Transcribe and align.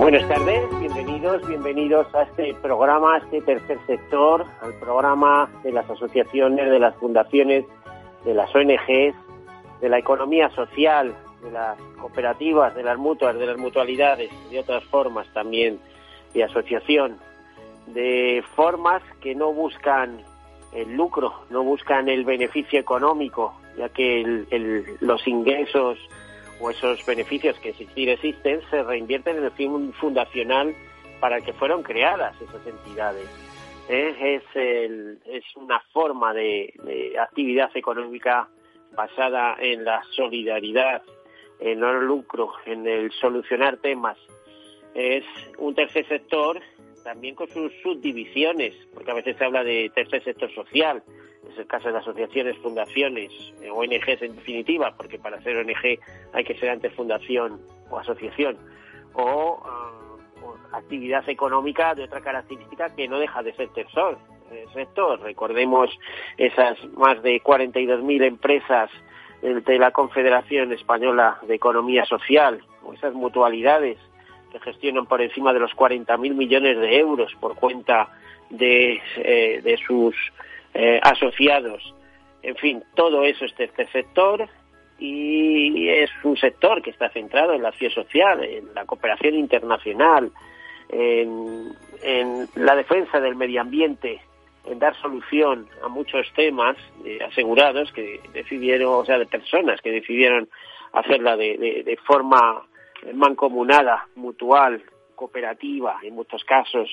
Buenas 0.00 0.26
tardes, 0.28 0.62
bienvenidos, 0.80 1.46
bienvenidos 1.46 2.06
a 2.14 2.22
este 2.22 2.54
programa, 2.54 3.16
a 3.16 3.18
este 3.18 3.42
tercer 3.42 3.78
sector, 3.86 4.46
al 4.62 4.72
programa 4.80 5.50
de 5.62 5.72
las 5.72 5.88
asociaciones, 5.90 6.70
de 6.70 6.78
las 6.78 6.96
fundaciones, 6.96 7.66
de 8.24 8.32
las 8.32 8.48
ONGs, 8.54 9.14
de 9.82 9.88
la 9.90 9.98
economía 9.98 10.48
social, 10.54 11.14
de 11.42 11.50
las 11.50 11.78
cooperativas, 12.00 12.74
de 12.74 12.82
las 12.82 12.96
mutuas, 12.96 13.36
de 13.36 13.44
las 13.44 13.58
mutualidades, 13.58 14.30
de 14.50 14.60
otras 14.60 14.82
formas 14.84 15.28
también 15.34 15.78
de 16.32 16.44
asociación, 16.44 17.18
de 17.88 18.42
formas 18.56 19.02
que 19.20 19.34
no 19.34 19.52
buscan 19.52 20.22
el 20.72 20.96
lucro, 20.96 21.34
no 21.50 21.62
buscan 21.62 22.08
el 22.08 22.24
beneficio 22.24 22.80
económico, 22.80 23.52
ya 23.76 23.90
que 23.90 24.46
los 25.00 25.28
ingresos 25.28 25.98
o 26.60 26.70
esos 26.70 27.04
beneficios 27.06 27.58
que 27.58 27.70
existir 27.70 28.08
existen 28.08 28.60
se 28.70 28.82
reinvierten 28.82 29.38
en 29.38 29.44
el 29.44 29.50
fin 29.52 29.92
fundacional 29.94 30.74
para 31.20 31.38
el 31.38 31.44
que 31.44 31.52
fueron 31.52 31.82
creadas 31.82 32.40
esas 32.40 32.66
entidades. 32.66 33.28
¿Eh? 33.88 34.40
Es, 34.54 35.44
una 35.56 35.80
forma 35.92 36.32
de, 36.32 36.72
actividad 37.20 37.70
económica 37.74 38.48
basada 38.92 39.56
en 39.58 39.84
la 39.84 40.02
solidaridad, 40.14 41.02
en 41.58 41.82
el 41.82 42.04
lucro, 42.04 42.52
en 42.66 42.86
el 42.86 43.10
solucionar 43.12 43.78
temas. 43.78 44.16
Es 44.94 45.24
un 45.58 45.74
tercer 45.74 46.06
sector 46.08 46.60
también 47.02 47.34
con 47.34 47.48
sus 47.48 47.72
subdivisiones, 47.82 48.74
porque 48.94 49.10
a 49.10 49.14
veces 49.14 49.36
se 49.36 49.44
habla 49.44 49.64
de 49.64 49.90
tercer 49.94 50.22
sector 50.22 50.52
social, 50.54 51.02
es 51.48 51.58
el 51.58 51.66
caso 51.66 51.90
de 51.90 51.98
asociaciones, 51.98 52.56
fundaciones, 52.58 53.32
eh, 53.62 53.70
ONGs 53.70 54.22
en 54.22 54.36
definitiva, 54.36 54.94
porque 54.96 55.18
para 55.18 55.40
ser 55.42 55.56
ONG 55.56 55.98
hay 56.32 56.44
que 56.44 56.54
ser 56.58 56.70
antes 56.70 56.92
fundación 56.94 57.60
o 57.90 57.98
asociación, 57.98 58.56
o, 59.14 59.62
ah, 59.64 59.90
actividad 60.72 61.28
económica 61.28 61.94
de 61.94 62.04
otra 62.04 62.20
característica 62.20 62.94
que 62.94 63.08
no 63.08 63.18
deja 63.18 63.42
de 63.42 63.52
ser 63.54 63.68
tercer 63.70 64.16
sector. 64.72 65.20
Recordemos 65.20 65.90
esas 66.36 66.76
más 66.94 67.22
de 67.22 67.40
42.000 67.42 68.24
empresas 68.24 68.90
de 69.42 69.78
la 69.78 69.90
Confederación 69.90 70.72
Española 70.72 71.38
de 71.42 71.54
Economía 71.54 72.04
Social, 72.04 72.60
o 72.84 72.92
esas 72.92 73.14
mutualidades 73.14 73.98
que 74.52 74.60
gestionan 74.60 75.06
por 75.06 75.22
encima 75.22 75.52
de 75.52 75.60
los 75.60 75.72
40.000 75.72 76.34
millones 76.34 76.78
de 76.78 76.98
euros 76.98 77.32
por 77.40 77.54
cuenta 77.54 78.08
de, 78.50 79.00
eh, 79.16 79.60
de 79.62 79.76
sus 79.86 80.14
eh, 80.74 81.00
asociados. 81.02 81.94
En 82.42 82.56
fin, 82.56 82.82
todo 82.94 83.24
eso 83.24 83.44
es 83.44 83.54
tercer 83.54 83.90
sector 83.90 84.48
y 84.98 85.88
es 85.88 86.10
un 86.24 86.36
sector 86.36 86.82
que 86.82 86.90
está 86.90 87.08
centrado 87.10 87.54
en 87.54 87.62
la 87.62 87.70
acción 87.70 87.90
social, 87.90 88.42
en 88.44 88.74
la 88.74 88.84
cooperación 88.84 89.34
internacional, 89.34 90.30
en, 90.90 91.72
la 92.54 92.76
defensa 92.76 93.20
del 93.20 93.36
medio 93.36 93.60
ambiente, 93.60 94.20
en 94.66 94.78
dar 94.78 94.94
solución 95.00 95.68
a 95.82 95.88
muchos 95.88 96.26
temas 96.34 96.76
asegurados 97.26 97.92
que 97.92 98.20
decidieron, 98.32 98.94
o 98.94 99.04
sea, 99.04 99.18
de 99.18 99.26
personas 99.26 99.80
que 99.80 99.90
decidieron 99.90 100.48
hacerla 100.92 101.36
de 101.36 101.98
forma 102.06 102.62
mancomunada, 103.14 104.06
mutual, 104.16 104.82
cooperativa 105.20 105.98
en 106.02 106.14
muchos 106.14 106.42
casos 106.44 106.88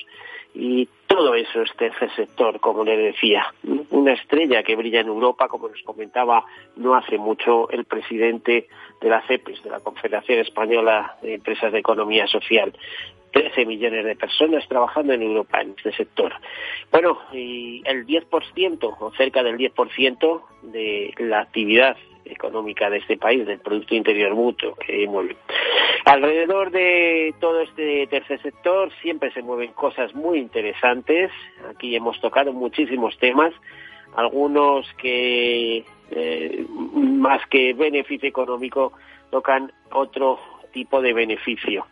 y 0.54 0.86
todo 1.06 1.34
eso 1.34 1.62
es 1.62 1.74
tercer 1.76 2.14
sector, 2.14 2.60
como 2.60 2.84
le 2.84 2.94
decía. 2.94 3.46
Una 3.90 4.12
estrella 4.12 4.62
que 4.62 4.76
brilla 4.76 5.00
en 5.00 5.06
Europa, 5.06 5.48
como 5.48 5.68
nos 5.68 5.82
comentaba 5.82 6.44
no 6.76 6.94
hace 6.94 7.16
mucho 7.16 7.70
el 7.70 7.86
presidente 7.86 8.68
de 9.00 9.08
la 9.08 9.26
CEPES, 9.26 9.62
de 9.64 9.70
la 9.70 9.80
Confederación 9.80 10.40
Española 10.40 11.16
de 11.22 11.34
Empresas 11.36 11.72
de 11.72 11.78
Economía 11.78 12.26
Social. 12.26 12.74
13 13.32 13.64
millones 13.64 14.04
de 14.04 14.16
personas 14.16 14.68
trabajando 14.68 15.14
en 15.14 15.22
Europa 15.22 15.62
en 15.62 15.70
este 15.70 15.92
sector. 15.92 16.34
Bueno, 16.90 17.18
y 17.32 17.82
el 17.86 18.06
10% 18.06 18.96
o 19.00 19.10
cerca 19.12 19.42
del 19.42 19.56
10% 19.56 20.42
de 20.62 21.14
la 21.18 21.40
actividad 21.40 21.96
económica 22.30 22.90
de 22.90 22.98
este 22.98 23.16
país, 23.16 23.46
del 23.46 23.58
Producto 23.58 23.94
Interior 23.94 24.34
Bruto 24.34 24.74
que 24.74 25.06
mueve. 25.06 25.36
Alrededor 26.04 26.70
de 26.70 27.34
todo 27.40 27.60
este 27.60 28.06
tercer 28.06 28.40
sector 28.42 28.90
siempre 29.02 29.32
se 29.32 29.42
mueven 29.42 29.72
cosas 29.72 30.14
muy 30.14 30.38
interesantes. 30.38 31.30
Aquí 31.70 31.94
hemos 31.94 32.20
tocado 32.20 32.52
muchísimos 32.52 33.18
temas, 33.18 33.52
algunos 34.16 34.86
que 34.94 35.84
eh, 36.10 36.66
más 36.94 37.46
que 37.48 37.74
beneficio 37.74 38.28
económico 38.28 38.92
tocan 39.30 39.72
otro 39.92 40.38
tipo 40.72 41.02
de 41.02 41.12
beneficio, 41.12 41.86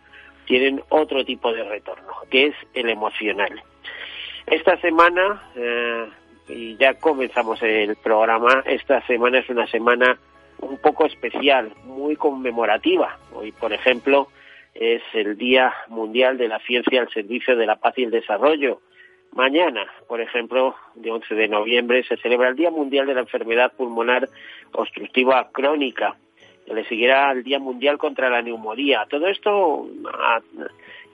tienen 0.46 0.82
otro 0.88 1.24
tipo 1.24 1.52
de 1.52 1.64
retorno, 1.64 2.12
que 2.30 2.46
es 2.46 2.54
el 2.74 2.88
emocional. 2.88 3.62
Esta 4.46 4.80
semana 4.80 5.42
eh, 5.56 6.06
y 6.48 6.76
ya 6.76 6.94
comenzamos 6.94 7.62
el 7.62 7.96
programa. 7.96 8.62
Esta 8.66 9.04
semana 9.06 9.38
es 9.38 9.48
una 9.48 9.66
semana 9.66 10.18
un 10.60 10.78
poco 10.78 11.06
especial, 11.06 11.72
muy 11.84 12.16
conmemorativa. 12.16 13.18
Hoy, 13.34 13.52
por 13.52 13.72
ejemplo, 13.72 14.28
es 14.74 15.02
el 15.14 15.36
Día 15.36 15.72
Mundial 15.88 16.38
de 16.38 16.48
la 16.48 16.58
Ciencia 16.60 17.00
al 17.00 17.10
Servicio 17.10 17.56
de 17.56 17.66
la 17.66 17.76
Paz 17.76 17.94
y 17.98 18.04
el 18.04 18.10
Desarrollo. 18.10 18.80
Mañana, 19.32 19.86
por 20.08 20.20
ejemplo, 20.20 20.74
de 20.94 21.10
11 21.10 21.34
de 21.34 21.48
noviembre, 21.48 22.04
se 22.04 22.16
celebra 22.16 22.48
el 22.48 22.56
Día 22.56 22.70
Mundial 22.70 23.06
de 23.06 23.14
la 23.14 23.20
Enfermedad 23.20 23.72
Pulmonar 23.76 24.28
Obstructiva 24.72 25.50
Crónica. 25.52 26.16
Le 26.66 26.84
seguirá 26.84 27.30
el 27.32 27.44
Día 27.44 27.58
Mundial 27.58 27.98
contra 27.98 28.30
la 28.30 28.42
Neumonía. 28.42 29.06
Todo 29.08 29.28
esto 29.28 29.88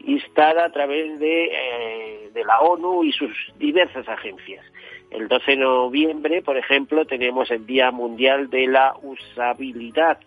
instada 0.05 0.67
a 0.67 0.73
través 0.73 1.19
de, 1.19 1.45
eh, 1.45 2.12
de 2.33 2.45
la 2.45 2.61
ONU 2.61 3.05
y 3.05 3.13
sus 3.13 3.31
diversas 3.59 4.09
agencias. 4.09 4.65
El 5.11 5.29
12 5.29 5.51
de 5.53 5.57
noviembre, 5.59 6.43
por 6.43 6.57
ejemplo, 6.57 7.05
tenemos 7.05 7.51
el 7.51 7.67
Día 7.67 7.91
Mundial 7.91 8.49
de 8.49 8.67
la 8.67 8.95
Usabilidad, 9.03 10.19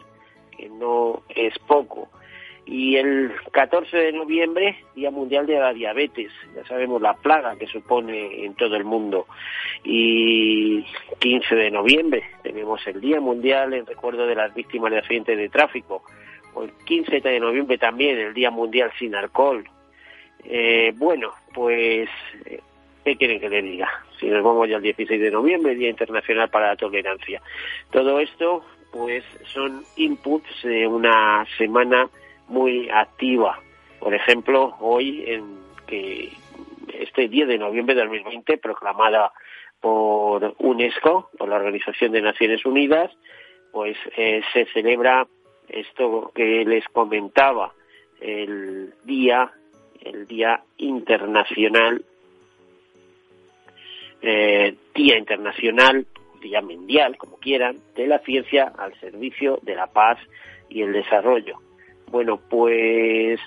que 0.55 0.69
no 0.69 1.23
es 1.29 1.57
poco. 1.59 2.09
Y 2.67 2.95
el 2.95 3.31
14 3.51 3.95
de 3.95 4.11
noviembre, 4.11 4.77
Día 4.95 5.11
Mundial 5.11 5.45
de 5.45 5.59
la 5.59 5.71
Diabetes. 5.73 6.31
Ya 6.55 6.65
sabemos 6.65 6.99
la 7.01 7.13
plaga 7.13 7.55
que 7.57 7.67
supone 7.67 8.43
en 8.43 8.55
todo 8.55 8.75
el 8.75 8.83
mundo. 8.83 9.27
Y 9.83 10.83
15 11.19 11.55
de 11.55 11.71
noviembre 11.71 12.23
tenemos 12.41 12.85
el 12.87 13.01
Día 13.01 13.19
Mundial 13.19 13.73
en 13.73 13.85
recuerdo 13.85 14.25
de 14.25 14.35
las 14.35 14.53
víctimas 14.53 14.91
de 14.91 14.97
accidentes 14.97 15.37
de 15.37 15.49
tráfico. 15.49 16.03
El 16.59 16.71
15 16.85 17.21
de 17.21 17.39
noviembre 17.39 17.77
también, 17.77 18.17
el 18.17 18.33
Día 18.33 18.49
Mundial 18.49 18.91
sin 18.97 19.13
alcohol. 19.13 19.63
Eh, 20.47 20.93
bueno, 20.95 21.33
pues 21.53 22.09
¿Qué 23.05 23.15
quieren 23.17 23.39
que 23.39 23.49
le 23.49 23.61
diga? 23.61 23.87
Si 24.19 24.25
nos 24.25 24.43
vamos 24.43 24.67
ya 24.67 24.77
al 24.77 24.81
16 24.81 25.21
de 25.21 25.29
noviembre, 25.29 25.75
Día 25.75 25.91
Internacional 25.91 26.49
para 26.49 26.69
la 26.69 26.75
Tolerancia. 26.75 27.39
Todo 27.91 28.19
esto, 28.19 28.65
pues, 28.91 29.23
son 29.53 29.83
inputs 29.95 30.63
de 30.63 30.87
una 30.87 31.45
semana 31.55 32.09
muy 32.47 32.89
activa. 32.89 33.59
Por 33.99 34.15
ejemplo, 34.15 34.75
hoy, 34.79 35.23
en 35.27 35.59
que 35.85 36.31
este 36.99 37.27
10 37.27 37.47
de 37.47 37.59
noviembre 37.59 37.93
de 37.93 38.01
2020, 38.01 38.57
proclamada 38.57 39.31
por 39.79 40.55
UNESCO, 40.57 41.29
por 41.37 41.47
la 41.47 41.57
Organización 41.57 42.11
de 42.11 42.23
Naciones 42.23 42.65
Unidas, 42.65 43.11
pues 43.71 43.95
eh, 44.17 44.41
se 44.51 44.65
celebra 44.73 45.27
esto 45.69 46.31
que 46.33 46.65
les 46.65 46.87
comentaba, 46.87 47.71
el 48.19 48.95
día, 49.03 49.51
el 50.05 50.27
Día 50.27 50.63
Internacional 50.77 52.03
eh, 54.21 54.75
Día 54.95 55.17
Internacional, 55.17 56.07
Día 56.41 56.59
Mundial, 56.61 57.15
como 57.17 57.37
quieran, 57.37 57.77
de 57.95 58.07
la 58.07 58.19
ciencia 58.19 58.71
al 58.75 58.99
servicio 58.99 59.59
de 59.61 59.75
la 59.75 59.87
paz 59.87 60.17
y 60.67 60.81
el 60.81 60.93
desarrollo. 60.93 61.59
Bueno, 62.07 62.39
pues 62.49 63.39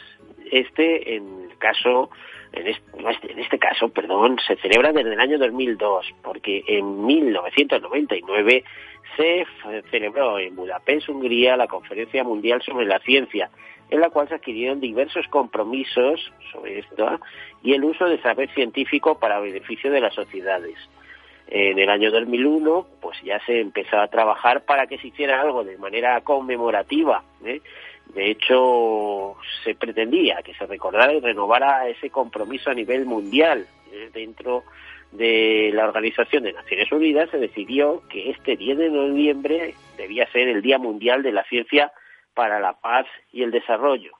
este, 0.52 1.16
en 1.16 1.48
el 1.50 1.58
caso, 1.58 2.10
en 2.52 2.68
este, 2.68 3.32
en 3.32 3.38
este 3.40 3.58
caso, 3.58 3.88
perdón, 3.88 4.38
se 4.46 4.54
celebra 4.56 4.92
desde 4.92 5.14
el 5.14 5.20
año 5.20 5.38
2002, 5.38 6.14
porque 6.22 6.62
en 6.68 7.04
1999 7.06 8.64
se 9.16 9.46
celebró 9.90 10.38
en 10.38 10.54
Budapest, 10.54 11.08
Hungría, 11.08 11.56
la 11.56 11.66
Conferencia 11.66 12.22
Mundial 12.22 12.62
sobre 12.62 12.86
la 12.86 13.00
Ciencia. 13.00 13.50
En 13.90 14.00
la 14.00 14.10
cual 14.10 14.28
se 14.28 14.34
adquirieron 14.34 14.80
diversos 14.80 15.26
compromisos 15.28 16.32
sobre 16.52 16.80
esto 16.80 17.20
y 17.62 17.74
el 17.74 17.84
uso 17.84 18.06
de 18.06 18.20
saber 18.20 18.50
científico 18.54 19.18
para 19.18 19.40
beneficio 19.40 19.90
de 19.90 20.00
las 20.00 20.14
sociedades. 20.14 20.76
En 21.50 21.78
el 21.78 21.88
año 21.88 22.10
2001, 22.10 22.86
pues 23.00 23.18
ya 23.22 23.40
se 23.46 23.60
empezó 23.60 23.98
a 23.98 24.08
trabajar 24.08 24.66
para 24.66 24.86
que 24.86 24.98
se 24.98 25.08
hiciera 25.08 25.40
algo 25.40 25.64
de 25.64 25.78
manera 25.78 26.20
conmemorativa. 26.20 27.22
¿eh? 27.42 27.62
De 28.14 28.30
hecho, 28.30 29.36
se 29.64 29.74
pretendía 29.74 30.42
que 30.44 30.52
se 30.54 30.66
recordara 30.66 31.14
y 31.14 31.20
renovara 31.20 31.88
ese 31.88 32.10
compromiso 32.10 32.70
a 32.70 32.74
nivel 32.74 33.06
mundial. 33.06 33.66
¿eh? 33.92 34.10
Dentro 34.12 34.64
de 35.12 35.70
la 35.72 35.88
Organización 35.88 36.42
de 36.42 36.52
Naciones 36.52 36.92
Unidas 36.92 37.30
se 37.30 37.38
decidió 37.38 38.02
que 38.10 38.28
este 38.28 38.56
10 38.56 38.76
de 38.76 38.90
noviembre 38.90 39.74
debía 39.96 40.30
ser 40.30 40.48
el 40.48 40.60
Día 40.60 40.78
Mundial 40.78 41.22
de 41.22 41.32
la 41.32 41.44
Ciencia 41.44 41.92
para 42.34 42.60
la 42.60 42.74
Paz 42.74 43.06
y 43.32 43.42
el 43.42 43.50
Desarrollo. 43.50 44.12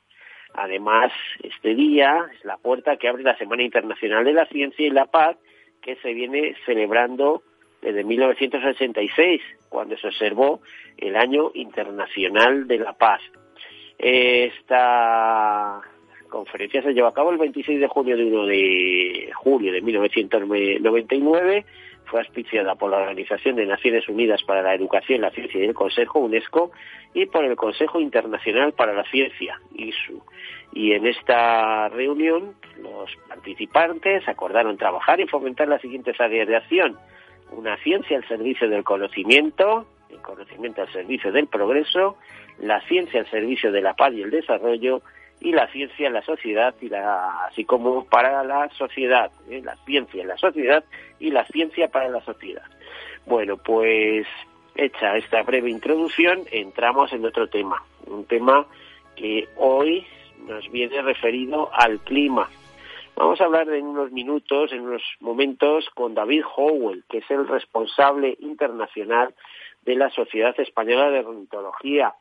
Además, 0.54 1.12
este 1.42 1.74
día 1.74 2.26
es 2.34 2.44
la 2.44 2.56
puerta 2.56 2.96
que 2.96 3.08
abre 3.08 3.22
la 3.22 3.36
Semana 3.36 3.62
Internacional 3.62 4.24
de 4.24 4.32
la 4.32 4.46
Ciencia 4.46 4.86
y 4.86 4.90
la 4.90 5.06
Paz, 5.06 5.36
que 5.82 5.96
se 5.96 6.12
viene 6.12 6.56
celebrando 6.66 7.42
desde 7.80 8.02
1986, 8.02 9.40
cuando 9.68 9.96
se 9.96 10.08
observó 10.08 10.60
el 10.96 11.16
Año 11.16 11.50
Internacional 11.54 12.66
de 12.66 12.78
la 12.78 12.94
Paz. 12.94 13.20
Esta 13.98 15.80
conferencia 16.28 16.82
se 16.82 16.92
llevó 16.92 17.08
a 17.08 17.14
cabo 17.14 17.30
el 17.30 17.38
26 17.38 17.80
de 17.80 17.88
junio 17.88 18.16
de 18.16 18.24
1 18.24 18.46
de 18.46 19.30
julio 19.34 19.72
de 19.72 19.80
1999 19.80 21.64
fue 22.08 22.20
auspiciada 22.20 22.74
por 22.74 22.90
la 22.90 22.98
Organización 22.98 23.56
de 23.56 23.66
Naciones 23.66 24.08
Unidas 24.08 24.42
para 24.42 24.62
la 24.62 24.74
Educación, 24.74 25.20
la 25.20 25.30
Ciencia 25.30 25.60
y 25.60 25.66
el 25.66 25.74
Consejo 25.74 26.18
UNESCO 26.18 26.72
y 27.14 27.26
por 27.26 27.44
el 27.44 27.56
Consejo 27.56 28.00
Internacional 28.00 28.72
para 28.72 28.92
la 28.92 29.04
Ciencia, 29.04 29.60
ISU. 29.74 30.22
Y 30.72 30.92
en 30.92 31.06
esta 31.06 31.88
reunión 31.88 32.54
los 32.82 33.14
participantes 33.28 34.26
acordaron 34.28 34.76
trabajar 34.76 35.20
y 35.20 35.26
fomentar 35.26 35.68
las 35.68 35.80
siguientes 35.80 36.20
áreas 36.20 36.48
de 36.48 36.56
acción. 36.56 36.96
Una 37.52 37.76
ciencia 37.78 38.16
al 38.16 38.28
servicio 38.28 38.68
del 38.68 38.84
conocimiento, 38.84 39.86
el 40.10 40.20
conocimiento 40.20 40.82
al 40.82 40.92
servicio 40.92 41.32
del 41.32 41.46
progreso, 41.46 42.16
la 42.58 42.80
ciencia 42.82 43.20
al 43.20 43.30
servicio 43.30 43.72
de 43.72 43.80
la 43.80 43.94
paz 43.94 44.12
y 44.12 44.22
el 44.22 44.30
desarrollo, 44.30 45.02
y 45.40 45.52
la 45.52 45.68
ciencia 45.68 46.06
en 46.06 46.14
la 46.14 46.22
sociedad 46.22 46.74
y 46.80 46.88
la, 46.88 47.46
así 47.46 47.64
como 47.64 48.04
para 48.04 48.42
la 48.44 48.68
sociedad, 48.70 49.30
¿eh? 49.48 49.60
la 49.64 49.76
ciencia 49.84 50.22
en 50.22 50.28
la 50.28 50.36
sociedad 50.36 50.84
y 51.18 51.30
la 51.30 51.44
ciencia 51.46 51.88
para 51.88 52.08
la 52.08 52.20
sociedad. 52.22 52.64
Bueno, 53.26 53.56
pues 53.56 54.26
hecha 54.74 55.16
esta 55.16 55.42
breve 55.42 55.70
introducción, 55.70 56.44
entramos 56.50 57.12
en 57.12 57.24
otro 57.24 57.48
tema, 57.48 57.82
un 58.06 58.24
tema 58.24 58.66
que 59.16 59.48
hoy 59.56 60.06
nos 60.46 60.70
viene 60.70 61.02
referido 61.02 61.70
al 61.72 61.98
clima. 62.00 62.48
Vamos 63.16 63.40
a 63.40 63.44
hablar 63.44 63.68
en 63.70 63.84
unos 63.84 64.12
minutos, 64.12 64.72
en 64.72 64.82
unos 64.82 65.02
momentos, 65.20 65.88
con 65.94 66.14
David 66.14 66.44
Howell, 66.56 67.04
que 67.08 67.18
es 67.18 67.30
el 67.30 67.48
responsable 67.48 68.36
internacional 68.40 69.34
de 69.84 69.96
la 69.96 70.10
Sociedad 70.10 70.58
Española 70.60 71.10
de 71.10 71.20
Ornitología 71.20 72.14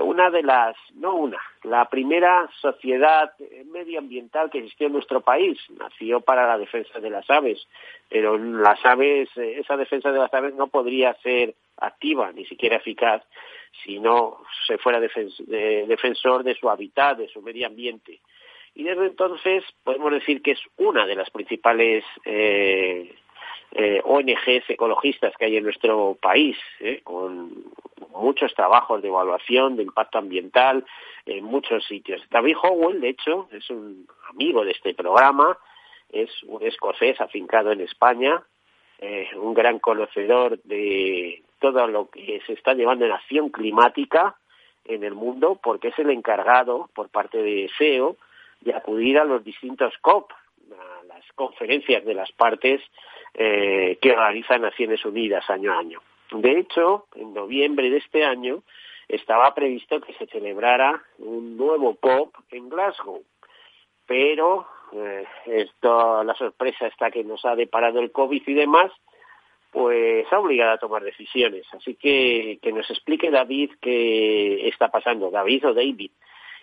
una 0.00 0.30
de 0.30 0.42
las, 0.42 0.76
no 0.94 1.14
una, 1.14 1.38
la 1.62 1.88
primera 1.88 2.48
sociedad 2.60 3.32
medioambiental 3.66 4.50
que 4.50 4.58
existió 4.58 4.88
en 4.88 4.94
nuestro 4.94 5.20
país. 5.20 5.58
Nació 5.78 6.20
para 6.20 6.46
la 6.46 6.58
defensa 6.58 6.98
de 6.98 7.10
las 7.10 7.28
aves, 7.30 7.66
pero 8.08 8.36
las 8.36 8.84
aves, 8.84 9.28
eh, 9.36 9.60
esa 9.60 9.76
defensa 9.76 10.10
de 10.10 10.18
las 10.18 10.32
aves 10.34 10.54
no 10.54 10.66
podría 10.66 11.14
ser 11.22 11.54
activa, 11.76 12.32
ni 12.32 12.44
siquiera 12.46 12.76
eficaz, 12.76 13.22
si 13.84 13.98
no 14.00 14.42
se 14.66 14.78
fuera 14.78 15.00
defensor 15.00 16.42
de 16.42 16.54
su 16.56 16.68
hábitat, 16.68 17.18
de 17.18 17.28
su 17.28 17.40
medio 17.40 17.66
ambiente. 17.66 18.20
Y 18.74 18.84
desde 18.84 19.06
entonces 19.06 19.64
podemos 19.84 20.12
decir 20.12 20.42
que 20.42 20.52
es 20.52 20.60
una 20.76 21.06
de 21.06 21.14
las 21.14 21.30
principales 21.30 22.04
eh, 22.24 23.14
eh, 23.72 24.00
ONGs 24.04 24.68
ecologistas 24.68 25.34
que 25.36 25.44
hay 25.46 25.56
en 25.56 25.64
nuestro 25.64 26.16
país, 26.20 26.56
eh, 26.80 27.00
con 27.04 27.64
muchos 28.10 28.52
trabajos 28.54 29.02
de 29.02 29.08
evaluación 29.08 29.76
de 29.76 29.84
impacto 29.84 30.18
ambiental 30.18 30.84
en 31.26 31.44
muchos 31.44 31.84
sitios. 31.86 32.22
David 32.30 32.56
Howell, 32.62 33.00
de 33.00 33.10
hecho, 33.10 33.48
es 33.52 33.70
un 33.70 34.06
amigo 34.28 34.64
de 34.64 34.72
este 34.72 34.94
programa, 34.94 35.56
es 36.10 36.30
un 36.44 36.62
escocés 36.64 37.20
afincado 37.20 37.70
en 37.72 37.80
España, 37.80 38.42
eh, 38.98 39.28
un 39.36 39.54
gran 39.54 39.78
conocedor 39.78 40.60
de 40.64 41.42
todo 41.60 41.86
lo 41.86 42.10
que 42.10 42.40
se 42.46 42.54
está 42.54 42.74
llevando 42.74 43.04
en 43.04 43.12
acción 43.12 43.50
climática 43.50 44.36
en 44.84 45.04
el 45.04 45.14
mundo, 45.14 45.60
porque 45.62 45.88
es 45.88 45.98
el 45.98 46.10
encargado 46.10 46.90
por 46.94 47.08
parte 47.08 47.38
de 47.38 47.70
SEO 47.78 48.16
de 48.60 48.74
acudir 48.74 49.18
a 49.18 49.24
los 49.24 49.44
distintos 49.44 49.94
COP, 50.00 50.32
a 50.72 51.04
las 51.04 51.24
conferencias 51.34 52.04
de 52.04 52.14
las 52.14 52.30
partes 52.32 52.80
eh, 53.34 53.98
que 54.00 54.12
organiza 54.12 54.58
Naciones 54.58 55.04
Unidas 55.04 55.48
año 55.50 55.72
a 55.72 55.78
año. 55.78 56.00
De 56.32 56.58
hecho, 56.58 57.06
en 57.14 57.34
noviembre 57.34 57.90
de 57.90 57.98
este 57.98 58.24
año 58.24 58.62
estaba 59.08 59.54
previsto 59.54 60.00
que 60.00 60.12
se 60.14 60.26
celebrara 60.26 61.02
un 61.18 61.56
nuevo 61.56 61.96
COP 61.96 62.34
en 62.50 62.68
Glasgow, 62.68 63.22
pero 64.06 64.66
eh, 64.92 65.24
esto, 65.46 66.22
la 66.22 66.34
sorpresa 66.34 66.86
está 66.86 67.10
que 67.10 67.24
nos 67.24 67.44
ha 67.44 67.56
deparado 67.56 68.00
el 68.00 68.12
COVID 68.12 68.42
y 68.46 68.54
demás, 68.54 68.92
pues 69.70 70.26
ha 70.32 70.38
obligado 70.38 70.72
a 70.72 70.78
tomar 70.78 71.02
decisiones. 71.02 71.66
Así 71.72 71.94
que 71.94 72.58
que 72.60 72.72
nos 72.72 72.88
explique 72.90 73.30
David 73.30 73.72
qué 73.80 74.68
está 74.68 74.88
pasando, 74.88 75.30
David 75.30 75.68
o 75.68 75.74
David. 75.74 76.10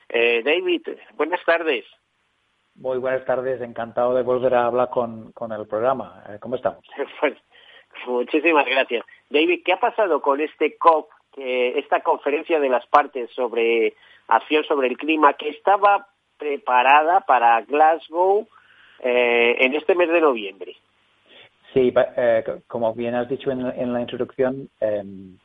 Eh, 0.09 0.41
David, 0.43 0.87
buenas 1.15 1.43
tardes. 1.45 1.85
Muy 2.77 2.99
buenas 2.99 3.25
tardes, 3.25 3.59
encantado 3.61 4.13
de 4.13 4.23
volver 4.23 4.53
a 4.53 4.67
hablar 4.67 4.89
con, 4.89 5.33
el 5.51 5.67
programa. 5.67 6.23
Eh, 6.29 6.37
¿Cómo 6.39 6.55
estamos? 6.55 6.83
Pues, 7.19 7.35
muchísimas 8.05 8.65
gracias. 8.65 9.03
David, 9.29 9.61
¿qué 9.65 9.73
ha 9.73 9.79
pasado 9.79 10.21
con 10.21 10.39
este 10.39 10.77
COP, 10.77 11.09
esta 11.35 12.01
conferencia 12.01 12.59
de 12.59 12.69
las 12.69 12.85
partes 12.87 13.31
sobre 13.31 13.95
acción 14.27 14.63
sobre 14.65 14.87
el 14.87 14.97
clima, 14.97 15.33
que 15.33 15.49
estaba 15.49 16.07
preparada 16.37 17.21
para 17.21 17.61
Glasgow 17.61 18.47
eh, 18.99 19.55
en 19.59 19.75
este 19.75 19.95
mes 19.95 20.09
de 20.09 20.21
noviembre? 20.21 20.75
Sí, 21.73 21.93
eh, 21.95 22.43
como 22.67 22.93
bien 22.93 23.15
has 23.15 23.27
dicho 23.27 23.51
en, 23.51 23.93
la 23.93 24.01
introducción, 24.01 24.69
em, 24.79 25.37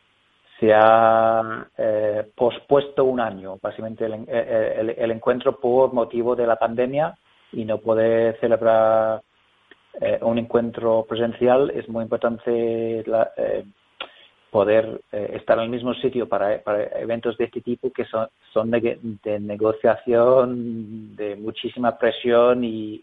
se 0.59 0.73
ha 0.73 1.67
pospuesto 2.37 3.05
un 3.05 3.21
año, 3.21 3.59
básicamente 3.61 4.07
el, 4.07 5.11
encuentro 5.11 5.59
por 5.59 5.93
motivo 5.93 6.37
de 6.37 6.47
la 6.47 6.57
pandemia 6.57 7.17
y 7.53 7.65
no 7.65 7.79
poder 7.79 8.39
celebrar 8.41 9.23
eh, 10.01 10.19
un 10.23 10.39
encuentro 10.39 11.05
presencial, 11.07 11.71
es 11.71 11.89
muy 11.89 12.03
importante 12.03 13.01
eh, 13.01 13.65
poder 14.51 15.03
eh, 15.13 15.33
estar 15.35 15.59
en 15.59 15.65
el 15.65 15.71
mismo 15.71 15.93
sitio 15.95 16.29
para, 16.29 16.63
eventos 16.99 17.37
de 17.37 17.45
este 17.45 17.61
tipo 17.61 17.91
que 17.91 18.07
son 18.07 18.71
de, 18.71 18.99
negociación, 19.41 21.15
de 21.15 21.37
muchísima 21.37 21.99
presión 21.99 22.65
y, 22.65 23.03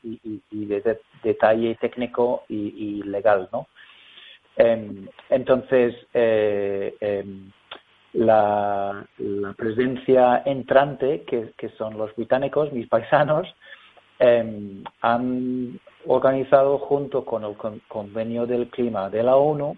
de, 0.52 1.00
detalle 1.24 1.76
técnico 1.76 2.44
y, 2.50 3.04
legal, 3.04 3.50
¿no? 3.52 3.68
Em, 4.60 5.08
entonces, 5.30 5.96
em, 6.14 7.50
la, 8.14 9.04
presencia 9.58 10.44
entrante, 10.46 11.24
que, 11.24 11.70
son 11.78 11.98
los 11.98 12.16
británicos, 12.16 12.72
mis 12.72 12.88
paisanos, 12.88 13.48
Em, 14.20 14.84
han 15.02 15.80
organizado 16.06 16.78
junto 16.78 17.24
con 17.24 17.46
el 17.46 17.56
convenio 17.88 18.46
del 18.46 18.68
clima 18.68 19.10
de 19.10 19.24
la 19.24 19.38
ONU 19.38 19.78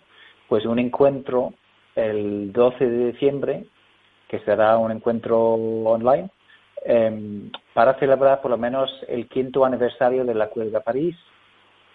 pues 0.49 0.65
un 0.65 0.79
encuentro 0.79 1.53
el 1.95 2.51
12 2.51 2.89
de 2.89 3.11
diciembre 3.11 3.65
que 4.27 4.39
será 4.39 4.77
un 4.77 4.91
encuentro 4.91 5.53
online 5.53 6.31
para 7.75 7.99
celebrar 7.99 8.41
por 8.41 8.49
lo 8.49 8.57
menos 8.57 8.89
el 9.07 9.27
quinto 9.29 9.63
aniversario 9.63 10.25
del 10.25 10.41
Acuerdo 10.41 10.71
de 10.71 10.81
París 10.81 11.15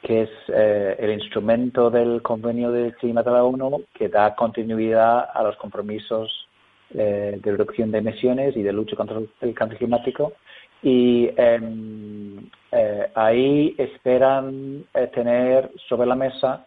que 0.06 0.22
es 0.22 0.30
eh, 0.54 0.94
el 1.00 1.10
instrumento 1.10 1.90
del 1.90 2.22
convenio 2.22 2.70
del 2.70 2.94
clima 2.94 3.24
de 3.24 3.30
la 3.32 3.42
ONU 3.42 3.86
que 3.92 4.08
da 4.08 4.36
continuidad 4.36 5.28
a 5.34 5.42
los 5.42 5.56
compromisos 5.56 6.46
eh, 6.94 7.40
de 7.42 7.50
reducción 7.50 7.90
de 7.90 7.98
emisiones 7.98 8.56
y 8.56 8.62
de 8.62 8.72
lucha 8.72 8.94
contra 8.94 9.18
el 9.40 9.54
cambio 9.54 9.76
climático. 9.76 10.34
Y 10.80 11.28
em, 11.36 12.48
eh, 12.70 13.10
ahí 13.16 13.74
esperan 13.76 14.84
eh, 14.94 15.08
tener 15.12 15.72
sobre 15.88 16.06
la 16.06 16.14
mesa 16.14 16.64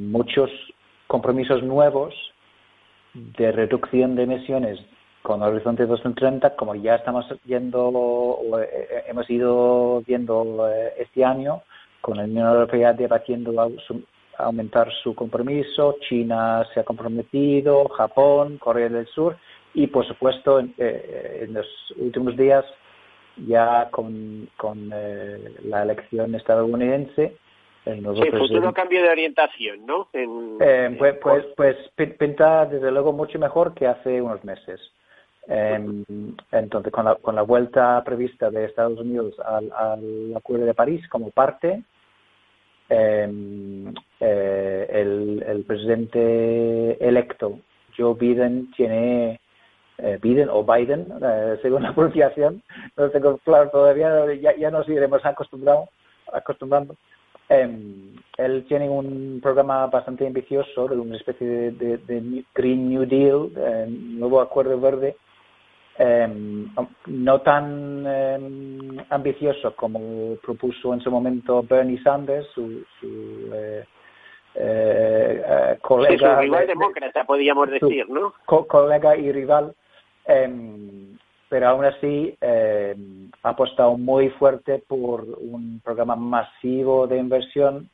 muchos 0.00 0.50
compromisos 1.06 1.62
nuevos 1.62 2.12
de 3.14 3.50
reducción 3.52 4.14
de 4.14 4.24
emisiones 4.24 4.78
con 5.22 5.40
Horizonte 5.42 5.86
2030, 5.86 6.54
como 6.56 6.74
ya 6.74 6.96
estamos 6.96 7.24
viendo 7.44 7.86
o 7.88 8.58
hemos 9.08 9.30
ido 9.30 10.02
viendo 10.06 10.68
este 10.98 11.24
año, 11.24 11.62
con 12.00 12.16
la 12.16 12.24
Unión 12.24 12.48
Europea 12.48 12.92
debatiendo 12.92 13.70
aumentar 14.38 14.90
su 15.02 15.14
compromiso, 15.14 15.96
China 16.08 16.66
se 16.72 16.80
ha 16.80 16.84
comprometido, 16.84 17.88
Japón, 17.88 18.58
Corea 18.58 18.88
del 18.88 19.06
Sur, 19.06 19.36
y 19.74 19.86
por 19.88 20.06
supuesto, 20.06 20.60
eh, 20.60 21.40
en 21.42 21.54
los 21.54 21.66
últimos 21.96 22.36
días, 22.36 22.64
ya 23.46 23.88
con, 23.90 24.48
con 24.56 24.90
eh, 24.92 25.54
la 25.64 25.82
elección 25.82 26.34
estadounidense, 26.34 27.36
el 27.84 28.02
nuevo 28.02 28.22
sí, 28.22 28.30
futuro 28.30 28.72
cambio 28.72 29.02
de 29.02 29.10
orientación, 29.10 29.86
¿no? 29.86 30.08
Eh, 30.12 30.96
pues, 30.98 31.16
pues, 31.22 31.44
pues 31.56 31.76
pinta 32.18 32.66
desde 32.66 32.90
luego 32.90 33.12
mucho 33.12 33.38
mejor 33.38 33.74
que 33.74 33.86
hace 33.86 34.20
unos 34.20 34.44
meses. 34.44 34.80
Em, 35.48 36.04
entonces, 36.52 36.92
con 36.92 37.06
la, 37.06 37.14
con 37.16 37.34
la 37.34 37.42
vuelta 37.42 38.02
prevista 38.04 38.50
de 38.50 38.66
Estados 38.66 38.98
Unidos 38.98 39.34
al, 39.40 40.34
Acuerdo 40.36 40.66
de 40.66 40.74
París 40.74 41.08
como 41.08 41.30
parte, 41.30 41.82
em, 42.90 43.92
el, 44.20 45.44
el 45.46 45.64
presidente 45.64 47.02
electo 47.06 47.60
Joe 47.98 48.14
Biden 48.14 48.70
tiene 48.76 49.40
eh, 49.98 50.18
Biden 50.22 50.48
o 50.48 50.62
Biden, 50.64 51.06
eh, 51.20 51.58
según 51.60 51.82
la 51.82 51.92
pronunciación, 51.94 52.62
no 52.96 53.10
tengo 53.10 53.36
claro 53.38 53.68
todavía, 53.70 54.32
ya, 54.34 54.56
ya 54.56 54.70
nos 54.70 54.88
iremos 54.88 55.24
acostumbrado, 55.24 55.88
acostumbrando. 56.32 56.94
Em, 57.48 58.14
él 58.36 58.64
tiene 58.68 58.88
un 58.88 59.40
programa 59.42 59.86
bastante 59.86 60.26
ambicioso 60.26 60.84
una 60.84 61.16
especie 61.16 61.72
de, 61.72 62.44
Green 62.54 62.90
New 62.90 63.06
Deal, 63.06 63.50
eh, 63.56 63.86
nuevo 63.88 64.40
acuerdo 64.40 64.78
verde, 64.78 65.16
em, 65.98 66.68
no 67.06 67.40
tan 67.40 68.06
em, 68.06 68.96
ambicioso 69.10 69.74
como 69.74 70.36
propuso 70.36 70.94
en 70.94 71.00
su 71.00 71.10
momento 71.10 71.62
Bernie 71.62 72.02
Sanders, 72.02 72.46
su, 72.54 72.84
su 73.00 73.52
colega. 75.82 76.40
rival 76.40 76.66
demócrata, 76.66 77.24
podríamos 77.24 77.70
decir, 77.70 78.08
¿no? 78.08 78.32
colega 78.46 79.16
y 79.16 79.30
rival 79.32 79.74
Em, 80.28 81.16
pero 81.48 81.68
aún 81.68 81.86
así 81.86 82.36
eh, 82.42 82.94
ha 83.42 83.48
apostado 83.48 83.96
muy 83.96 84.28
fuerte 84.28 84.82
por 84.86 85.24
un 85.40 85.80
programa 85.82 86.16
masivo 86.16 87.06
de 87.06 87.16
inversión 87.16 87.88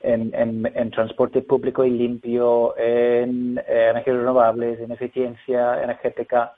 en, 0.00 0.32
en, 0.34 0.90
transporte 0.90 1.42
público 1.42 1.84
y 1.84 1.90
limpio, 1.90 2.74
en 2.78 3.58
eh, 3.58 3.88
energías 3.90 4.16
renovables, 4.16 4.80
en 4.80 4.92
eficiencia 4.92 5.82
energética, 5.82 6.54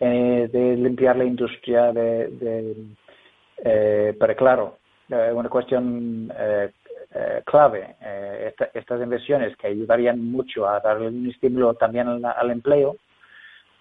eh, 0.00 0.48
de 0.50 0.76
limpiar 0.76 1.16
la 1.16 1.24
industria, 1.24 1.92
de, 1.92 2.28
de 2.28 2.76
eh, 3.62 4.16
pero 4.18 4.36
claro, 4.36 4.78
una 5.08 5.48
cuestión 5.48 6.32
clave, 7.44 7.96
estas 8.72 9.02
inversiones 9.02 9.56
que 9.56 9.66
ayudarían 9.66 10.24
mucho 10.24 10.68
a 10.68 10.78
darle 10.80 11.08
un 11.08 11.28
estímulo 11.28 11.74
también 11.74 12.06
al 12.24 12.50
empleo, 12.50 12.96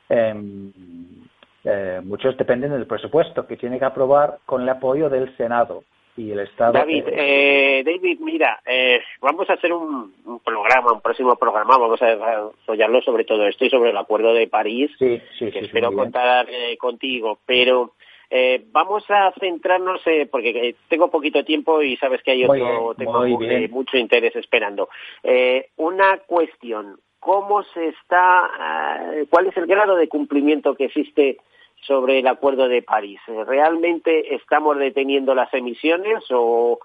Em, 0.09 0.73
eh, 1.63 2.01
muchos 2.03 2.35
dependen 2.35 2.71
del 2.71 2.87
presupuesto 2.87 3.45
que 3.45 3.57
tiene 3.57 3.77
que 3.77 3.85
aprobar 3.85 4.39
con 4.45 4.63
el 4.63 4.69
apoyo 4.69 5.07
del 5.07 5.35
Senado 5.37 5.83
y 6.19 6.31
el 6.31 6.39
Estado. 6.39 6.73
David, 6.73 7.05
eh, 7.07 7.83
David, 7.85 8.19
mira, 8.19 8.61
eh, 8.65 9.01
vamos 9.21 9.49
a 9.49 9.53
hacer 9.53 9.73
un, 9.73 10.13
programa, 10.43 10.93
un 10.93 11.01
próximo 11.01 11.35
programa, 11.35 11.77
vamos 11.77 12.01
a 12.01 12.07
desarrollarlo 12.07 13.01
sobre 13.01 13.23
todo 13.23 13.47
esto 13.47 13.65
y 13.65 13.69
sobre 13.69 13.91
el 13.91 13.97
Acuerdo 13.97 14.33
de 14.33 14.47
París, 14.47 14.91
sí, 14.99 15.21
sí, 15.37 15.51
que 15.51 15.59
espero 15.59 15.91
contar 15.91 16.47
contigo, 16.77 17.39
pero 17.45 17.93
vamos 18.71 19.03
a 19.09 19.31
centrarnos, 19.39 20.01
porque 20.31 20.75
tengo 20.87 21.09
poquito 21.09 21.43
tiempo 21.43 21.81
y 21.81 21.97
sabes 21.97 22.21
que 22.21 22.31
hay 22.31 22.43
otro 22.43 22.93
tema 22.95 23.23
de 23.25 23.67
mucho 23.69 23.97
interés 23.97 24.35
esperando. 24.35 24.89
una 25.77 26.17
cuestión, 26.19 26.97
cómo 27.19 27.63
se 27.63 27.89
está, 27.89 28.49
eh, 29.13 29.25
cuál 29.29 29.47
es 29.47 29.57
el 29.57 29.67
grado 29.67 29.95
de 29.95 30.07
cumplimiento 30.07 30.75
que 30.75 30.85
existe 30.85 31.37
sobre 31.81 32.19
el 32.19 32.27
Acuerdo 32.27 32.67
de 32.67 32.81
París. 32.81 33.19
¿Realmente 33.47 34.35
estamos 34.35 34.77
deteniendo 34.77 35.35
las 35.35 35.53
emisiones 35.53 36.23
o, 36.31 36.79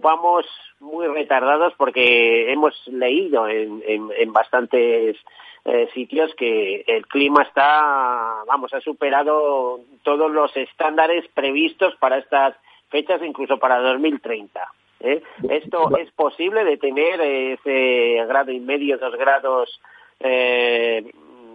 vamos 0.00 0.46
muy 0.80 1.06
retardados 1.08 1.72
porque 1.76 2.52
hemos 2.52 2.74
leído 2.86 3.48
en, 3.48 4.32
bastantes 4.32 5.16
eh, 5.64 5.88
sitios 5.94 6.34
que 6.36 6.84
el 6.86 7.06
clima 7.06 7.42
está, 7.42 8.42
vamos, 8.46 8.72
ha 8.74 8.80
superado 8.80 9.80
todos 10.02 10.30
los 10.30 10.56
estándares 10.56 11.26
previstos 11.34 11.94
para 11.96 12.18
estas 12.18 12.54
fechas, 12.90 13.20
incluso 13.22 13.58
para 13.58 13.80
2030? 13.80 14.60
¿eh? 15.00 15.22
¿Esto 15.48 15.96
es 15.96 16.10
posible 16.12 16.64
de 16.64 16.76
tener 16.76 17.20
ese 17.20 18.24
grado 18.26 18.52
y 18.52 18.60
medio, 18.60 18.98
dos 18.98 19.16
grados 19.16 19.80
eh, 20.20 21.10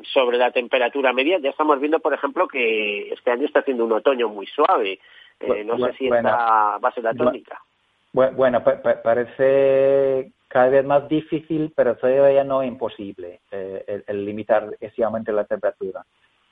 sobre 0.05 0.37
la 0.37 0.51
temperatura 0.51 1.13
media? 1.13 1.39
Ya 1.39 1.49
estamos 1.49 1.79
viendo, 1.79 1.99
por 1.99 2.13
ejemplo, 2.13 2.47
que 2.47 3.09
este 3.13 3.31
año 3.31 3.45
está 3.45 3.59
haciendo 3.59 3.85
un 3.85 3.93
otoño 3.93 4.29
muy 4.29 4.47
suave. 4.47 4.99
Eh, 5.39 5.63
no 5.63 5.77
sé 5.77 5.93
si 5.93 6.05
esta 6.07 6.77
va 6.77 6.89
a 6.89 6.93
ser 6.93 7.03
la 7.03 7.13
tónica. 7.13 7.61
Bueno, 8.11 8.63
parece 8.63 10.31
cada 10.47 10.69
vez 10.69 10.83
más 10.83 11.07
difícil, 11.07 11.71
pero 11.75 11.95
todavía 11.95 12.43
no 12.43 12.63
imposible 12.63 13.39
el, 13.51 14.25
limitar 14.25 14.75
ese 14.79 15.03
aumento 15.03 15.31
de 15.31 15.35
la 15.37 15.45
temperatura. 15.45 16.03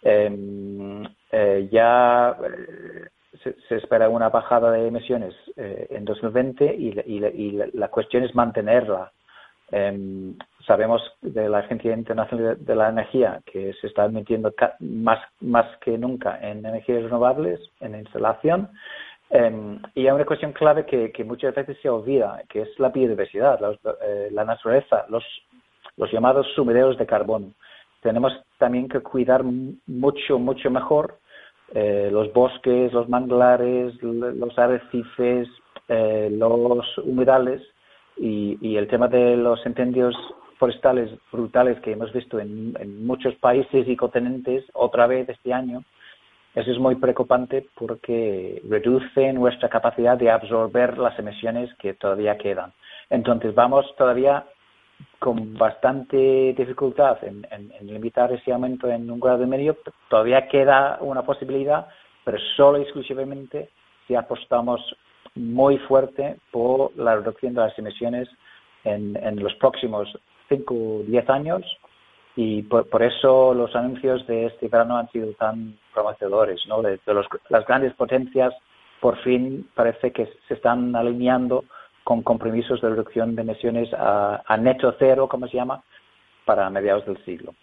Em, 0.04 1.04
ya 1.72 2.38
se, 3.44 3.75
espera 3.75 4.10
una 4.10 4.30
bajada 4.30 4.72
de 4.72 4.88
emisiones 4.88 5.36
eh, 5.56 5.88
en 5.92 6.06
2020 6.06 6.75
y, 6.75 7.00
y, 7.06 7.62
la 7.74 7.88
cuestión 7.89 8.24
es 8.24 8.34
mantenerla. 8.36 9.12
Em, 9.71 10.38
sabemos 10.65 11.01
de 11.21 11.50
la 11.50 11.59
Agencia 11.59 11.93
Internacional 11.93 12.57
de, 12.59 12.75
la 12.75 12.89
Energía 12.89 13.41
que 13.45 13.74
se 13.81 13.88
está 13.88 14.07
metiendo 14.07 14.53
más, 14.79 15.19
más 15.41 15.65
que 15.79 15.97
nunca 15.97 16.39
en 16.41 16.65
energías 16.65 17.03
renovables, 17.03 17.59
en 17.81 17.95
instalación. 17.95 18.69
Em, 19.29 19.81
y 19.93 20.07
hay 20.07 20.12
una 20.12 20.25
cuestión 20.25 20.53
clave 20.53 20.86
que, 20.86 21.12
que, 21.12 21.25
muchas 21.25 21.53
veces 21.53 21.77
se 21.81 21.89
olvida, 21.89 22.41
que 22.47 22.62
es 22.62 22.79
la 22.79 22.89
biodiversidad, 22.89 23.59
la, 23.59 23.77
eh, 24.05 24.29
la 24.31 24.45
naturaleza, 24.45 25.05
los, 25.09 25.24
los 25.97 26.09
llamados 26.12 26.47
sumideros 26.55 26.97
de 26.97 27.05
carbono. 27.05 27.51
Tenemos 28.01 28.31
también 28.57 28.88
que 28.88 29.01
cuidar 29.01 29.43
mucho, 29.43 30.39
mucho 30.39 30.71
mejor 30.71 31.19
eh, 31.74 32.09
los 32.09 32.31
bosques, 32.31 32.93
los 32.93 33.09
manglares, 33.09 34.01
los 34.01 34.57
arrecifes, 34.57 35.50
eh, 35.89 36.29
los 36.31 36.97
humedales 37.00 37.62
y, 38.17 38.75
el 38.77 38.88
tema 38.88 39.07
de 39.07 39.38
los 39.38 39.65
incendios 39.65 40.15
forestales 40.57 41.12
brutales 41.31 41.79
que 41.81 41.91
hemos 41.91 42.12
visto 42.13 42.39
en, 42.39 43.05
muchos 43.05 43.36
países 43.36 43.88
y 43.88 43.95
continentes 43.95 44.65
otra 44.74 45.07
vez 45.07 45.29
este 45.29 45.53
año, 45.53 45.83
eso 46.55 46.71
es 46.71 46.79
muy 46.79 46.95
preocupante 46.95 47.67
porque 47.75 48.62
reduce 48.67 49.31
nuestra 49.33 49.69
capacidad 49.69 50.17
de 50.17 50.31
absorber 50.31 50.97
las 50.97 51.17
emisiones 51.19 51.74
que 51.75 51.93
todavía 51.93 52.38
quedan. 52.38 52.74
Entonces 53.09 53.53
vamos 53.53 53.86
todavía 53.95 54.45
con 55.19 55.55
bastante 55.55 56.53
dificultad 56.57 57.17
en, 57.24 57.45
limitar 57.81 58.31
ese 58.31 58.51
aumento 58.51 58.89
en 58.89 59.09
un 59.09 59.19
grado 59.19 59.43
y 59.43 59.47
medio, 59.47 59.77
todavía 60.09 60.47
queda 60.47 60.97
una 61.01 61.21
posibilidad, 61.21 61.88
pero 62.24 62.38
solo 62.55 62.79
y 62.79 62.81
exclusivamente 62.81 63.69
si 64.07 64.15
apostamos 64.15 64.81
muy 65.38 65.77
fuerte 65.79 66.38
por 66.51 66.96
la 66.98 67.15
reducción 67.15 67.53
de 67.53 67.62
las 67.62 67.77
emisiones 67.77 68.27
en, 68.84 69.39
los 69.41 69.53
próximos 69.56 70.08
5 70.50 70.74
o 70.74 71.03
10 71.06 71.29
años 71.29 71.63
y 72.36 72.62
por, 72.63 73.03
eso 73.03 73.53
los 73.53 73.75
anuncios 73.75 74.25
de 74.27 74.46
este 74.46 74.67
verano 74.67 74.98
han 74.98 75.10
sido 75.12 75.32
tan 75.34 75.77
prometedores, 75.94 76.62
¿no? 76.67 76.82
De, 76.82 77.00
las 77.50 77.65
grandes 77.65 77.94
potencias 77.94 78.53
por 79.00 79.17
fin 79.24 79.70
parece 79.75 80.12
que 80.12 80.27
se 80.48 80.53
están 80.53 80.96
alineando 80.96 81.65
con 82.03 82.22
compromisos 82.22 82.82
de 82.82 82.89
reducción 82.89 83.36
de 83.36 83.41
emisiones 83.41 83.89
a, 83.94 84.58
neto 84.60 84.96
cero, 84.98 85.27
como 85.27 85.48
se 85.48 85.58
llama, 85.58 85.84
para 86.46 86.70
mediados 86.70 87.06
del 87.06 87.24
siglo. 87.25 87.53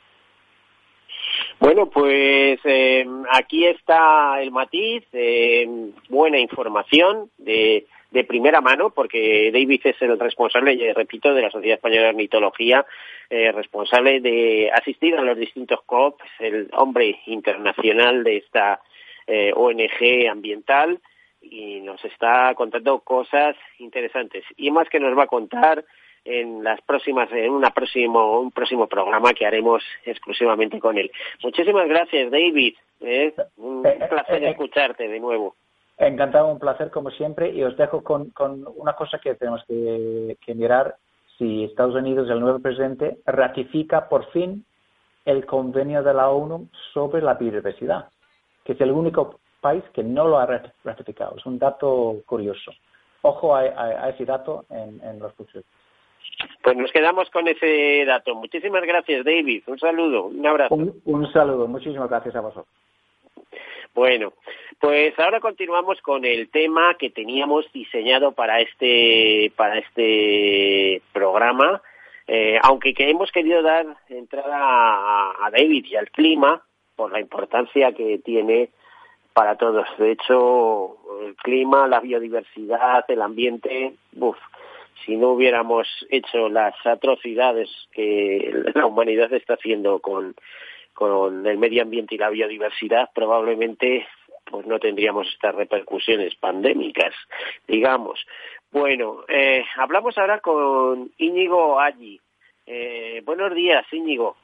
Bueno, 1.61 1.87
pues 1.87 2.61
eh, 2.65 3.07
aquí 3.31 3.65
está 3.67 4.43
el 4.43 4.51
matiz, 4.51 5.05
eh, 5.13 5.67
buena 6.09 6.39
información 6.39 7.31
de, 7.39 7.87
de, 8.11 8.25
primera 8.25 8.61
mano, 8.61 8.91
porque 8.91 9.51
David 9.53 9.81
es 9.85 10.03
el 10.03 10.19
responsable, 10.19 10.93
repito, 10.95 11.33
de 11.33 11.43
la 11.43 11.51
Sociedad 11.51 11.77
Española 11.77 12.03
de 12.03 12.09
Ornitología, 12.11 12.85
eh, 13.31 13.53
responsable 13.53 14.21
de 14.21 14.71
asistir 14.75 15.17
a 15.17 15.23
los 15.23 15.39
distintos 15.39 15.81
COP, 15.87 16.21
el 16.41 16.69
hombre 16.73 17.21
internacional 17.27 18.25
de 18.25 18.39
esta 18.39 18.81
ONG 19.55 20.29
ambiental 20.31 21.01
y 21.41 21.81
nos 21.81 22.05
está 22.05 22.55
contando 22.55 23.01
cosas 23.01 23.57
interesantes. 23.79 24.45
Y 24.57 24.71
más 24.71 24.89
que 24.91 25.01
nos 25.01 25.17
va 25.17 25.25
a 25.25 25.29
contar 25.29 25.85
en 26.25 26.65
las 26.65 26.81
próximas 26.83 27.31
en 27.33 27.51
una 27.51 27.71
próximo 27.71 28.41
un 28.41 28.51
próximo 28.51 28.87
programa 28.87 29.33
que 29.33 29.47
haremos 29.47 29.83
exclusivamente 30.05 30.79
con 30.79 30.99
él. 30.99 31.11
Muchísimas 31.43 31.89
gracias, 31.89 32.31
David. 32.31 32.75
¿eh? 33.01 33.35
Un 33.59 33.87
eh, 33.87 34.07
placer 34.09 34.43
eh, 34.43 34.51
escucharte 34.51 35.09
de 35.09 35.21
nuevo. 35.21 35.55
Encantado, 35.99 36.49
un 36.49 36.59
placer 36.59 36.91
como 36.91 37.11
siempre 37.11 37.51
y 37.51 37.63
os 37.63 37.77
dejo 37.77 38.03
con, 38.03 38.31
con 38.31 38.67
una 38.77 38.95
cosa 38.95 39.19
que 39.19 39.35
tenemos 39.35 39.63
que, 39.67 40.37
que 40.45 40.55
mirar 40.55 40.97
si 41.39 41.65
Estados 41.65 41.95
Unidos, 41.95 42.29
el 42.31 42.41
nuevo 42.41 42.59
presidente, 42.59 43.19
ratifica 43.27 44.09
por 44.09 44.31
fin 44.31 44.65
el 45.25 45.47
convenio 45.47 46.03
de 46.03 46.15
la 46.15 46.31
ONU 46.31 46.69
sobre 46.93 47.23
la 47.23 47.35
biodiversidad, 47.35 48.09
que 48.65 48.73
es 48.73 48.81
el 48.81 48.91
único 48.91 49.39
país 49.61 49.83
que 49.95 50.03
no 50.03 50.29
lo 50.29 50.39
ha 50.39 50.47
ratificado. 50.85 51.37
Es 51.39 51.47
un 51.47 51.59
dato 51.59 52.17
curioso. 52.27 52.73
Ojo 53.23 53.57
a, 53.57 54.11
ese 54.11 54.27
dato 54.27 54.67
en, 54.69 55.19
los 55.19 55.33
futuros. 55.33 55.65
Pues 56.63 56.77
nos 56.77 56.93
quedamos 56.93 57.31
con 57.31 57.47
ese 57.49 58.05
dato. 58.07 58.35
Muchísimas 58.35 58.83
gracias, 58.83 59.25
David. 59.25 59.63
Un 59.67 59.79
saludo, 59.79 60.25
un 60.27 60.47
abrazo. 60.47 60.75
un 60.75 61.33
saludo. 61.33 61.67
Muchísimas 61.69 62.09
gracias 62.09 62.35
a 62.37 62.41
vosotros. 62.41 62.67
Bueno, 63.95 64.33
pues 64.81 65.17
ahora 65.21 65.39
continuamos 65.39 66.01
con 66.03 66.25
el 66.25 66.51
tema 66.51 66.97
que 66.99 67.11
teníamos 67.11 67.71
diseñado 67.73 68.33
para 68.33 68.59
este 68.59 69.53
para 69.55 69.79
este 69.79 71.01
programa, 71.13 71.81
eh, 72.27 72.59
aunque 72.63 72.93
que 72.93 73.09
hemos 73.09 73.31
querido 73.31 73.63
dar 73.63 73.87
entrada 74.09 74.57
a, 75.47 75.51
David 75.53 75.87
y 75.87 75.97
al 75.97 76.11
clima 76.11 76.63
por 76.97 77.13
la 77.13 77.21
importancia 77.21 77.93
que 77.93 78.19
tiene 78.19 78.71
para 79.33 79.57
todos. 79.57 79.87
De 79.97 80.11
hecho, 80.11 80.97
el 81.25 81.37
clima, 81.37 81.87
la 81.87 82.01
biodiversidad, 82.01 83.05
el 83.09 83.23
ambiente, 83.23 83.95
uf, 84.19 84.37
si 85.05 85.17
no 85.17 85.31
hubiéramos 85.31 85.87
hecho 86.11 86.49
las 86.49 86.75
atrocidades 86.85 87.69
que 87.93 88.53
la 88.75 88.87
humanidad 88.87 89.33
está 89.33 89.55
haciendo 89.55 90.01
con 90.01 90.35
con 90.95 91.45
el 91.45 91.59
medio 91.59 91.83
ambiente 91.83 92.15
y 92.15 92.19
la 92.19 92.31
biodiversidad, 92.31 93.11
probablemente 93.13 94.07
pues 94.45 94.67
no 94.67 94.79
tendríamos 94.79 95.27
estas 95.29 95.55
repercusiones 95.55 96.35
pandémicas, 96.37 97.15
digamos. 97.67 98.25
Bueno, 98.71 99.25
eh, 99.29 99.65
hablamos 99.77 100.17
ahora 100.19 100.41
con 100.41 101.11
Íñigo 101.19 101.81
Allí. 101.81 102.21
Eh, 102.67 103.23
buenos 103.25 103.55
días, 103.55 103.85
Íñigo. 103.93 104.37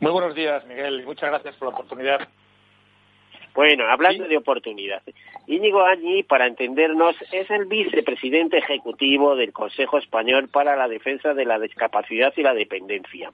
Muy 0.00 0.12
buenos 0.12 0.34
días, 0.34 0.66
Miguel, 0.66 1.00
y 1.00 1.06
muchas 1.06 1.30
gracias 1.30 1.56
por 1.56 1.68
la 1.68 1.74
oportunidad 1.74 2.28
bueno, 3.58 3.88
hablando 3.88 4.28
de 4.28 4.36
oportunidad, 4.36 5.02
Íñigo 5.48 5.82
Añi, 5.82 6.22
para 6.22 6.46
entendernos, 6.46 7.16
es 7.32 7.50
el 7.50 7.66
vicepresidente 7.66 8.58
ejecutivo 8.58 9.34
del 9.34 9.52
Consejo 9.52 9.98
Español 9.98 10.48
para 10.48 10.76
la 10.76 10.86
Defensa 10.86 11.34
de 11.34 11.44
la 11.44 11.58
Discapacidad 11.58 12.32
y 12.36 12.42
la 12.42 12.54
Dependencia. 12.54 13.32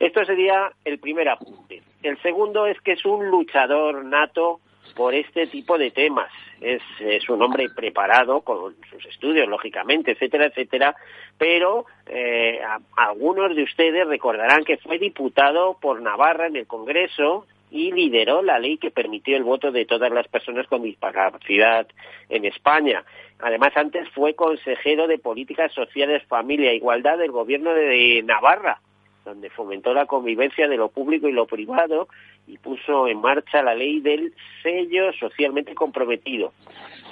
Esto 0.00 0.24
sería 0.24 0.72
el 0.84 0.98
primer 0.98 1.28
apunte. 1.28 1.80
El 2.02 2.20
segundo 2.22 2.66
es 2.66 2.80
que 2.80 2.94
es 2.94 3.04
un 3.04 3.28
luchador 3.28 4.04
nato 4.04 4.58
por 4.96 5.14
este 5.14 5.46
tipo 5.46 5.78
de 5.78 5.92
temas. 5.92 6.32
Es, 6.60 6.82
un 7.28 7.40
hombre 7.40 7.68
preparado 7.68 8.40
con 8.40 8.74
sus 8.90 9.06
estudios, 9.06 9.46
lógicamente, 9.46 10.10
etcétera, 10.10 10.46
etcétera, 10.46 10.96
pero 11.38 11.86
eh, 12.08 12.60
algunos 12.96 13.54
de 13.54 13.62
ustedes 13.62 14.08
recordarán 14.08 14.64
que 14.64 14.78
fue 14.78 14.98
diputado 14.98 15.76
por 15.80 16.02
Navarra 16.02 16.48
en 16.48 16.56
el 16.56 16.66
Congreso 16.66 17.46
y 17.72 17.90
lideró 17.90 18.42
la 18.42 18.58
ley 18.58 18.76
que 18.76 18.90
permitió 18.90 19.34
el 19.34 19.44
voto 19.44 19.72
de 19.72 19.86
todas 19.86 20.12
las 20.12 20.28
personas 20.28 20.66
con 20.66 20.82
discapacidad 20.82 21.86
en 22.28 22.44
España. 22.44 23.02
Además, 23.40 23.72
antes 23.76 24.08
fue 24.10 24.34
consejero 24.34 25.06
de 25.06 25.18
Políticas 25.18 25.72
Sociales, 25.72 26.22
Familia 26.28 26.70
e 26.70 26.76
Igualdad 26.76 27.16
del 27.16 27.32
Gobierno 27.32 27.72
de 27.72 28.22
Navarra, 28.24 28.80
donde 29.24 29.48
fomentó 29.48 29.94
la 29.94 30.04
convivencia 30.04 30.68
de 30.68 30.76
lo 30.76 30.90
público 30.90 31.28
y 31.28 31.32
lo 31.32 31.46
privado 31.46 32.08
y 32.46 32.58
puso 32.58 33.08
en 33.08 33.20
marcha 33.20 33.62
la 33.62 33.74
ley 33.74 34.00
del 34.00 34.34
sello 34.62 35.12
socialmente 35.14 35.74
comprometido, 35.74 36.52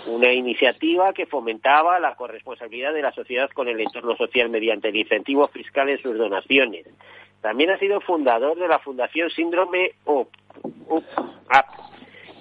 una 0.06 0.32
iniciativa 0.32 1.12
que 1.12 1.26
fomentaba 1.26 1.98
la 2.00 2.14
corresponsabilidad 2.14 2.92
de 2.92 3.02
la 3.02 3.12
sociedad 3.12 3.50
con 3.50 3.68
el 3.68 3.80
entorno 3.80 4.16
social 4.16 4.48
mediante 4.48 4.88
el 4.88 4.96
incentivo 4.96 5.48
fiscal 5.48 5.88
en 5.88 6.00
sus 6.02 6.16
donaciones. 6.16 6.86
También 7.40 7.70
ha 7.70 7.78
sido 7.78 8.00
fundador 8.00 8.58
de 8.58 8.68
la 8.68 8.78
Fundación 8.78 9.30
Síndrome 9.30 9.92
UP, 10.04 10.28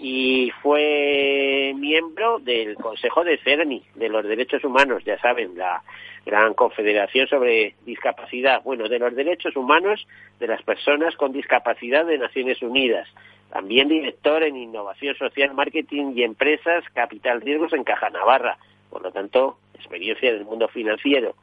y 0.02 0.52
fue 0.62 1.74
miembro 1.76 2.40
del 2.40 2.76
Consejo 2.76 3.24
de 3.24 3.38
CERNI, 3.38 3.84
de 3.96 4.10
los 4.10 4.24
Derechos 4.24 4.64
Humanos, 4.64 5.04
ya 5.04 5.20
saben, 5.20 5.58
la 5.58 5.84
Gran 6.26 6.54
Confederación 6.54 7.28
sobre 7.28 7.76
Discapacidad, 7.86 8.62
bueno, 8.64 8.88
de 8.88 9.00
los 9.00 9.14
Derechos 9.16 9.56
Humanos 9.56 10.08
de 10.40 10.48
las 10.48 10.62
Personas 10.64 11.16
con 11.16 11.34
Discapacidad 11.34 12.06
de 12.06 12.18
Naciones 12.18 12.62
Unidas. 12.62 13.08
También 13.52 13.88
director 13.88 14.44
en 14.44 14.58
Innovación 14.58 15.16
Social, 15.16 15.54
Marketing 15.54 16.14
y 16.16 16.24
Empresas, 16.24 16.84
Capital 16.94 17.42
Riesgos 17.42 17.74
en 17.74 17.84
Caja 17.84 18.10
Navarra. 18.10 18.58
Por 18.90 19.02
lo 19.02 19.12
tanto, 19.12 19.58
experiencia 19.74 20.34
del 20.34 20.46
mundo 20.46 20.68
financiero 20.68 21.36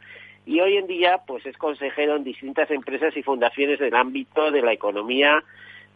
y 0.47 0.61
hoy 0.61 0.77
en 0.77 0.87
día 0.87 1.21
pues 1.27 1.45
es 1.45 1.57
consejero 1.59 2.17
en 2.17 2.25
distintas 2.25 2.71
empresas 2.71 3.15
y 3.17 3.23
fundaciones 3.23 3.81
del 3.81 3.95
ámbito 3.95 4.51
de 4.53 4.63
la 4.63 4.73
economía 4.73 5.43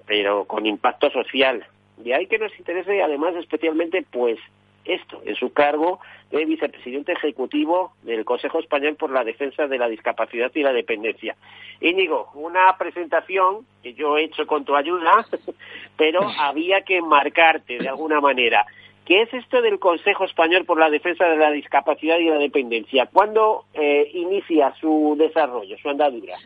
pero 0.06 0.44
con 0.44 0.66
impacto 0.66 1.08
social 1.10 1.64
de 1.98 2.14
ahí 2.14 2.26
que 2.26 2.38
nos 2.38 2.58
interese 2.58 3.02
además 3.02 3.36
especialmente 3.36 4.04
pues 4.10 4.38
esto 4.84 5.20
en 5.24 5.34
su 5.36 5.52
cargo 5.52 6.00
de 6.30 6.44
vicepresidente 6.44 7.12
ejecutivo 7.12 7.92
del 8.02 8.24
Consejo 8.24 8.60
Español 8.60 8.96
por 8.96 9.10
la 9.10 9.24
Defensa 9.24 9.66
de 9.66 9.78
la 9.78 9.88
Discapacidad 9.88 10.50
y 10.54 10.62
la 10.62 10.72
Dependencia. 10.72 11.36
Íñigo, 11.80 12.30
una 12.34 12.76
presentación 12.78 13.66
que 13.82 13.94
yo 13.94 14.16
he 14.16 14.24
hecho 14.24 14.46
con 14.46 14.64
tu 14.64 14.76
ayuda, 14.76 15.26
pero 15.96 16.20
había 16.38 16.82
que 16.82 17.02
marcarte 17.02 17.78
de 17.78 17.88
alguna 17.88 18.20
manera. 18.20 18.64
¿Qué 19.04 19.22
es 19.22 19.34
esto 19.34 19.60
del 19.60 19.80
Consejo 19.80 20.24
Español 20.24 20.64
por 20.64 20.78
la 20.78 20.88
Defensa 20.88 21.24
de 21.24 21.36
la 21.36 21.50
Discapacidad 21.50 22.18
y 22.18 22.26
la 22.26 22.38
Dependencia? 22.38 23.06
¿Cuándo 23.06 23.64
eh, 23.74 24.08
inicia 24.14 24.72
su 24.80 25.16
desarrollo, 25.18 25.76
su 25.78 25.88
andadura? 25.88 26.36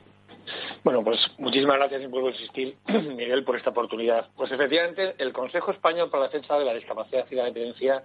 Bueno, 0.83 1.03
pues 1.03 1.19
muchísimas 1.39 1.77
gracias 1.77 2.03
y 2.03 2.07
vuelvo 2.07 2.29
a 2.29 2.33
insistir, 2.33 2.77
Miguel, 2.87 3.45
por 3.45 3.57
esta 3.57 3.71
oportunidad. 3.71 4.29
Pues 4.37 4.51
efectivamente, 4.53 5.15
el 5.19 5.33
Consejo 5.33 5.71
Español 5.71 6.11
por 6.11 6.21
la 6.21 6.27
Defensa 6.27 6.59
de 6.59 6.65
la 6.65 6.75
Discapacidad 6.75 7.27
y 7.31 7.35
la 7.35 7.45
Dependencia 7.45 8.03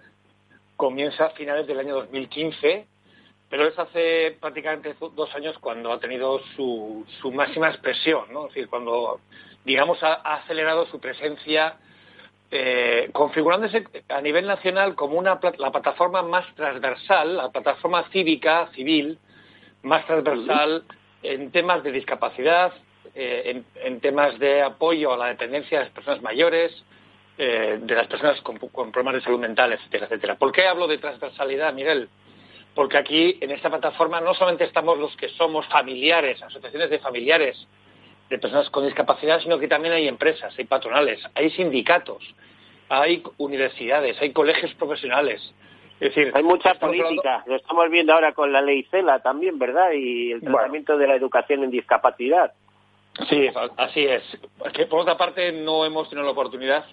comienza 0.76 1.26
a 1.26 1.30
finales 1.32 1.68
del 1.68 1.80
año 1.80 1.96
2015, 1.96 2.88
pero 3.50 3.68
es 3.68 3.78
hace 3.78 4.38
prácticamente 4.40 4.96
dos 5.16 5.36
años 5.36 5.58
cuando 5.60 5.92
ha 5.92 6.00
tenido 6.00 6.40
su, 6.56 7.06
máxima 7.34 7.70
expresión, 7.70 8.32
¿no? 8.32 8.48
Es 8.48 8.54
decir, 8.54 8.70
cuando, 8.70 9.20
digamos, 9.66 10.02
ha 10.04 10.14
acelerado 10.14 10.86
su 10.86 11.00
presencia 11.00 11.78
eh, 12.52 13.10
configurándose 13.12 13.84
a 14.08 14.22
nivel 14.22 14.48
nacional 14.48 14.96
como 14.96 15.18
una, 15.18 15.40
la 15.58 15.72
plataforma 15.72 16.22
más 16.22 16.46
transversal, 16.56 17.38
la 17.38 17.50
plataforma 17.50 18.08
cívica, 18.12 18.70
civil, 18.74 19.20
más 19.84 20.06
transversal 20.06 20.84
en 21.24 21.52
temas 21.52 21.84
de 21.84 21.92
discapacidad, 21.92 22.74
eh, 23.16 23.64
en, 23.76 24.00
temas 24.00 24.38
de 24.40 24.62
apoyo 24.62 25.14
a 25.14 25.18
la 25.18 25.28
dependencia 25.28 25.80
de 25.80 25.86
las 25.86 25.94
personas 25.94 26.22
mayores, 26.22 26.72
eh, 27.38 27.80
de 27.82 27.96
las 27.96 28.08
personas 28.08 28.40
con, 28.42 28.60
problemas 28.92 29.16
de 29.16 29.22
salud 29.22 29.40
mental, 29.40 29.74
etcétera, 29.74 30.06
etcétera. 30.06 30.36
¿Por 30.36 30.52
qué 30.52 30.68
hablo 30.68 30.88
de 30.88 30.98
transversalidad, 30.98 31.74
Miguel? 31.74 32.10
Porque 32.76 32.98
aquí, 32.98 33.38
en 33.42 33.52
esta 33.52 33.70
plataforma, 33.70 34.22
no 34.22 34.34
solamente 34.34 34.66
estamos 34.66 34.98
los 34.98 35.16
que 35.16 35.30
somos 35.30 35.66
familiares, 35.68 36.42
asociaciones 36.42 36.90
de 36.90 37.00
familiares, 37.00 37.68
de 38.30 38.38
personas 38.38 38.70
con 38.70 38.86
discapacidad, 38.86 39.42
sino 39.42 39.58
que 39.58 39.68
también 39.68 39.94
hay 39.94 40.08
empresas, 40.08 40.54
hay 40.58 40.66
patronales, 40.66 41.20
hay 41.34 41.50
sindicatos, 41.52 42.24
hay 42.88 43.24
universidades, 43.38 44.22
hay 44.22 44.32
colegios 44.32 44.74
profesionales. 44.76 45.42
Es 46.00 46.16
decir, 46.16 46.32
hay 46.34 46.44
mucha 46.44 46.76
política, 46.76 47.44
lo 47.46 47.58
estamos 47.58 47.90
viendo 47.90 48.14
ahora 48.14 48.34
con 48.34 48.54
la 48.54 48.62
ley 48.62 48.84
CELA 48.90 49.20
también, 49.20 49.60
¿verdad? 49.60 49.92
Y 49.92 50.32
el 50.32 50.42
tratamiento 50.42 50.98
de 50.98 51.08
la 51.08 51.16
educación 51.16 51.64
en 51.64 51.72
discapacidad. 51.72 52.54
Sí, 53.28 53.50
así 53.76 54.06
es. 54.06 54.24
Que 54.74 54.86
por 54.86 55.02
otra 55.02 55.18
parte 55.18 55.52
no 55.52 55.86
hemos 55.86 56.10
tenido 56.10 56.26
la 56.26 56.32
oportunidad 56.32 56.86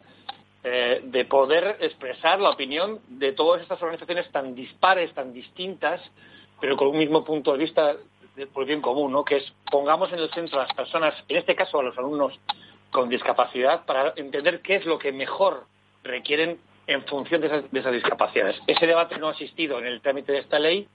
eh, 0.64 1.00
de 1.04 1.24
poder 1.24 1.76
expresar 1.80 2.40
la 2.40 2.50
opinión 2.50 2.98
de 3.06 3.32
todas 3.32 3.62
estas 3.62 3.80
organizaciones 3.80 4.28
tan 4.32 4.56
dispares, 4.56 5.14
tan 5.14 5.32
distintas, 5.32 6.00
pero 6.60 6.76
con 6.76 6.88
un 6.88 6.98
mismo 6.98 7.24
punto 7.24 7.52
de 7.52 7.58
vista 7.58 7.94
por 8.52 8.64
el 8.64 8.66
bien 8.66 8.80
común, 8.82 9.12
¿no? 9.12 9.24
que 9.24 9.36
es 9.36 9.52
pongamos 9.70 10.12
en 10.12 10.18
el 10.18 10.30
centro 10.30 10.58
a 10.58 10.64
las 10.64 10.74
personas, 10.74 11.14
en 11.28 11.36
este 11.36 11.54
caso 11.54 11.78
a 11.78 11.84
los 11.84 11.96
alumnos 11.96 12.38
con 12.90 13.08
discapacidad, 13.08 13.84
para 13.86 14.12
entender 14.16 14.60
qué 14.60 14.76
es 14.76 14.84
lo 14.84 14.98
que 14.98 15.12
mejor 15.12 15.64
requieren 16.02 16.58
en 16.86 17.04
función 17.04 17.40
de 17.40 17.48
esas, 17.48 17.92
discapacidades. 17.92 18.60
Ese 18.66 18.86
debate 18.86 19.18
no 19.18 19.28
ha 19.28 19.32
existido 19.32 19.78
en 19.78 19.86
el 19.86 20.00
trámite 20.00 20.32
de 20.32 20.38
esta 20.38 20.58
ley, 20.58 20.88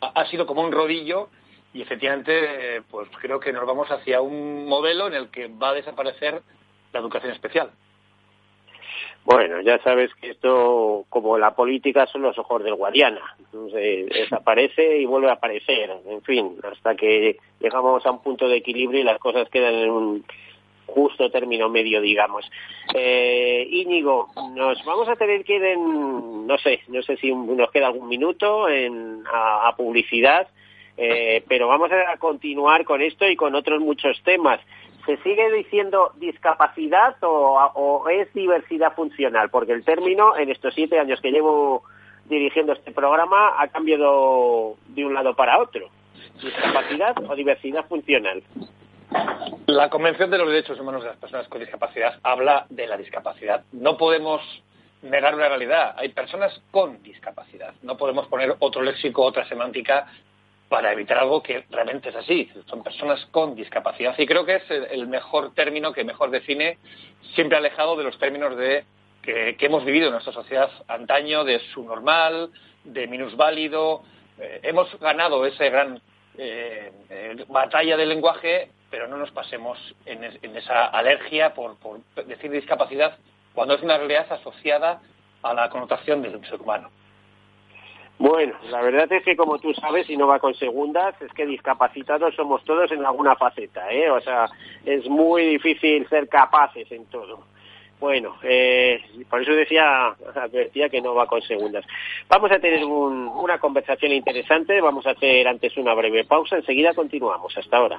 ha, 0.00 0.24
sido 0.26 0.46
como 0.46 0.62
un 0.62 0.72
rodillo 0.72 1.28
y 1.72 1.82
efectivamente 1.82 2.82
pues 2.90 3.08
creo 3.20 3.40
que 3.40 3.52
nos 3.52 3.66
vamos 3.66 3.90
hacia 3.90 4.20
un 4.20 4.66
modelo 4.66 5.08
en 5.08 5.14
el 5.14 5.30
que 5.30 5.48
va 5.48 5.70
a 5.70 5.74
desaparecer 5.74 6.42
la 6.92 7.00
educación 7.00 7.32
especial. 7.32 7.70
Bueno, 9.24 9.60
ya 9.60 9.78
sabes 9.82 10.10
que 10.14 10.30
esto, 10.30 11.04
como 11.10 11.36
la 11.36 11.54
política, 11.54 12.06
son 12.06 12.22
los 12.22 12.38
ojos 12.38 12.64
del 12.64 12.76
Guadiana. 12.76 13.36
desaparece 13.52 14.98
y 14.98 15.04
vuelve 15.04 15.28
a 15.28 15.34
aparecer. 15.34 15.90
En 16.06 16.22
fin, 16.22 16.56
hasta 16.62 16.94
que 16.94 17.36
llegamos 17.60 18.06
a 18.06 18.10
un 18.10 18.22
punto 18.22 18.48
de 18.48 18.56
equilibrio 18.56 19.00
y 19.00 19.04
las 19.04 19.18
cosas 19.18 19.48
quedan 19.50 19.74
en 19.74 19.90
un 19.90 20.24
justo 20.88 21.30
término 21.30 21.68
medio, 21.68 22.00
digamos. 22.00 22.50
Eh, 22.94 23.66
Íñigo, 23.70 24.28
nos 24.54 24.84
vamos 24.84 25.08
a 25.08 25.16
tener 25.16 25.44
que 25.44 25.56
ir 25.56 25.64
en, 25.64 26.46
no 26.46 26.58
sé, 26.58 26.80
no 26.88 27.02
sé 27.02 27.16
si 27.16 27.32
nos 27.32 27.70
queda 27.70 27.86
algún 27.86 28.08
minuto 28.08 28.68
en, 28.68 29.22
a, 29.32 29.74
publicidad, 29.76 30.48
eh, 30.96 31.44
pero 31.46 31.68
vamos 31.68 31.90
a 31.92 32.16
continuar 32.16 32.84
con 32.84 33.02
esto 33.02 33.28
y 33.28 33.36
con 33.36 33.54
otros 33.54 33.80
muchos 33.80 34.20
temas 34.24 34.60
¿se 35.08 35.16
sigue 35.22 35.50
diciendo 35.52 36.12
discapacidad 36.16 37.16
o, 37.22 38.04
es 38.10 38.30
diversidad 38.34 38.92
funcional? 38.94 39.48
Porque 39.48 39.72
el 39.72 39.82
término, 39.82 40.36
en 40.36 40.50
estos 40.50 40.74
siete 40.74 40.98
años 40.98 41.18
que 41.22 41.30
llevo 41.30 41.82
dirigiendo 42.26 42.74
este 42.74 42.92
programa, 42.92 43.54
ha 43.58 43.68
cambiado 43.68 44.76
de 44.88 45.06
un 45.06 45.14
lado 45.14 45.34
para 45.34 45.58
otro. 45.62 45.88
¿Discapacidad 46.42 47.16
o 47.26 47.34
diversidad 47.34 47.86
funcional? 47.88 48.42
La 49.66 49.90
Convención 49.90 50.30
de 50.30 50.38
los 50.38 50.48
Derechos 50.48 50.80
Humanos 50.80 51.02
de 51.02 51.08
las 51.08 51.18
Personas 51.18 51.48
con 51.48 51.60
Discapacidad 51.60 52.18
habla 52.22 52.66
de 52.70 52.86
la 52.86 52.96
discapacidad. 52.96 53.64
No 53.72 53.96
podemos 53.96 54.40
negar 55.02 55.34
una 55.34 55.48
realidad. 55.48 55.94
Hay 55.96 56.10
personas 56.10 56.60
con 56.70 57.02
discapacidad. 57.02 57.74
No 57.82 57.96
podemos 57.96 58.26
poner 58.28 58.56
otro 58.58 58.82
léxico, 58.82 59.22
otra 59.22 59.46
semántica 59.48 60.06
para 60.68 60.92
evitar 60.92 61.18
algo 61.18 61.42
que 61.42 61.64
realmente 61.70 62.10
es 62.10 62.16
así. 62.16 62.50
Son 62.66 62.82
personas 62.82 63.24
con 63.30 63.54
discapacidad 63.54 64.14
y 64.18 64.26
creo 64.26 64.44
que 64.44 64.56
es 64.56 64.70
el 64.70 65.06
mejor 65.06 65.54
término 65.54 65.92
que 65.92 66.04
mejor 66.04 66.30
define, 66.30 66.78
siempre 67.34 67.56
alejado 67.56 67.96
de 67.96 68.04
los 68.04 68.18
términos 68.18 68.56
de 68.56 68.84
que, 69.22 69.56
hemos 69.60 69.84
vivido 69.84 70.06
en 70.06 70.12
nuestra 70.12 70.32
sociedad 70.32 70.70
antaño, 70.88 71.44
de 71.44 71.60
su 71.72 71.82
normal, 71.84 72.50
de 72.84 73.06
minusválido. 73.06 74.02
Eh, 74.38 74.60
hemos 74.62 74.98
ganado 75.00 75.44
esa 75.44 75.64
gran 75.64 76.00
eh, 76.36 76.92
eh, 77.10 77.44
batalla 77.48 77.96
del 77.96 78.08
lenguaje, 78.08 78.70
pero 78.90 79.08
no 79.08 79.16
nos 79.16 79.30
pasemos 79.30 79.78
en, 80.06 80.24
esa 80.56 80.86
alergia 80.86 81.54
por, 81.54 81.76
por 81.76 82.00
decir 82.26 82.50
discapacidad 82.50 83.16
cuando 83.54 83.74
es 83.74 83.82
una 83.82 83.98
realidad 83.98 84.26
asociada 84.30 85.00
a 85.42 85.54
la 85.54 85.68
connotación 85.68 86.22
del 86.22 86.44
ser 86.46 86.60
humano. 86.60 86.90
Bueno, 88.18 88.54
la 88.70 88.82
verdad 88.82 89.10
es 89.12 89.24
que 89.24 89.36
como 89.36 89.58
tú 89.58 89.72
sabes, 89.74 90.10
y 90.10 90.16
no 90.16 90.26
va 90.26 90.40
con 90.40 90.52
segundas, 90.54 91.14
es 91.22 91.32
que 91.32 91.46
discapacitados 91.46 92.34
somos 92.34 92.64
todos 92.64 92.90
en 92.90 93.06
alguna 93.06 93.36
faceta, 93.36 93.92
¿eh? 93.92 94.10
O 94.10 94.20
sea, 94.20 94.48
es 94.84 95.08
muy 95.08 95.44
difícil 95.44 96.08
ser 96.08 96.28
capaces 96.28 96.90
en 96.90 97.06
todo. 97.06 97.44
Bueno, 98.00 98.36
eh, 98.42 99.00
por 99.28 99.42
eso 99.42 99.52
decía, 99.52 100.06
advertía 100.34 100.88
que 100.88 101.00
no 101.00 101.14
va 101.14 101.26
con 101.26 101.42
segundas. 101.42 101.84
Vamos 102.28 102.50
a 102.52 102.58
tener 102.58 102.84
una 102.84 103.58
conversación 103.58 104.12
interesante, 104.12 104.80
vamos 104.80 105.06
a 105.06 105.10
hacer 105.10 105.46
antes 105.48 105.76
una 105.76 105.94
breve 105.94 106.24
pausa, 106.24 106.56
enseguida 106.56 106.94
continuamos. 106.94 107.56
Hasta 107.56 107.76
ahora. 107.76 107.98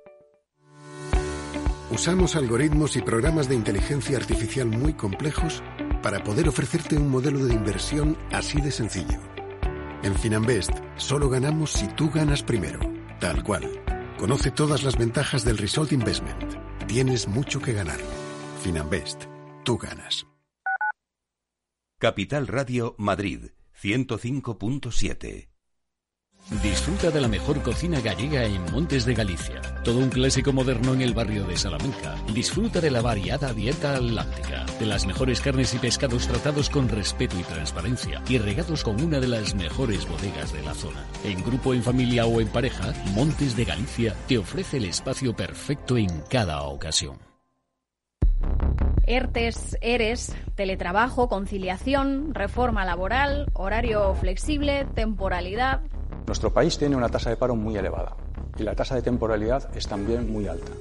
Usamos 1.91 2.37
algoritmos 2.37 2.95
y 2.95 3.01
programas 3.01 3.49
de 3.49 3.55
inteligencia 3.55 4.17
artificial 4.17 4.67
muy 4.67 4.93
complejos 4.93 5.61
para 6.01 6.23
poder 6.23 6.47
ofrecerte 6.47 6.95
un 6.95 7.09
modelo 7.09 7.45
de 7.45 7.53
inversión 7.53 8.17
así 8.31 8.61
de 8.61 8.71
sencillo. 8.71 9.19
En 10.01 10.15
Finanbest 10.15 10.71
solo 10.95 11.29
ganamos 11.29 11.71
si 11.71 11.87
tú 11.89 12.09
ganas 12.09 12.43
primero, 12.43 12.79
tal 13.19 13.43
cual. 13.43 13.69
Conoce 14.17 14.51
todas 14.51 14.83
las 14.83 14.97
ventajas 14.97 15.43
del 15.43 15.57
Result 15.57 15.91
Investment. 15.91 16.55
Tienes 16.87 17.27
mucho 17.27 17.59
que 17.59 17.73
ganar. 17.73 17.99
Finanbest, 18.63 19.25
tú 19.65 19.77
ganas. 19.77 20.25
Capital 21.99 22.47
Radio 22.47 22.95
Madrid 22.97 23.51
105.7 23.81 25.50
Disfruta 26.49 27.11
de 27.11 27.21
la 27.21 27.27
mejor 27.27 27.61
cocina 27.61 28.01
gallega 28.01 28.43
en 28.43 28.63
Montes 28.71 29.05
de 29.05 29.13
Galicia. 29.13 29.61
Todo 29.83 29.99
un 29.99 30.09
clásico 30.09 30.51
moderno 30.51 30.93
en 30.93 31.01
el 31.01 31.13
barrio 31.13 31.45
de 31.45 31.55
Salamanca. 31.55 32.15
Disfruta 32.33 32.81
de 32.81 32.91
la 32.91 33.01
variada 33.01 33.53
dieta 33.53 33.95
atlántica, 33.95 34.65
de 34.79 34.85
las 34.85 35.05
mejores 35.05 35.39
carnes 35.39 35.73
y 35.73 35.79
pescados 35.79 36.27
tratados 36.27 36.69
con 36.69 36.89
respeto 36.89 37.39
y 37.39 37.43
transparencia 37.43 38.21
y 38.27 38.37
regados 38.37 38.83
con 38.83 39.01
una 39.01 39.19
de 39.19 39.29
las 39.29 39.55
mejores 39.55 40.07
bodegas 40.07 40.51
de 40.51 40.63
la 40.63 40.73
zona. 40.73 41.05
En 41.23 41.41
grupo, 41.43 41.73
en 41.73 41.83
familia 41.83 42.25
o 42.25 42.41
en 42.41 42.49
pareja, 42.49 42.93
Montes 43.13 43.55
de 43.55 43.65
Galicia 43.65 44.15
te 44.27 44.37
ofrece 44.37 44.77
el 44.77 44.85
espacio 44.85 45.33
perfecto 45.35 45.97
en 45.97 46.09
cada 46.29 46.63
ocasión. 46.63 47.17
ERTES, 49.03 49.77
ERES, 49.81 50.35
teletrabajo, 50.55 51.27
conciliación, 51.27 52.33
reforma 52.33 52.85
laboral, 52.85 53.47
horario 53.53 54.13
flexible, 54.15 54.85
temporalidad. 54.93 55.81
Nuestro 56.31 56.53
país 56.53 56.77
tiene 56.77 56.95
una 56.95 57.09
tasa 57.09 57.29
de 57.29 57.35
paro 57.35 57.57
muy 57.57 57.75
elevada 57.75 58.15
y 58.57 58.63
la 58.63 58.73
tasa 58.73 58.95
de 58.95 59.01
temporalidad 59.01 59.69
es 59.75 59.85
también 59.85 60.31
muy 60.31 60.47
alta. 60.47 60.71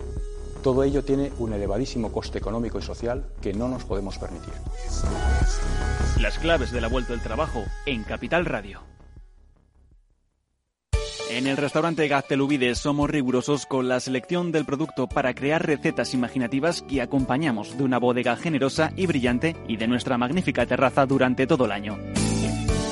Todo 0.62 0.84
ello 0.84 1.02
tiene 1.02 1.32
un 1.40 1.52
elevadísimo 1.52 2.12
coste 2.12 2.38
económico 2.38 2.78
y 2.78 2.82
social 2.82 3.26
que 3.42 3.52
no 3.52 3.66
nos 3.66 3.82
podemos 3.82 4.16
permitir. 4.16 4.52
Las 6.20 6.38
claves 6.38 6.70
de 6.70 6.80
la 6.80 6.86
vuelta 6.86 7.14
del 7.14 7.20
trabajo 7.20 7.64
en 7.84 8.04
Capital 8.04 8.44
Radio. 8.44 8.80
En 11.32 11.48
el 11.48 11.56
restaurante 11.56 12.06
Gaztelubides 12.06 12.78
somos 12.78 13.10
rigurosos 13.10 13.66
con 13.66 13.88
la 13.88 13.98
selección 13.98 14.52
del 14.52 14.64
producto 14.64 15.08
para 15.08 15.34
crear 15.34 15.66
recetas 15.66 16.14
imaginativas 16.14 16.82
que 16.82 17.02
acompañamos 17.02 17.76
de 17.76 17.82
una 17.82 17.98
bodega 17.98 18.36
generosa 18.36 18.92
y 18.94 19.06
brillante 19.06 19.56
y 19.66 19.78
de 19.78 19.88
nuestra 19.88 20.16
magnífica 20.16 20.64
terraza 20.64 21.06
durante 21.06 21.48
todo 21.48 21.64
el 21.64 21.72
año. 21.72 21.98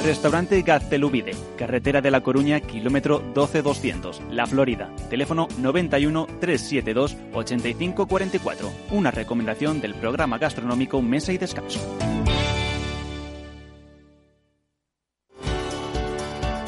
Restaurante 0.05 0.63
Gaztelubide, 0.63 1.33
carretera 1.57 2.01
de 2.01 2.11
La 2.11 2.21
Coruña, 2.23 2.61
kilómetro 2.61 3.21
12200, 3.35 4.23
La 4.31 4.47
Florida. 4.47 4.91
Teléfono 5.11 5.49
91 5.59 6.27
372 6.41 7.17
8544. 7.35 8.71
Una 8.93 9.11
recomendación 9.11 9.81
del 9.81 9.95
programa 9.95 10.39
gastronómico 10.39 11.03
Mesa 11.03 11.33
y 11.33 11.39
Descanso. 11.39 11.81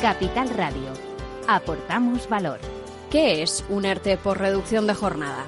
Capital 0.02 0.48
Radio. 0.50 0.92
Aportamos 1.46 2.28
valor. 2.28 2.58
¿Qué 3.10 3.42
es 3.42 3.64
un 3.68 3.84
ERTE 3.84 4.16
por 4.16 4.38
reducción 4.38 4.86
de 4.86 4.94
jornada? 4.94 5.44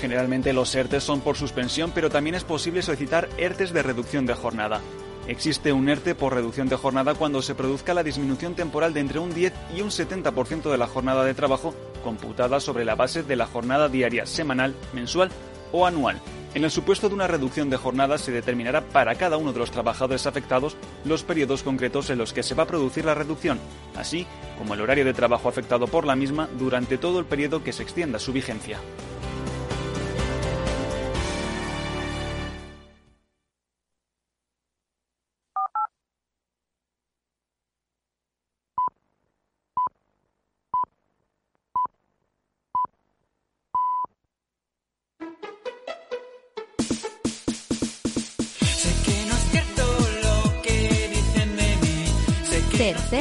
Generalmente 0.00 0.52
los 0.52 0.74
ERTES 0.74 1.02
son 1.02 1.20
por 1.20 1.36
suspensión, 1.36 1.90
pero 1.94 2.10
también 2.10 2.34
es 2.34 2.44
posible 2.44 2.82
solicitar 2.82 3.28
ERTES 3.38 3.72
de 3.72 3.82
reducción 3.82 4.26
de 4.26 4.34
jornada. 4.34 4.80
Existe 5.28 5.72
un 5.72 5.88
ERTE 5.88 6.14
por 6.14 6.34
reducción 6.34 6.68
de 6.68 6.76
jornada 6.76 7.14
cuando 7.14 7.42
se 7.42 7.56
produzca 7.56 7.94
la 7.94 8.04
disminución 8.04 8.54
temporal 8.54 8.94
de 8.94 9.00
entre 9.00 9.18
un 9.18 9.34
10 9.34 9.52
y 9.76 9.80
un 9.80 9.90
70% 9.90 10.70
de 10.70 10.78
la 10.78 10.86
jornada 10.86 11.24
de 11.24 11.34
trabajo 11.34 11.74
computada 12.04 12.60
sobre 12.60 12.84
la 12.84 12.94
base 12.94 13.24
de 13.24 13.34
la 13.34 13.46
jornada 13.46 13.88
diaria, 13.88 14.24
semanal, 14.24 14.76
mensual 14.92 15.30
o 15.72 15.84
anual. 15.84 16.20
En 16.54 16.64
el 16.64 16.70
supuesto 16.70 17.08
de 17.08 17.14
una 17.14 17.26
reducción 17.26 17.68
de 17.68 17.76
jornada 17.76 18.18
se 18.18 18.30
determinará 18.30 18.82
para 18.82 19.16
cada 19.16 19.36
uno 19.36 19.52
de 19.52 19.58
los 19.58 19.72
trabajadores 19.72 20.26
afectados 20.26 20.76
los 21.04 21.24
periodos 21.24 21.64
concretos 21.64 22.08
en 22.08 22.18
los 22.18 22.32
que 22.32 22.44
se 22.44 22.54
va 22.54 22.62
a 22.62 22.66
producir 22.68 23.04
la 23.04 23.14
reducción, 23.14 23.58
así 23.96 24.26
como 24.56 24.74
el 24.74 24.80
horario 24.80 25.04
de 25.04 25.12
trabajo 25.12 25.48
afectado 25.48 25.88
por 25.88 26.06
la 26.06 26.16
misma 26.16 26.48
durante 26.56 26.98
todo 26.98 27.18
el 27.18 27.26
periodo 27.26 27.64
que 27.64 27.72
se 27.72 27.82
extienda 27.82 28.20
su 28.20 28.32
vigencia. 28.32 28.78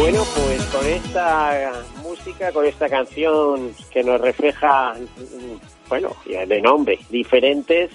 Bueno, 0.00 0.24
pues 0.34 0.64
con 0.68 0.86
esta 0.86 1.72
música, 2.02 2.50
con 2.52 2.64
esta 2.64 2.88
canción 2.88 3.74
que 3.92 4.02
nos 4.02 4.18
refleja, 4.18 4.94
bueno, 5.90 6.16
de 6.24 6.62
nombre, 6.62 6.98
diferentes, 7.10 7.90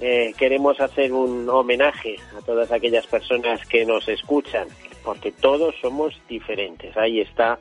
eh, 0.00 0.32
queremos 0.38 0.80
hacer 0.80 1.12
un 1.12 1.46
homenaje 1.50 2.16
a 2.34 2.40
todas 2.40 2.72
aquellas 2.72 3.06
personas 3.06 3.60
que 3.66 3.84
nos 3.84 4.08
escuchan, 4.08 4.68
porque 5.04 5.30
todos 5.30 5.74
somos 5.82 6.18
diferentes. 6.30 6.96
Ahí 6.96 7.20
está 7.20 7.58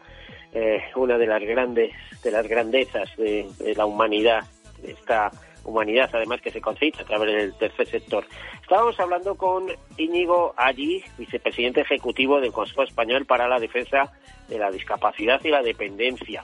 eh, 0.53 0.81
una 0.95 1.17
de 1.17 1.27
las 1.27 1.43
grandes, 1.43 1.91
de 2.23 2.31
las 2.31 2.47
grandezas 2.47 3.09
de, 3.17 3.49
la 3.75 3.85
humanidad, 3.85 4.45
esta 4.81 5.29
humanidad, 5.67 6.09
además 6.13 6.41
que 6.41 6.49
se 6.49 6.61
concita 6.61 7.01
a 7.01 7.05
través 7.05 7.33
del 7.33 7.53
tercer 7.55 7.87
sector. 7.87 8.25
Estábamos 8.61 8.99
hablando 8.99 9.35
con 9.35 9.67
Íñigo 9.97 10.53
Allí, 10.57 11.03
vicepresidente 11.17 11.81
ejecutivo 11.81 12.41
del 12.41 12.51
Consejo 12.51 12.83
Español 12.83 13.25
para 13.25 13.47
la 13.47 13.59
Defensa 13.59 14.11
de 14.47 14.57
la 14.57 14.71
Discapacidad 14.71 15.39
y 15.43 15.49
la 15.49 15.61
Dependencia. 15.61 16.43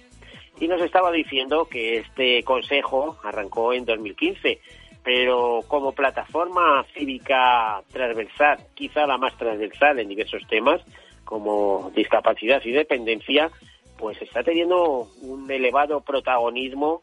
Y 0.60 0.68
nos 0.68 0.82
estaba 0.82 1.12
diciendo 1.12 1.66
que 1.66 1.98
este 1.98 2.44
consejo 2.44 3.18
arrancó 3.24 3.74
en 3.74 3.86
2015, 3.86 4.60
pero 5.04 5.62
como 5.68 5.94
plataforma 5.94 6.86
cívica 6.94 7.82
transversal, 7.92 8.60
quizá 8.74 9.08
la 9.08 9.18
más 9.18 9.36
transversal 9.38 10.00
en 10.00 10.10
diversos 10.10 10.46
temas, 10.48 10.82
como 11.24 11.92
discapacidad 11.96 12.62
y 12.64 12.72
dependencia, 12.72 13.50
pues 13.98 14.22
está 14.22 14.44
teniendo 14.44 15.08
un 15.22 15.50
elevado 15.50 16.02
protagonismo 16.02 17.02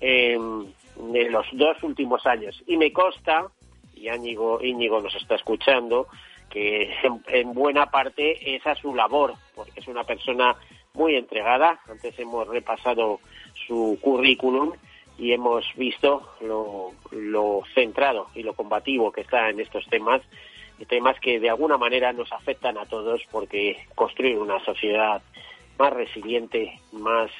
en, 0.00 0.72
en 0.98 1.32
los 1.32 1.46
dos 1.52 1.82
últimos 1.82 2.26
años. 2.26 2.62
Y 2.66 2.76
me 2.76 2.92
consta, 2.92 3.46
y 3.94 4.08
Íñigo, 4.08 4.62
Íñigo 4.62 5.00
nos 5.00 5.14
está 5.14 5.34
escuchando, 5.34 6.08
que 6.50 6.90
en, 7.02 7.22
en 7.28 7.52
buena 7.52 7.90
parte 7.90 8.54
esa 8.56 8.72
es 8.72 8.78
su 8.78 8.94
labor, 8.94 9.34
porque 9.54 9.80
es 9.80 9.88
una 9.88 10.04
persona 10.04 10.56
muy 10.94 11.16
entregada. 11.16 11.80
Antes 11.88 12.18
hemos 12.18 12.48
repasado 12.48 13.20
su 13.66 13.98
currículum 14.00 14.72
y 15.18 15.32
hemos 15.32 15.64
visto 15.76 16.30
lo, 16.40 16.92
lo 17.10 17.62
centrado 17.74 18.28
y 18.34 18.42
lo 18.42 18.54
combativo 18.54 19.12
que 19.12 19.22
está 19.22 19.48
en 19.48 19.60
estos 19.60 19.86
temas, 19.86 20.22
temas 20.88 21.18
que 21.20 21.40
de 21.40 21.48
alguna 21.48 21.78
manera 21.78 22.12
nos 22.12 22.30
afectan 22.32 22.76
a 22.76 22.86
todos 22.86 23.22
porque 23.30 23.78
construir 23.94 24.38
una 24.38 24.62
sociedad 24.64 25.22
más 25.78 25.92
resiliente, 25.92 26.80
más 26.92 27.30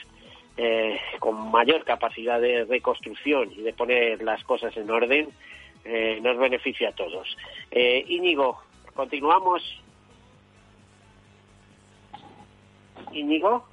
eh, 0.56 0.98
con 1.18 1.50
mayor 1.50 1.84
capacidad 1.84 2.40
de 2.40 2.64
reconstrucción 2.64 3.52
y 3.52 3.62
de 3.62 3.72
poner 3.72 4.22
las 4.22 4.42
cosas 4.44 4.76
en 4.76 4.90
orden, 4.90 5.28
eh, 5.84 6.18
nos 6.22 6.36
beneficia 6.38 6.88
a 6.90 6.92
todos. 6.92 7.36
Eh, 7.70 8.04
Íñigo, 8.08 8.60
continuamos. 8.94 9.62
Íñigo. 13.12 13.64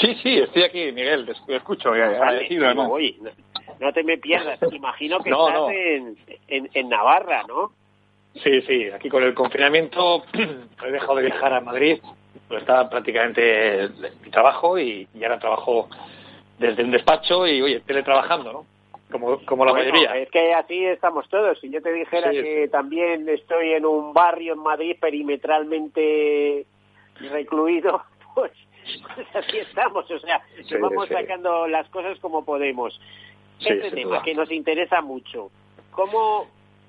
Sí, 0.00 0.14
sí, 0.22 0.38
estoy 0.38 0.62
aquí, 0.62 0.92
Miguel, 0.92 1.26
te 1.46 1.56
escucho. 1.56 1.90
Vale, 1.90 2.46
además. 2.50 2.88
oye, 2.90 3.16
no, 3.20 3.30
no 3.80 3.92
te 3.92 4.02
me 4.02 4.16
pierdas. 4.18 4.58
Imagino 4.72 5.20
que 5.20 5.30
No, 5.30 5.48
estás 5.48 5.60
no. 5.60 5.70
En, 5.70 6.16
en, 6.48 6.70
en 6.72 6.88
Navarra, 6.88 7.44
¿no? 7.46 7.72
Sí, 8.42 8.62
sí, 8.62 8.88
aquí 8.88 9.10
con 9.10 9.22
el 9.22 9.34
confinamiento 9.34 10.24
he 10.86 10.90
dejado 10.90 11.16
de 11.16 11.24
viajar 11.26 11.52
a 11.52 11.60
Madrid, 11.60 11.98
estaba 12.50 12.88
prácticamente 12.88 13.82
en 13.84 13.92
mi 14.24 14.30
trabajo 14.30 14.78
y, 14.78 15.06
y 15.14 15.22
ahora 15.22 15.38
trabajo 15.38 15.88
desde 16.62 16.84
un 16.84 16.90
despacho 16.92 17.46
y, 17.46 17.60
oye, 17.60 17.80
teletrabajando, 17.80 18.52
¿no? 18.52 18.66
Como, 19.10 19.44
como 19.44 19.66
la 19.66 19.72
Bueno, 19.72 19.90
mayoría. 19.92 20.16
Es 20.16 20.30
que 20.30 20.54
así 20.54 20.86
estamos 20.86 21.28
todos. 21.28 21.60
Si 21.60 21.68
yo 21.68 21.82
te 21.82 21.92
dijera 21.92 22.30
Sí, 22.30 22.40
que 22.42 22.68
también 22.68 23.28
estoy 23.28 23.72
en 23.74 23.84
un 23.84 24.14
barrio 24.14 24.54
en 24.54 24.60
Madrid 24.60 24.96
perimetralmente 24.98 26.64
recluido, 27.30 28.02
pues, 28.34 28.52
pues 29.14 29.26
así 29.34 29.58
estamos. 29.58 30.10
O 30.10 30.18
sea, 30.18 30.40
Sí, 30.64 30.76
vamos 30.80 31.08
sí. 31.08 31.14
sacando 31.14 31.66
las 31.68 31.88
cosas 31.90 32.18
como 32.20 32.44
podemos. 32.44 32.98
Sí, 33.58 33.68
este 33.68 33.90
tema 33.90 34.10
duda. 34.16 34.22
que 34.22 34.34
nos 34.34 34.50
interesa 34.50 35.02
mucho. 35.02 35.50
¿Cómo, 35.92 36.46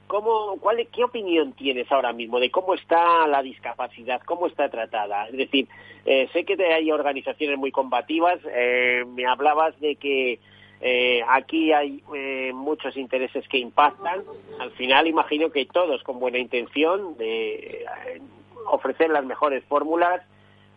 cómo, 0.07 0.57
cuál, 0.59 0.87
¿Qué 0.91 1.03
opinión 1.03 1.53
tienes 1.53 1.91
ahora 1.91 2.13
mismo 2.13 2.39
de 2.39 2.51
cómo 2.51 2.73
está 2.73 3.27
la 3.27 3.41
discapacidad, 3.41 4.21
cómo 4.21 4.47
está 4.47 4.69
tratada? 4.69 5.27
Es 5.27 5.37
decir, 5.37 5.67
eh, 6.05 6.27
sé 6.33 6.45
que 6.45 6.61
hay 6.63 6.91
organizaciones 6.91 7.57
muy 7.57 7.71
combativas. 7.71 8.39
eh, 8.45 9.03
me 9.07 9.25
hablabas 9.25 9.79
de 9.79 9.95
que 9.95 10.39
eh, 10.81 11.21
aquí 11.29 11.71
hay 11.71 12.03
eh, 12.13 12.51
muchos 12.53 12.97
intereses 12.97 13.47
que 13.47 13.57
impactan. 13.57 14.23
Al 14.59 14.71
final, 14.71 15.07
imagino 15.07 15.49
que 15.49 15.65
todos 15.65 16.03
con 16.03 16.19
buena 16.19 16.39
intención 16.39 17.17
de 17.17 17.55
eh, 17.55 18.21
ofrecer 18.67 19.09
las 19.09 19.23
mejores 19.25 19.63
fórmulas 19.65 20.21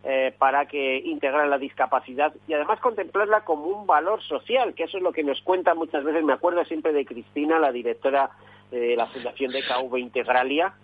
eh, 0.04 0.32
para 0.38 0.66
que 0.66 0.98
integrar 0.98 1.48
la 1.48 1.58
discapacidad 1.58 2.32
y 2.46 2.52
además 2.52 2.78
contemplarla 2.78 3.40
como 3.40 3.64
un 3.64 3.86
valor 3.88 4.22
social, 4.22 4.74
que 4.74 4.84
eso 4.84 4.98
es 4.98 5.02
lo 5.02 5.10
que 5.12 5.24
nos 5.24 5.42
cuenta 5.42 5.74
muchas 5.74 6.04
veces. 6.04 6.22
Me 6.22 6.34
acuerdo 6.34 6.64
siempre 6.64 6.92
de 6.92 7.04
Cristina, 7.04 7.58
la 7.58 7.72
directora 7.72 8.30
de 8.70 8.96
la 8.96 9.06
Fundación 9.06 9.52
de 9.52 9.62
KV 9.62 9.98
Integralia. 9.98 10.74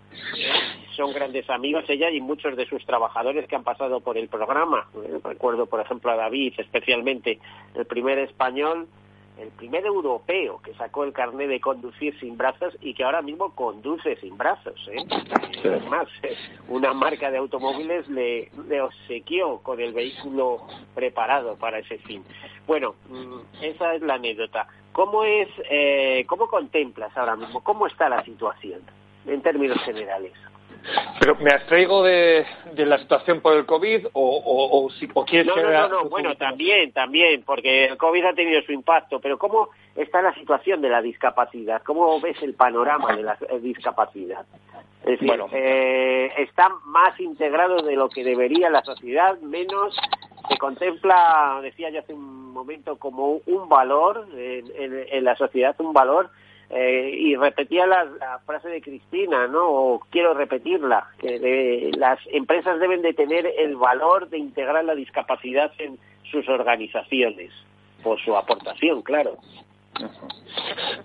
Son 0.95 1.11
grandes 1.11 1.49
amigos 1.49 1.85
ella 1.87 2.09
y 2.11 2.21
muchos 2.21 2.55
de 2.55 2.67
sus 2.67 2.85
trabajadores 2.85 3.47
que 3.47 3.55
han 3.55 3.63
pasado 3.63 3.99
por 4.01 4.17
el 4.17 4.27
programa. 4.27 4.87
Recuerdo, 5.23 5.65
por 5.65 5.79
ejemplo, 5.79 6.11
a 6.11 6.15
David, 6.15 6.53
especialmente 6.57 7.39
el 7.75 7.85
primer 7.85 8.19
español 8.19 8.87
el 9.39 9.49
primer 9.49 9.85
europeo 9.85 10.61
que 10.61 10.73
sacó 10.75 11.03
el 11.03 11.13
carnet 11.13 11.49
de 11.49 11.59
conducir 11.59 12.17
sin 12.19 12.37
brazos 12.37 12.77
y 12.81 12.93
que 12.93 13.03
ahora 13.03 13.21
mismo 13.21 13.53
conduce 13.55 14.15
sin 14.17 14.37
brazos. 14.37 14.75
¿eh? 14.91 15.03
Es 15.63 15.85
más, 15.87 16.07
eh, 16.23 16.35
una 16.67 16.93
marca 16.93 17.31
de 17.31 17.37
automóviles 17.37 18.07
le, 18.09 18.51
le 18.67 18.81
obsequió 18.81 19.59
con 19.59 19.79
el 19.79 19.93
vehículo 19.93 20.67
preparado 20.93 21.55
para 21.55 21.79
ese 21.79 21.97
fin. 21.99 22.23
Bueno, 22.67 22.95
mm, 23.09 23.63
esa 23.63 23.95
es 23.95 24.01
la 24.01 24.15
anécdota. 24.15 24.67
¿Cómo 24.91 25.23
es, 25.23 25.49
eh, 25.69 26.23
cómo 26.27 26.47
contemplas 26.47 27.15
ahora 27.17 27.35
mismo, 27.35 27.63
cómo 27.63 27.87
está 27.87 28.09
la 28.09 28.23
situación 28.23 28.81
en 29.25 29.41
términos 29.41 29.81
generales? 29.83 30.33
Pero 31.19 31.35
me 31.37 31.51
abstraigo 31.51 32.03
de, 32.03 32.45
de 32.73 32.85
la 32.85 32.97
situación 32.97 33.39
por 33.39 33.53
el 33.55 33.65
COVID 33.65 34.07
o, 34.11 34.21
o, 34.21 34.85
o, 34.85 34.89
si, 34.89 35.07
o 35.13 35.23
quieres 35.23 35.47
No, 35.47 35.55
que 35.55 35.61
no, 35.63 35.71
no, 35.71 35.87
no, 35.87 36.09
bueno, 36.09 36.35
también, 36.35 36.91
también, 36.91 37.43
porque 37.45 37.85
el 37.85 37.97
COVID 37.97 38.25
ha 38.25 38.33
tenido 38.33 38.61
su 38.63 38.73
impacto, 38.73 39.21
pero 39.21 39.37
¿cómo 39.37 39.69
está 39.95 40.21
la 40.21 40.33
situación 40.33 40.81
de 40.81 40.89
la 40.89 41.01
discapacidad? 41.01 41.81
¿Cómo 41.83 42.19
ves 42.19 42.35
el 42.41 42.53
panorama 42.55 43.15
de 43.15 43.23
la 43.23 43.37
eh, 43.49 43.59
discapacidad? 43.59 44.45
Es 45.03 45.11
decir, 45.11 45.27
Bueno. 45.27 45.47
eh, 45.53 46.31
está 46.39 46.69
más 46.85 47.17
integrado 47.19 47.81
de 47.81 47.95
lo 47.95 48.09
que 48.09 48.23
debería 48.25 48.69
la 48.69 48.83
sociedad, 48.83 49.37
menos 49.39 49.95
se 50.49 50.57
contempla, 50.57 51.59
decía 51.61 51.89
yo 51.91 51.99
hace 51.99 52.13
un 52.13 52.51
momento, 52.51 52.97
como 52.97 53.39
un 53.45 53.69
valor 53.69 54.27
en, 54.35 54.65
en- 54.75 55.05
en 55.09 55.23
la 55.23 55.37
sociedad, 55.37 55.75
un 55.79 55.93
valor, 55.93 56.29
eh, 56.75 57.11
y 57.17 57.35
repetía 57.35 57.85
la, 57.85 58.03
la 58.05 58.39
frase 58.45 58.69
de 58.69 58.81
Cristina, 58.81 59.47
¿no? 59.47 59.63
O 59.69 59.99
quiero 60.09 60.33
repetirla, 60.33 61.07
que 61.19 61.39
de- 61.39 61.91
las 61.97 62.19
empresas 62.31 62.79
deben 62.79 63.01
de 63.01 63.13
tener 63.13 63.45
el 63.57 63.75
valor 63.75 64.29
de 64.29 64.37
integrar 64.39 64.83
la 64.85 64.95
discapacidad 64.95 65.71
en 65.79 65.97
sus 66.31 66.47
organizaciones, 66.49 67.51
por 68.03 68.19
su 68.21 68.35
aportación, 68.35 69.01
claro. 69.03 69.37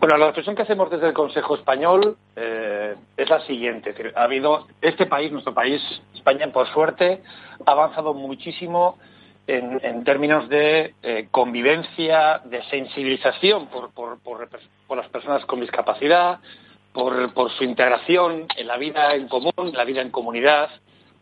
Bueno, 0.00 0.16
la 0.16 0.28
reflexión 0.28 0.56
que 0.56 0.62
hacemos 0.62 0.90
desde 0.90 1.08
el 1.08 1.12
Consejo 1.12 1.54
Español 1.56 2.16
eh, 2.36 2.94
es 3.16 3.28
la 3.28 3.40
siguiente. 3.40 3.94
Ha 4.16 4.22
habido 4.24 4.66
este 4.80 5.04
país, 5.06 5.30
nuestro 5.30 5.52
país, 5.52 5.82
España, 6.14 6.50
por 6.50 6.66
suerte, 6.68 7.20
ha 7.66 7.70
avanzado 7.72 8.14
muchísimo 8.14 8.96
en, 9.48 10.04
términos 10.04 10.48
de 10.48 10.94
eh, 11.02 11.28
convivencia, 11.30 12.42
de 12.44 12.62
sensibilización 12.64 13.66
por, 13.68 13.90
por, 13.92 14.18
por, 14.20 14.96
las 14.96 15.08
personas 15.08 15.44
con 15.46 15.60
discapacidad, 15.60 16.38
por, 16.92 17.32
por 17.32 17.50
su 17.52 17.64
integración 17.64 18.46
en 18.56 18.66
la 18.66 18.76
vida 18.76 19.14
en 19.14 19.26
común, 19.26 19.52
en 19.56 19.72
la 19.72 19.84
vida 19.84 20.02
en 20.02 20.10
comunidad, 20.10 20.68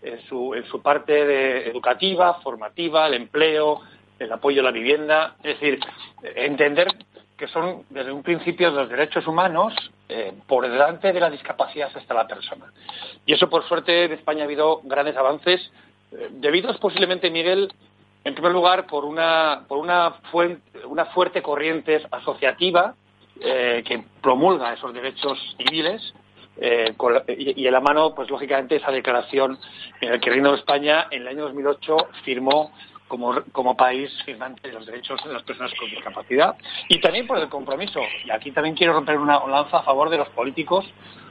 en 0.03 0.21
su, 0.29 0.55
en 0.55 0.65
su 0.67 0.83
parte 0.83 1.25
de 1.25 1.69
educativa, 1.69 2.35
formativa, 2.43 3.07
el 3.07 3.15
empleo, 3.15 3.81
el 4.19 4.33
apoyo 4.33 4.61
a 4.61 4.65
la 4.65 4.73
vivienda. 4.73 5.37
Es 5.45 5.61
decir, 5.61 5.79
entender 6.35 6.89
que 7.37 7.47
son 7.49 7.85
desde 7.91 8.13
un 8.13 8.23
principio 8.23 8.71
los 8.71 8.89
derechos 8.89 9.27
humanos 9.27 9.75
eh, 10.09 10.33
por 10.49 10.69
delante 10.69 11.13
de 11.13 11.21
la 11.21 11.31
discapacidad 11.31 11.91
hasta 11.95 12.15
la 12.15 12.27
persona. 12.27 12.73
Y 13.25 13.35
eso, 13.35 13.49
por 13.49 13.67
suerte, 13.69 14.05
en 14.05 14.13
España 14.13 14.43
ha 14.43 14.45
habido 14.47 14.81
grandes 14.85 15.17
avances, 15.17 15.71
eh, 16.13 16.29
debidos 16.31 16.79
posiblemente, 16.79 17.31
Miguel, 17.31 17.73
en 18.27 18.35
primer 18.35 18.51
lugar, 18.51 18.89
por 18.89 19.05
una, 19.05 19.63
por 19.69 19.79
una, 19.79 20.11
fuente, 20.33 20.85
una 20.85 21.05
fuerte 21.07 21.43
corriente 21.43 22.03
asociativa 22.11 22.97
eh, 23.41 23.85
que 23.87 24.03
promulga 24.21 24.73
esos 24.73 24.93
derechos 24.93 25.39
civiles 25.57 26.13
eh, 26.57 26.93
y 27.39 27.65
en 27.65 27.73
la 27.73 27.81
mano, 27.81 28.17
pues 28.17 28.29
lógicamente, 28.29 28.77
esa 28.77 28.91
declaración 28.91 29.57
en 30.01 30.11
la 30.11 30.19
que 30.19 30.29
el 30.29 30.35
Reino 30.35 30.51
de 30.51 30.59
España 30.59 31.07
en 31.13 31.23
el 31.23 31.29
año 31.29 31.43
2008 31.45 31.97
firmó 32.25 32.73
como, 33.07 33.43
como 33.53 33.77
país 33.77 34.11
firmante 34.25 34.67
de 34.67 34.75
los 34.75 34.87
derechos 34.87 35.23
de 35.25 35.33
las 35.33 35.45
personas 35.45 35.73
con 35.79 35.89
discapacidad 35.89 36.57
y 36.89 37.01
también 37.01 37.29
por 37.29 37.39
el 37.39 37.49
compromiso. 37.49 38.01
Y 38.25 38.33
aquí 38.33 38.51
también 38.51 38.75
quiero 38.75 38.95
romper 38.95 39.19
una 39.19 39.39
lanza 39.47 39.79
a 39.79 39.83
favor 39.85 40.11
de 40.11 40.17
los 40.17 40.29
políticos 40.31 40.85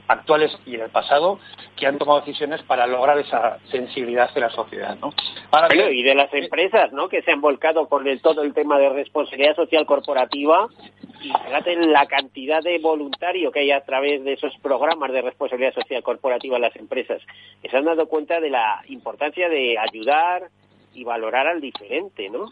actuales 0.08 0.56
y 0.66 0.76
del 0.76 0.90
pasado 0.90 1.38
que 1.76 1.86
han 1.86 1.98
tomado 1.98 2.20
decisiones 2.20 2.62
para 2.62 2.86
lograr 2.86 3.18
esa 3.18 3.58
sensibilidad 3.70 4.32
de 4.32 4.40
la 4.40 4.50
sociedad. 4.50 4.96
¿no? 5.00 5.12
Ahora 5.50 5.68
Bueno, 5.68 5.84
bien, 5.86 5.98
y 5.98 6.02
de 6.02 6.14
las 6.14 6.32
empresas, 6.32 6.92
¿no? 6.92 7.08
Que 7.08 7.22
se 7.22 7.32
han 7.32 7.40
volcado 7.40 7.88
con 7.88 8.06
el- 8.06 8.20
todo 8.20 8.42
el 8.42 8.54
tema 8.54 8.78
de 8.78 8.88
responsabilidad 8.90 9.56
social 9.56 9.84
corporativa 9.86 10.68
y 11.20 11.32
fíjate 11.32 11.72
en 11.72 11.92
la 11.92 12.06
cantidad 12.06 12.62
de 12.62 12.78
voluntario 12.78 13.50
que 13.50 13.60
hay 13.60 13.70
a 13.72 13.84
través 13.84 14.22
de 14.24 14.34
esos 14.34 14.56
programas 14.62 15.12
de 15.12 15.22
responsabilidad 15.22 15.74
social 15.74 16.02
corporativa 16.02 16.56
en 16.56 16.62
las 16.62 16.76
empresas, 16.76 17.20
que 17.62 17.68
se 17.68 17.76
han 17.76 17.84
dado 17.84 18.06
cuenta 18.06 18.40
de 18.40 18.50
la 18.50 18.82
importancia 18.88 19.48
de 19.48 19.76
ayudar 19.78 20.44
y 20.94 21.04
valorar 21.04 21.46
al 21.46 21.60
diferente, 21.60 22.30
¿no? 22.30 22.46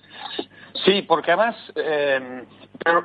Sí, 0.84 1.02
porque 1.02 1.30
además, 1.32 1.56
eh, 1.76 2.44
pero 2.82 3.04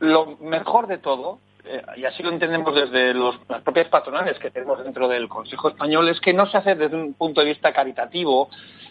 lo 0.00 0.36
mejor 0.40 0.86
de 0.88 0.98
todo, 0.98 1.38
eh, 1.64 1.82
y 1.96 2.04
así 2.04 2.22
lo 2.22 2.30
entendemos 2.30 2.74
desde 2.74 3.14
los- 3.14 3.38
las 3.48 3.62
propias 3.62 3.88
patronales 3.88 4.38
que 4.38 4.50
tenemos 4.50 4.82
dentro 4.82 5.08
del 5.08 5.28
Consejo 5.28 5.68
Español, 5.68 6.08
es 6.08 6.20
que 6.20 6.32
no 6.32 6.46
se 6.46 6.56
hace 6.58 6.74
desde 6.74 6.96
un 6.96 7.14
punto 7.14 7.40
de 7.40 7.48
vista 7.48 7.72
caritativo 7.72 8.48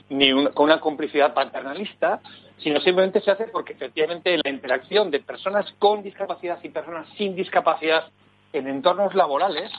ni 0.09 0.31
con 0.53 0.65
una 0.65 0.79
complicidad 0.79 1.33
paternalista, 1.33 2.19
sino 2.57 2.79
simplemente 2.81 3.21
se 3.21 3.31
hace 3.31 3.47
porque 3.47 3.73
efectivamente 3.73 4.37
la 4.43 4.49
interacción 4.49 5.09
de 5.09 5.19
personas 5.19 5.65
con 5.79 6.03
discapacidad 6.03 6.59
y 6.63 6.69
personas 6.69 7.07
sin 7.17 7.35
discapacidad 7.35 8.05
en 8.53 8.67
entornos 8.67 9.15
laborales, 9.15 9.71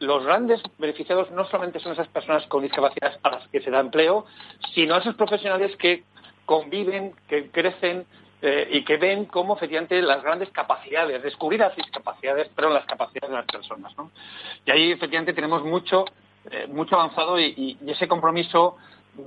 los 0.00 0.24
grandes 0.24 0.62
beneficiados 0.78 1.30
no 1.32 1.44
solamente 1.46 1.80
son 1.80 1.92
esas 1.92 2.08
personas 2.08 2.46
con 2.46 2.62
discapacidad 2.62 3.18
a 3.22 3.30
las 3.30 3.48
que 3.48 3.60
se 3.60 3.70
da 3.70 3.80
empleo, 3.80 4.26
sino 4.74 4.96
esos 4.96 5.16
profesionales 5.16 5.74
que 5.76 6.04
conviven, 6.44 7.14
que 7.26 7.50
crecen 7.50 8.06
eh, 8.40 8.68
y 8.70 8.84
que 8.84 8.96
ven 8.96 9.24
cómo 9.24 9.56
efectivamente 9.56 10.00
las 10.00 10.22
grandes 10.22 10.50
capacidades, 10.50 11.22
descubrir 11.22 11.60
las 11.60 11.74
discapacidades, 11.74 12.48
pero 12.54 12.70
las 12.70 12.84
capacidades 12.86 13.30
de 13.30 13.36
las 13.36 13.46
personas. 13.46 13.96
¿no? 13.96 14.10
Y 14.64 14.70
ahí 14.70 14.92
efectivamente 14.92 15.32
tenemos 15.32 15.64
mucho, 15.64 16.04
eh, 16.50 16.66
mucho 16.68 16.94
avanzado 16.96 17.38
y, 17.40 17.76
ese 17.86 18.06
compromiso 18.06 18.76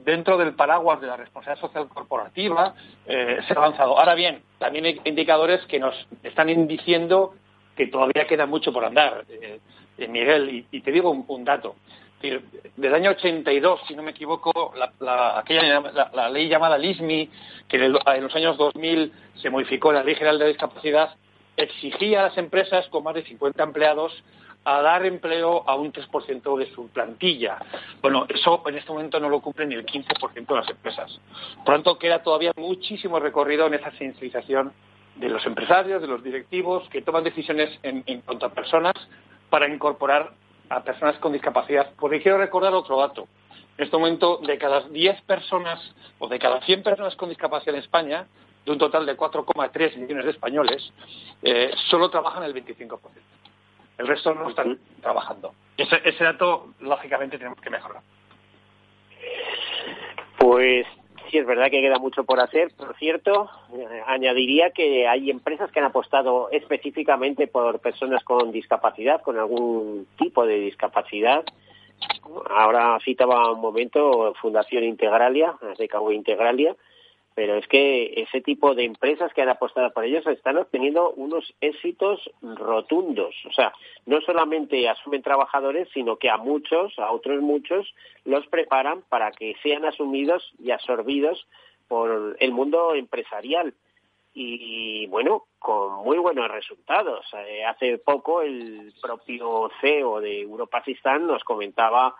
dentro 0.05 0.37
del 0.37 0.53
paraguas 0.53 1.01
de 1.01 1.07
la 1.07 1.17
responsabilidad 1.17 1.67
social 1.67 1.89
corporativa 1.89 2.73
eh, 3.05 3.39
se 3.45 3.53
ha 3.53 3.57
avanzado. 3.57 3.99
Ahora 3.99 4.15
bien, 4.15 4.41
también 4.57 4.85
hay 4.85 5.01
indicadores 5.03 5.65
que 5.65 5.79
nos 5.79 5.93
están 6.23 6.47
diciendo 6.67 7.33
que 7.75 7.87
todavía 7.87 8.27
queda 8.27 8.45
mucho 8.45 8.71
por 8.71 8.85
andar, 8.85 9.25
eh, 9.29 9.59
Miguel, 10.07 10.65
y, 10.71 10.81
te 10.81 10.91
digo 10.91 11.11
un 11.11 11.43
dato. 11.43 11.75
Desde 12.21 12.87
el 12.87 12.93
año 12.93 13.11
82, 13.11 13.81
si 13.87 13.95
no 13.95 14.03
me 14.03 14.11
equivoco, 14.11 14.73
la, 14.77 14.91
la- 14.99 15.39
aquella, 15.39 15.79
la, 16.13 16.29
ley 16.29 16.47
llamada 16.47 16.77
LISMI, 16.77 17.29
que 17.67 17.77
en 17.77 17.91
los 17.93 18.35
años 18.35 18.57
2000 18.57 19.11
se 19.35 19.49
modificó 19.49 19.91
la 19.91 20.03
Ley 20.03 20.15
General 20.15 20.37
de 20.39 20.47
Discapacidad, 20.47 21.15
exigía 21.57 22.21
a 22.21 22.23
las 22.29 22.37
empresas 22.37 22.87
con 22.89 23.03
más 23.03 23.15
de 23.15 23.23
50 23.23 23.63
empleados 23.63 24.23
a 24.63 24.81
dar 24.81 25.05
empleo 25.05 25.63
a 25.67 25.75
un 25.75 25.91
3% 25.91 26.57
de 26.57 26.71
su 26.73 26.87
plantilla. 26.89 27.57
Bueno, 28.01 28.25
eso 28.29 28.61
en 28.67 28.77
este 28.77 28.91
momento 28.91 29.19
no 29.19 29.27
lo 29.27 29.39
cumple 29.41 29.65
ni 29.65 29.73
el 29.75 29.85
15% 29.85 30.45
de 30.45 30.55
las 30.55 30.69
empresas. 30.69 31.19
Por 31.65 31.69
lo 31.69 31.73
tanto, 31.81 31.97
queda 31.97 32.21
todavía 32.21 32.51
muchísimo 32.55 33.19
recorrido 33.19 33.65
en 33.65 33.73
esa 33.73 33.91
sensibilización 33.97 34.71
de 35.15 35.29
los 35.29 35.43
empresarios, 35.47 36.01
de 36.01 36.07
los 36.07 36.23
directivos, 36.23 36.87
que 36.89 37.01
toman 37.01 37.23
decisiones 37.23 37.69
en, 37.83 38.03
en 38.05 38.21
cuanto 38.21 38.45
a 38.45 38.49
personas 38.49 38.93
para 39.49 39.67
incorporar 39.67 40.31
a 40.71 40.83
personas 40.83 41.17
con 41.19 41.33
discapacidad. 41.33 41.91
Porque 41.99 42.21
quiero 42.21 42.37
recordar 42.37 42.73
otro 42.73 42.97
dato. 42.97 43.27
En 43.77 43.85
este 43.85 43.97
momento, 43.97 44.37
de 44.37 44.57
cada 44.57 44.81
10 44.81 45.21
personas 45.23 45.79
o 46.19 46.27
de 46.27 46.39
cada 46.39 46.61
100 46.61 46.83
personas 46.83 47.15
con 47.15 47.29
discapacidad 47.29 47.75
en 47.75 47.81
España, 47.81 48.25
de 48.65 48.71
un 48.71 48.77
total 48.77 49.05
de 49.05 49.17
4,3 49.17 49.97
millones 49.97 50.25
de 50.25 50.31
españoles, 50.31 50.93
eh, 51.41 51.71
solo 51.89 52.09
trabajan 52.09 52.43
el 52.43 52.53
25%. 52.53 52.99
El 53.97 54.07
resto 54.07 54.33
no 54.33 54.49
están 54.49 54.79
trabajando. 55.01 55.53
Ese, 55.77 56.01
ese 56.05 56.23
dato, 56.23 56.69
lógicamente, 56.79 57.37
tenemos 57.37 57.59
que 57.59 57.69
mejorar. 57.69 58.01
Pues 60.37 60.87
sí, 61.31 61.37
es 61.37 61.45
verdad 61.45 61.71
que 61.71 61.81
queda 61.81 61.97
mucho 61.97 62.23
por 62.23 62.39
hacer. 62.39 62.71
Por 62.77 62.95
cierto, 62.97 63.49
eh, 63.73 64.01
añadiría 64.05 64.71
que 64.71 65.07
hay 65.07 65.31
empresas 65.31 65.71
que 65.71 65.79
han 65.79 65.85
apostado 65.85 66.49
específicamente 66.51 67.47
por 67.47 67.79
personas 67.79 68.23
con 68.23 68.51
discapacidad, 68.51 69.21
con 69.21 69.39
algún 69.39 70.07
tipo 70.17 70.45
de 70.45 70.59
discapacidad. 70.59 71.43
Ahora 72.49 72.97
citaba 73.03 73.51
un 73.51 73.61
momento 73.61 74.33
Fundación 74.41 74.83
Integralia, 74.83 75.53
DKV 75.77 76.11
Integralia, 76.11 76.75
pero 77.41 77.55
es 77.55 77.67
que 77.67 78.13
ese 78.17 78.39
tipo 78.41 78.75
de 78.75 78.83
empresas 78.83 79.33
que 79.33 79.41
han 79.41 79.49
apostado 79.49 79.91
por 79.91 80.05
ellos 80.05 80.27
están 80.27 80.57
obteniendo 80.57 81.09
unos 81.13 81.55
éxitos 81.59 82.29
rotundos. 82.39 83.33
O 83.49 83.51
sea, 83.51 83.73
no 84.05 84.21
solamente 84.21 84.87
asumen 84.87 85.23
trabajadores, 85.23 85.87
sino 85.91 86.17
que 86.17 86.29
a 86.29 86.37
muchos, 86.37 86.93
a 86.99 87.11
otros 87.11 87.41
muchos, 87.41 87.95
los 88.25 88.45
preparan 88.45 89.01
para 89.09 89.31
que 89.31 89.55
sean 89.63 89.85
asumidos 89.85 90.53
y 90.59 90.69
absorbidos 90.69 91.47
por 91.87 92.37
el 92.39 92.51
mundo 92.51 92.93
empresarial. 92.93 93.73
Y 94.35 95.07
bueno, 95.07 95.45
con 95.57 96.03
muy 96.03 96.19
buenos 96.19 96.47
resultados. 96.47 97.25
Eh, 97.33 97.65
hace 97.65 97.97
poco 97.97 98.43
el 98.43 98.93
propio 99.01 99.71
CEO 99.81 100.21
de 100.21 100.41
Europasistán 100.41 101.25
nos 101.25 101.43
comentaba 101.43 102.13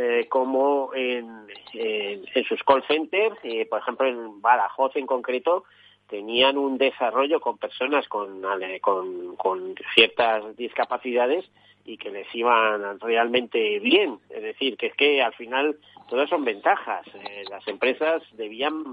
eh, 0.00 0.26
cómo 0.28 0.90
en, 0.94 1.28
en- 1.72 2.44
sus 2.44 2.62
call 2.62 2.84
centers, 2.86 3.36
eh, 3.42 3.66
por 3.66 3.80
ejemplo 3.80 4.06
en 4.06 4.40
Badajoz 4.40 4.94
en 4.94 5.06
concreto, 5.06 5.64
tenían 6.08 6.56
un 6.56 6.78
desarrollo 6.78 7.40
con 7.40 7.58
personas 7.58 8.06
con, 8.08 8.40
con, 8.80 9.34
con 9.36 9.74
ciertas 9.94 10.56
discapacidades 10.56 11.44
y 11.84 11.96
que 11.98 12.10
les 12.10 12.32
iban 12.34 13.00
realmente 13.00 13.80
bien. 13.80 14.18
Es 14.30 14.42
decir, 14.42 14.76
que 14.76 14.86
es 14.86 14.94
que 14.94 15.20
al 15.20 15.34
final 15.34 15.76
todas 16.08 16.28
son 16.30 16.44
ventajas. 16.44 17.04
Eh, 17.14 17.42
las 17.50 17.66
empresas 17.66 18.22
debían 18.32 18.84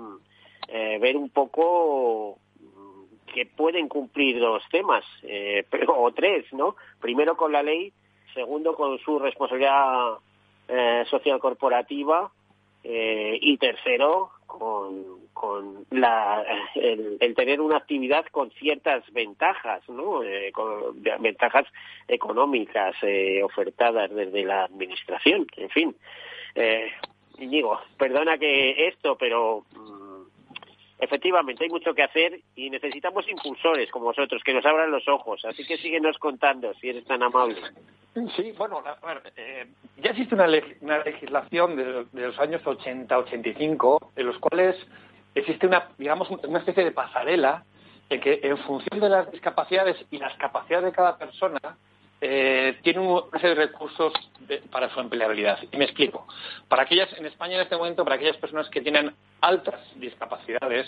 eh, 0.67 0.97
ver 0.99 1.15
un 1.17 1.29
poco 1.29 2.39
que 3.31 3.45
pueden 3.45 3.89
cumplir 3.89 4.39
dos 4.39 4.63
temas, 4.71 5.05
eh, 5.23 5.65
pero, 5.69 5.93
o 6.01 6.11
tres, 6.13 6.51
¿no? 6.51 6.75
Primero 6.99 7.37
con 7.37 7.51
la 7.51 7.61
ley, 7.61 7.93
segundo 8.33 8.75
con 8.75 8.97
su 8.99 9.19
responsabilidad 9.19 10.15
eh, 10.67 11.03
social 11.09 11.39
corporativa 11.39 12.31
eh, 12.83 13.37
y 13.41 13.57
tercero 13.57 14.31
con, 14.45 15.03
con 15.33 15.85
la, 15.91 16.43
el, 16.75 17.17
el 17.19 17.35
tener 17.35 17.59
una 17.61 17.77
actividad 17.77 18.25
con 18.31 18.51
ciertas 18.51 19.03
ventajas, 19.11 19.81
¿no? 19.89 20.23
Eh, 20.23 20.51
con 20.51 21.01
ventajas 21.19 21.65
económicas 22.07 22.95
eh, 23.01 23.41
ofertadas 23.43 24.13
desde 24.13 24.43
la 24.45 24.65
administración, 24.65 25.47
en 25.57 25.69
fin. 25.69 25.95
Eh, 26.55 26.91
Íñigo, 27.37 27.79
perdona 27.97 28.37
que 28.37 28.87
esto, 28.87 29.17
pero 29.17 29.65
mm, 29.73 30.04
efectivamente 30.99 31.63
hay 31.63 31.69
mucho 31.69 31.93
que 31.93 32.03
hacer 32.03 32.39
y 32.55 32.69
necesitamos 32.69 33.27
impulsores 33.29 33.91
como 33.91 34.05
vosotros 34.05 34.41
que 34.43 34.53
nos 34.53 34.65
abran 34.65 34.91
los 34.91 35.07
ojos. 35.07 35.43
Así 35.45 35.65
que 35.65 35.77
síguenos 35.77 36.17
contando, 36.17 36.73
si 36.75 36.89
eres 36.89 37.05
tan 37.05 37.23
amable. 37.23 37.61
Sí, 38.35 38.53
bueno, 38.57 38.81
a 38.85 39.05
ver, 39.05 39.33
eh, 39.35 39.67
ya 39.97 40.11
existe 40.11 40.35
una, 40.35 40.47
una 40.81 40.99
legislación 40.99 41.75
de, 41.75 42.05
de 42.11 42.27
los 42.27 42.39
años 42.39 42.63
80-85 42.63 44.11
en 44.15 44.25
los 44.25 44.37
cuales 44.39 44.77
existe 45.35 45.67
una, 45.67 45.89
digamos, 45.97 46.29
una 46.29 46.59
especie 46.59 46.85
de 46.85 46.91
pasarela 46.91 47.65
en 48.09 48.21
que 48.21 48.39
en 48.41 48.57
función 48.59 48.99
de 49.01 49.09
las 49.09 49.29
discapacidades 49.31 49.97
y 50.11 50.17
las 50.17 50.33
capacidades 50.37 50.85
de 50.85 50.91
cada 50.93 51.17
persona 51.17 51.59
eh, 52.27 52.79
tiene 52.81 52.99
una 53.01 53.39
serie 53.39 53.55
de 53.55 53.65
recursos 53.67 54.11
para 54.71 54.89
su 54.93 54.99
empleabilidad. 54.99 55.59
Y 55.71 55.77
me 55.77 55.85
explico. 55.85 56.27
Para 56.67 56.83
aquellas, 56.83 57.11
en 57.17 57.25
España 57.27 57.55
en 57.55 57.61
este 57.61 57.77
momento, 57.77 58.03
para 58.03 58.15
aquellas 58.15 58.37
personas 58.37 58.67
que 58.69 58.81
tienen 58.81 59.13
altas 59.41 59.79
discapacidades 59.95 60.87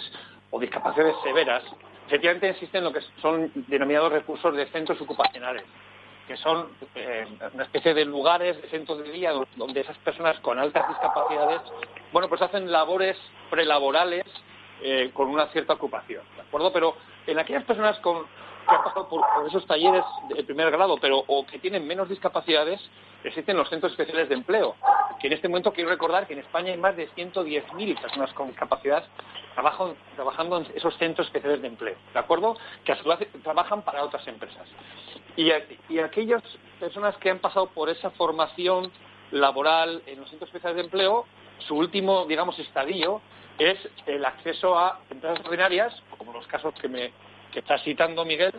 o 0.50 0.60
discapacidades 0.60 1.16
severas, 1.24 1.64
efectivamente 2.08 2.50
existen 2.50 2.84
lo 2.84 2.92
que 2.92 3.02
son 3.22 3.52
denominados 3.68 4.12
recursos 4.12 4.56
de 4.56 4.66
centros 4.68 5.00
ocupacionales 5.02 5.64
que 6.28 6.36
son 6.38 6.68
eh, 6.96 7.26
una 7.54 7.64
especie 7.64 7.94
de 7.94 8.04
lugares, 8.04 8.62
de 8.62 8.68
centros 8.70 8.98
de 9.02 9.12
día, 9.12 9.32
do- 9.32 9.48
donde 9.56 9.80
esas 9.80 9.98
personas 10.00 10.38
con 10.42 10.60
altas 10.60 10.86
discapacidades, 10.90 11.62
bueno, 12.12 12.28
pues 12.28 12.42
hacen 12.42 12.70
labores 12.70 13.16
prelaborales 13.50 14.26
eh, 14.82 15.10
con 15.14 15.30
una 15.30 15.48
cierta 15.54 15.74
ocupación, 15.74 16.24
¿de 16.36 16.42
acuerdo? 16.42 16.74
Pero 16.74 16.98
en 17.28 17.40
aquellas 17.40 17.64
personas 17.64 17.98
con, 18.00 18.26
que 18.68 18.76
han 18.76 18.84
pasado 18.84 19.08
por, 19.08 19.24
esos 19.48 19.66
talleres 19.66 20.04
de 20.30 20.44
primer 20.44 20.72
grado, 20.72 20.98
pero 21.00 21.24
o 21.28 21.46
que 21.46 21.60
tienen 21.60 21.88
menos 21.88 22.10
discapacidades, 22.10 22.82
existen 23.24 23.58
los 23.58 23.70
centros 23.70 23.92
especiales 23.92 24.30
de 24.30 24.36
empleo, 24.36 24.76
que 25.20 25.28
en 25.28 25.34
este 25.34 25.48
momento 25.48 25.74
quiero 25.74 25.90
recordar 25.90 26.28
que 26.28 26.34
en 26.34 26.40
España 26.40 26.72
hay 26.72 26.78
más 26.78 26.96
de 26.96 27.10
110.000 27.12 28.02
personas 28.02 28.34
con 28.34 28.48
discapacidad 28.48 29.04
trabajan, 29.58 29.96
trabajando 30.16 30.58
en 30.58 30.68
esos 30.76 30.96
centros 30.98 31.26
especiales 31.28 31.62
de 31.62 31.68
empleo, 31.68 31.96
¿de 32.14 32.20
acuerdo? 32.20 32.58
Que 32.86 32.96
trabajan 33.44 33.82
para 33.82 34.04
otras 34.04 34.28
empresas. 34.28 34.68
Y, 35.36 35.52
y 35.90 36.00
aquellas 36.00 36.44
personas 36.80 37.18
que 37.18 37.32
han 37.32 37.40
pasado 37.40 37.68
por 37.68 37.90
esa 37.90 38.12
formación 38.12 38.92
laboral 39.32 40.04
en 40.06 40.20
los 40.20 40.30
centros 40.30 40.50
especiales 40.50 40.78
de 40.78 40.84
empleo, 40.84 41.26
su 41.68 41.76
último, 41.76 42.26
digamos, 42.26 42.60
estadio 42.60 43.20
es 43.58 43.80
el 44.06 44.24
acceso 44.24 44.78
a 44.78 45.00
empresas 45.10 45.40
ordinarias, 45.44 46.04
como 46.18 46.34
los 46.34 46.46
casos 46.46 46.74
que 46.76 46.88
me 46.88 47.12
que 47.58 47.62
está 47.62 47.80
citando 47.80 48.24
Miguel, 48.24 48.54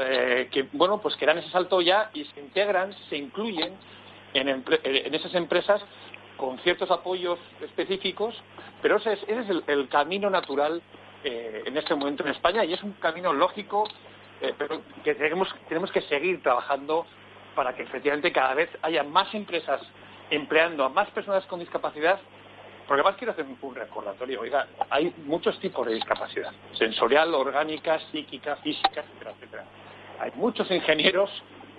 eh, 0.00 0.48
que 0.52 0.68
bueno, 0.70 1.00
pues 1.00 1.16
que 1.16 1.26
dan 1.26 1.38
ese 1.38 1.50
salto 1.50 1.80
ya 1.80 2.08
y 2.14 2.24
se 2.24 2.38
integran, 2.38 2.94
se 3.10 3.16
incluyen 3.16 3.72
en, 4.32 4.64
esas 5.12 5.34
empresas 5.34 5.82
con 6.36 6.56
ciertos 6.60 6.88
apoyos 6.92 7.40
específicos, 7.60 8.40
pero 8.80 8.98
ese 8.98 9.14
es, 9.14 9.46
el 9.66 9.88
camino 9.88 10.30
natural 10.30 10.80
eh, 11.24 11.64
en 11.66 11.76
este 11.76 11.96
momento 11.96 12.22
en 12.22 12.30
España 12.30 12.64
y 12.64 12.74
es 12.74 12.82
un 12.84 12.92
camino 12.92 13.32
lógico, 13.32 13.88
eh, 14.40 14.54
pero 14.56 14.82
que 15.02 15.16
tenemos, 15.16 15.52
tenemos 15.68 15.90
que 15.90 16.02
seguir 16.02 16.40
trabajando 16.40 17.06
para 17.56 17.74
que 17.74 17.82
efectivamente 17.82 18.30
cada 18.30 18.54
vez 18.54 18.70
haya 18.82 19.02
más 19.02 19.34
empresas 19.34 19.80
empleando 20.30 20.84
a 20.84 20.90
más 20.90 21.10
personas 21.10 21.44
con 21.46 21.58
discapacidad 21.58 22.20
porque 22.88 23.02
además 23.02 23.16
quiero 23.18 23.32
hacer 23.32 23.44
un- 23.44 23.74
recordatorio. 23.74 24.40
Oiga, 24.40 24.66
hay 24.90 25.12
muchos 25.26 25.58
tipos 25.60 25.86
de 25.86 25.94
discapacidad. 25.94 26.50
Sensorial, 26.72 27.32
orgánica, 27.34 28.00
psíquica, 28.10 28.56
física, 28.56 29.02
etcétera, 29.02 29.32
etcétera. 29.32 29.64
Hay 30.20 30.32
muchos 30.34 30.68
ingenieros 30.70 31.30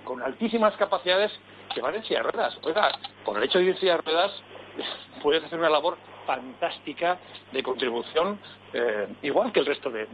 con 0.06 0.22
altísimas 0.22 0.76
capacidades 0.78 1.32
que 1.74 1.82
van 1.82 1.96
en 1.96 2.04
silla 2.04 2.22
de 2.24 2.32
ruedas. 2.32 2.58
Oiga, 2.64 2.92
con 3.26 3.36
el 3.38 3.44
hecho 3.44 3.58
de 3.58 3.66
ir 3.66 3.72
en 3.72 3.78
silla 3.80 3.96
de 3.98 4.02
ruedas 4.04 4.32
puedes 5.24 5.44
hacer 5.44 5.58
una 5.60 5.70
labor 5.70 5.98
fantástica 6.28 7.18
de 7.52 7.64
contribución, 7.64 8.40
eh, 8.74 9.08
igual 9.24 9.52
que 9.52 9.62
el 9.62 9.66
resto 9.66 9.90
de, 9.90 10.06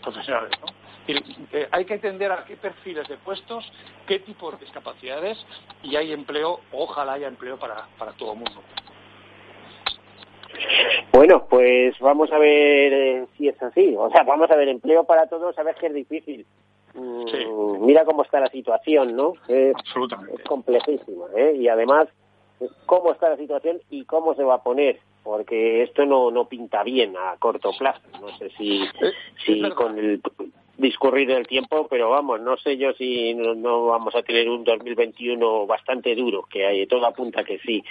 profesionales. 0.00 0.52
eh, 1.08 1.68
hay 1.72 1.84
que 1.84 1.94
entender 1.94 2.30
a 2.30 2.44
qué 2.44 2.56
perfiles 2.56 3.08
de 3.08 3.16
puestos, 3.16 3.68
qué 4.06 4.20
tipos 4.20 4.52
de 4.58 4.64
discapacidades 4.64 5.36
y 5.82 5.96
hay 5.96 6.12
empleo, 6.12 6.60
ojalá 6.70 7.14
haya 7.14 7.26
empleo 7.26 7.58
para, 7.58 7.86
para 7.98 8.12
todo 8.12 8.34
el 8.34 8.38
mundo. 8.38 8.62
Bueno, 11.12 11.46
pues 11.48 11.98
vamos 11.98 12.32
a 12.32 12.38
ver 12.38 12.92
eh, 12.92 13.26
si 13.36 13.48
es 13.48 13.62
así. 13.62 13.94
O 13.96 14.10
sea, 14.10 14.22
vamos 14.22 14.50
a 14.50 14.56
ver 14.56 14.68
empleo 14.68 15.04
para 15.04 15.26
todos, 15.26 15.54
sabes 15.54 15.76
que 15.76 15.86
es 15.86 15.94
difícil. 15.94 16.46
Mm, 16.94 17.84
Mira 17.84 18.04
cómo 18.04 18.22
está 18.22 18.40
la 18.40 18.50
situación, 18.50 19.16
¿no? 19.16 19.34
Es, 19.48 19.74
es 19.76 20.44
complejísima, 20.44 21.26
¿eh? 21.36 21.54
Y 21.56 21.68
además, 21.68 22.08
cómo 22.86 23.12
está 23.12 23.28
la 23.28 23.36
situación 23.36 23.80
y 23.90 24.04
cómo 24.04 24.34
se 24.34 24.42
va 24.44 24.54
a 24.54 24.62
poner, 24.62 24.98
porque 25.22 25.82
esto 25.82 26.04
no, 26.06 26.30
no 26.30 26.48
pinta 26.48 26.82
bien 26.82 27.16
a 27.16 27.36
corto 27.38 27.70
plazo. 27.78 28.00
No 28.20 28.28
sé 28.38 28.50
si, 28.56 28.84
si 29.44 29.70
con 29.70 29.98
el 29.98 30.20
discurrir 30.78 31.28
del 31.28 31.46
tiempo, 31.46 31.86
pero 31.88 32.08
vamos, 32.10 32.40
no 32.40 32.56
sé 32.56 32.76
yo 32.78 32.92
si 32.94 33.34
no, 33.34 33.54
no 33.54 33.86
vamos 33.86 34.14
a 34.14 34.22
tener 34.22 34.48
un 34.48 34.64
2021 34.64 35.66
bastante 35.66 36.14
duro, 36.14 36.44
que 36.48 36.66
hay 36.66 36.86
todo 36.86 37.04
apunta 37.04 37.44
que 37.44 37.58
sí. 37.58 37.82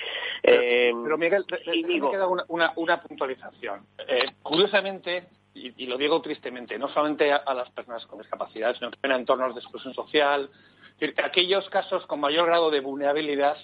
Eh, 0.42 0.92
Pero 1.04 1.18
Miguel, 1.18 1.46
de- 1.48 1.58
de- 1.58 1.64
déjame 1.88 2.10
que 2.10 2.16
haga 2.16 2.28
una, 2.28 2.46
una, 2.48 2.74
una 2.78 3.02
puntualización. 3.02 3.82
Eh, 4.08 4.26
curiosamente, 4.42 5.26
y, 5.54 5.74
y 5.84 5.88
lo 5.88 5.98
digo 5.98 6.22
tristemente, 6.22 6.78
no 6.80 6.88
solamente 6.88 7.32
a, 7.32 7.38
a 7.38 7.54
las 7.54 7.70
personas 7.72 8.06
con 8.08 8.20
discapacidad, 8.20 8.74
sino 8.76 8.90
también 8.92 9.12
a 9.12 9.16
entornos 9.18 9.54
de 9.54 9.60
exclusión 9.62 9.94
social, 9.94 10.50
es 10.94 11.00
decir, 11.00 11.14
que 11.16 11.22
aquellos 11.26 11.70
casos 11.70 12.06
con 12.08 12.20
mayor 12.22 12.48
grado 12.48 12.72
de 12.72 12.80
vulnerabilidad, 12.80 13.58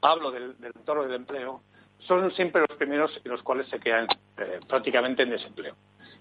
hablo 0.00 0.30
del, 0.30 0.58
del 0.60 0.72
entorno 0.74 1.02
del 1.02 1.14
empleo, 1.14 1.60
son 2.06 2.32
siempre 2.32 2.64
los 2.68 2.76
primeros 2.78 3.10
en 3.24 3.30
los 3.30 3.42
cuales 3.42 3.68
se 3.68 3.78
quedan 3.78 4.06
eh, 4.38 4.58
prácticamente 4.68 5.22
en 5.22 5.30
desempleo. 5.30 5.74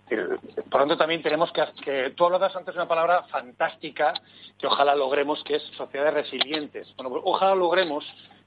Por 0.10 0.20
lo 0.20 0.80
tanto, 0.80 0.97
también 0.97 1.22
tenemos 1.22 1.52
que, 1.52 1.64
que 1.84 2.10
tú 2.12 2.26
hablabas 2.26 2.56
antes 2.56 2.74
de 2.74 2.82
una 2.82 2.88
palabra 2.88 3.24
fantástica 3.24 4.14
que 4.58 4.68
ojalá 4.68 4.93
logremos, 4.95 5.41
que 5.43 5.56
es 5.56 5.64
sociedades 5.78 6.14
resilientes. 6.14 6.93
Bueno, 6.97 7.12
pues 7.12 7.22
ojalá 7.26 7.56
logremos 7.56 8.06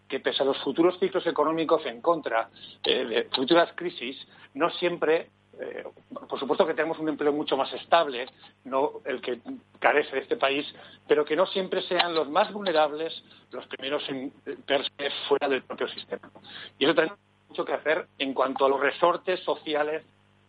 que 0.09 0.21
pese 0.21 0.43
a 0.43 0.47
los 0.47 0.59
futuros 0.59 0.99
ciclos 0.99 1.27
económicos 1.27 1.85
en 1.87 2.01
contra 2.01 2.51
eh, 2.85 3.05
de 3.05 3.25
futuras 3.35 3.71
crisis, 3.75 4.17
no 4.55 4.71
siempre, 4.71 5.31
eh, 5.59 5.85
por 6.29 6.39
supuesto 6.39 6.67
que 6.67 6.75
tenemos 6.75 6.99
un 6.99 7.09
empleo 7.09 7.33
mucho 7.33 7.57
más 7.57 7.73
estable, 7.73 8.27
no 8.65 9.01
el 9.05 9.21
que 9.21 9.41
carece 9.79 10.17
de 10.17 10.23
este 10.23 10.37
país, 10.37 10.67
pero 11.09 11.25
que 11.25 11.37
no 11.37 11.47
siempre 11.47 11.83
sean 11.83 12.15
los 12.15 12.29
más 12.29 12.53
vulnerables 12.53 13.25
los 13.51 13.67
primeros 13.67 14.07
en 14.09 14.33
verse 14.67 15.11
fuera 15.29 15.49
del 15.49 15.63
propio 15.63 15.89
sistema. 15.89 16.31
Y 16.79 16.85
eso 16.85 17.01
hay 17.01 17.11
mucho 17.49 17.65
que 17.65 17.73
hacer 17.73 18.07
en 18.19 18.35
cuanto 18.35 18.67
a 18.67 18.69
los 18.69 18.81
resortes 18.81 19.41
sociales 19.41 20.05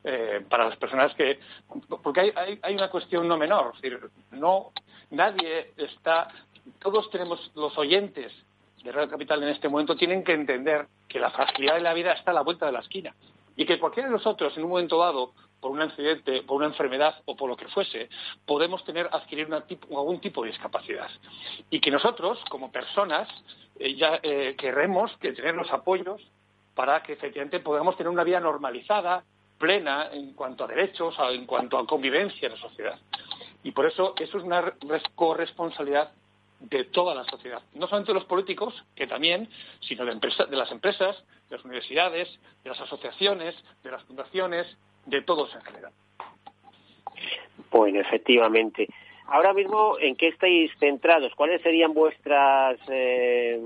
eh, 0.06 0.46
para 0.50 0.70
las 0.70 0.78
personas 0.78 1.14
que 1.16 1.40
porque 2.04 2.22
hay, 2.22 2.32
hay, 2.36 2.60
hay 2.62 2.74
una 2.76 2.90
cuestión 2.90 3.28
no 3.28 3.38
menor 3.38 3.74
decir 3.76 4.00
no 4.32 4.72
nadie 5.10 5.74
está 5.78 6.28
todos 6.80 7.10
tenemos 7.10 7.52
los 7.56 7.78
oyentes 7.78 8.32
de 8.84 8.92
Radio 8.92 9.10
Capital 9.10 9.42
en 9.44 9.50
este 9.50 9.68
momento 9.68 9.96
tienen 9.96 10.24
que 10.24 10.34
entender 10.34 10.86
que 11.08 11.20
la 11.20 11.32
fragilidad 11.32 11.76
de 11.76 11.82
la 11.82 11.94
vida 11.94 12.14
está 12.14 12.32
a 12.32 12.36
la 12.36 12.42
vuelta 12.42 12.68
de 12.68 12.72
la 12.72 12.80
esquina 12.82 13.16
y 13.56 13.66
que 13.66 13.80
cualquiera 13.80 14.10
de 14.10 14.14
nosotros 14.16 14.56
en 14.58 14.64
un 14.64 14.70
momento 14.70 15.00
dado 15.00 15.34
por 15.62 15.72
un 15.72 15.82
accidente, 15.82 16.44
por 16.44 16.58
una 16.58 16.68
enfermedad 16.68 17.16
o 17.26 17.36
por 17.36 17.50
lo 17.50 17.58
que 17.58 17.68
fuese, 17.70 18.10
podemos 18.46 18.84
tener 18.84 19.10
adquirir 19.12 19.48
una 19.48 19.62
tipo- 19.62 19.98
algún 19.98 20.20
tipo 20.20 20.44
de 20.44 20.52
discapacidad. 20.52 21.10
Y 21.72 21.80
que 21.80 21.90
nosotros, 21.90 22.38
como 22.52 22.72
personas, 22.72 23.28
eh, 23.80 23.96
ya 23.96 24.20
eh, 24.22 24.56
queremos 24.60 25.16
que 25.18 25.32
tener 25.34 25.56
los 25.56 25.72
apoyos 25.72 26.22
para 26.76 27.02
que 27.02 27.14
efectivamente 27.14 27.62
podamos 27.62 27.98
tener 27.98 28.12
una 28.12 28.24
vida 28.24 28.40
normalizada, 28.40 29.24
plena 29.58 30.10
en 30.12 30.34
cuanto 30.34 30.64
a 30.64 30.68
derechos, 30.68 31.16
en 31.32 31.46
cuanto 31.46 31.78
a 31.78 31.86
convivencia 31.86 32.48
en 32.48 32.54
la 32.54 32.60
sociedad. 32.60 33.00
Y 33.64 33.72
por 33.72 33.86
eso 33.86 34.14
eso 34.20 34.38
es 34.38 34.44
una 34.44 34.62
res- 34.62 35.04
corresponsabilidad 35.16 36.12
de 36.60 36.86
toda 36.86 37.14
la 37.16 37.24
sociedad, 37.26 37.62
no 37.74 37.88
solamente 37.88 38.12
de 38.14 38.20
los 38.20 38.26
políticos, 38.26 38.74
que 38.96 39.08
también, 39.08 39.50
sino 39.82 40.06
de, 40.06 40.12
empresa- 40.14 40.46
de 40.46 40.56
las 40.56 40.72
empresas, 40.72 41.22
de 41.50 41.58
las 41.58 41.66
universidades, 41.66 42.28
de 42.64 42.70
las 42.70 42.80
asociaciones, 42.80 43.56
de 43.84 43.92
las 43.92 44.04
fundaciones, 44.04 44.66
de 45.06 45.22
todos 45.22 45.54
en 45.54 45.62
general. 45.62 45.92
Bueno, 47.72 48.00
efectivamente. 48.00 48.88
Ahora 49.28 49.54
mismo, 49.54 49.98
¿en 50.00 50.16
qué 50.16 50.28
estáis 50.30 50.72
centrados? 50.80 51.34
¿Cuáles 51.36 51.62
serían 51.62 51.94
vuestras, 51.94 52.80
eh, 52.88 53.60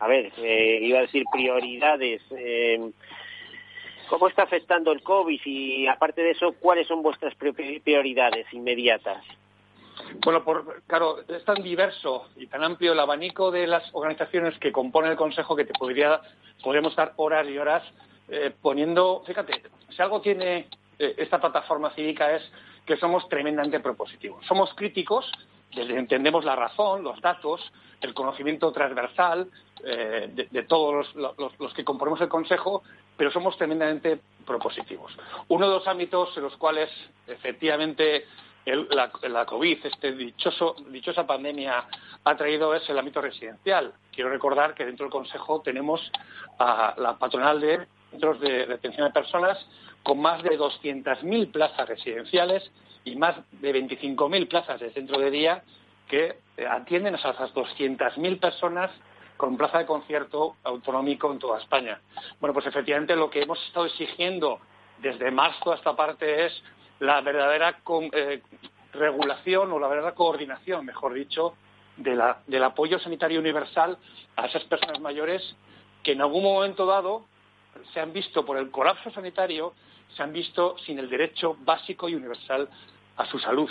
a 0.00 0.06
ver, 0.08 0.32
eh, 0.38 0.78
iba 0.82 0.98
a 0.98 1.02
decir 1.02 1.24
prioridades? 1.30 2.22
eh, 2.30 2.90
¿Cómo 4.08 4.28
está 4.28 4.42
afectando 4.42 4.92
el 4.92 5.02
COVID? 5.02 5.40
Y 5.44 5.86
aparte 5.86 6.22
de 6.22 6.30
eso, 6.30 6.52
¿cuáles 6.60 6.86
son 6.86 7.02
vuestras 7.02 7.34
pri- 7.34 7.80
prioridades 7.80 8.52
inmediatas? 8.52 9.24
Bueno, 10.24 10.44
por, 10.44 10.82
claro, 10.86 11.18
es 11.28 11.44
tan 11.44 11.62
diverso 11.62 12.28
y 12.36 12.46
tan 12.46 12.62
amplio 12.62 12.92
el 12.92 13.00
abanico 13.00 13.50
de 13.50 13.66
las 13.66 13.82
organizaciones 13.92 14.58
que 14.58 14.72
componen 14.72 15.10
el 15.10 15.16
Consejo 15.16 15.56
que 15.56 15.64
te 15.64 15.72
podría, 15.74 16.20
podríamos 16.62 16.94
dar 16.96 17.12
horas 17.16 17.46
y 17.48 17.58
horas 17.58 17.82
eh, 18.28 18.52
poniendo, 18.62 19.22
fíjate, 19.26 19.62
si 19.90 20.00
algo 20.00 20.20
tiene 20.20 20.68
eh, 20.98 21.14
esta 21.18 21.40
plataforma 21.40 21.90
cívica 21.90 22.34
es 22.36 22.42
que 22.86 22.96
somos 22.96 23.28
tremendamente 23.28 23.80
propositivos. 23.80 24.46
Somos 24.46 24.72
críticos, 24.74 25.30
entendemos 25.72 26.44
la 26.44 26.56
razón, 26.56 27.02
los 27.02 27.20
datos, 27.20 27.60
el 28.00 28.14
conocimiento 28.14 28.72
transversal 28.72 29.48
eh, 29.84 30.46
de, 30.50 30.62
todos 30.62 31.14
los 31.14 31.74
que 31.74 31.84
componemos 31.84 32.20
el 32.20 32.28
Consejo, 32.28 32.82
pero 33.18 33.30
somos 33.32 33.58
tremendamente 33.58 34.20
propositivos. 34.46 35.12
Uno 35.48 35.68
de 35.68 35.74
los 35.74 35.86
ámbitos 35.86 36.34
en 36.36 36.44
los 36.44 36.56
cuales 36.56 36.88
efectivamente 37.26 38.24
la, 38.64 39.44
COVID, 39.44 39.78
dichoso, 40.16 40.76
dichosa 40.88 41.26
pandemia, 41.26 41.84
ha 42.24 42.36
traído 42.36 42.74
es 42.74 42.88
el 42.88 42.98
ámbito 42.98 43.20
residencial. 43.20 43.92
Quiero 44.12 44.30
recordar 44.30 44.74
que 44.74 44.84
dentro 44.84 45.04
del 45.04 45.12
Consejo 45.12 45.60
tenemos 45.62 46.00
a 46.58 46.94
la 46.98 47.18
patronal 47.18 47.60
de 47.60 47.86
centros 48.10 48.40
de 48.40 48.66
retención 48.66 49.06
de 49.08 49.12
personas 49.12 49.58
con 50.02 50.20
más 50.20 50.42
de 50.42 50.58
200.000 50.58 51.50
plazas 51.50 51.88
residenciales 51.88 52.70
y 53.04 53.16
más 53.16 53.36
de 53.52 53.74
25.000 53.74 54.48
plazas 54.48 54.80
de 54.80 54.92
centro 54.92 55.18
de 55.18 55.30
día 55.30 55.62
que 56.08 56.36
eh, 56.56 56.66
atienden 56.66 57.14
a 57.14 57.18
esas 57.18 57.36
200.000 57.54 58.40
personas 58.40 58.90
con 59.38 59.56
plaza 59.56 59.78
de 59.78 59.86
concierto 59.86 60.56
autonómico 60.64 61.32
en 61.32 61.38
toda 61.38 61.58
España. 61.58 62.00
Bueno, 62.40 62.52
pues 62.52 62.66
efectivamente 62.66 63.16
lo 63.16 63.30
que 63.30 63.40
hemos 63.40 63.64
estado 63.66 63.86
exigiendo 63.86 64.58
desde 64.98 65.30
marzo 65.30 65.72
a 65.72 65.76
esta 65.76 65.94
parte 65.96 66.44
es 66.44 66.62
la 66.98 67.20
verdadera 67.20 67.78
eh, 68.12 68.42
regulación 68.92 69.72
o 69.72 69.78
la 69.78 69.86
verdadera 69.86 70.14
coordinación, 70.16 70.84
mejor 70.84 71.14
dicho, 71.14 71.54
del 71.96 72.64
apoyo 72.64 72.98
sanitario 72.98 73.40
universal 73.40 73.96
a 74.36 74.46
esas 74.46 74.64
personas 74.64 75.00
mayores 75.00 75.56
que 76.02 76.12
en 76.12 76.20
algún 76.20 76.42
momento 76.42 76.84
dado 76.84 77.24
se 77.92 78.00
han 78.00 78.12
visto 78.12 78.44
por 78.44 78.56
el 78.56 78.70
colapso 78.70 79.10
sanitario, 79.12 79.72
se 80.16 80.22
han 80.22 80.32
visto 80.32 80.76
sin 80.78 80.98
el 80.98 81.08
derecho 81.08 81.56
básico 81.60 82.08
y 82.08 82.14
universal 82.16 82.68
a 83.16 83.26
su 83.26 83.38
salud. 83.38 83.70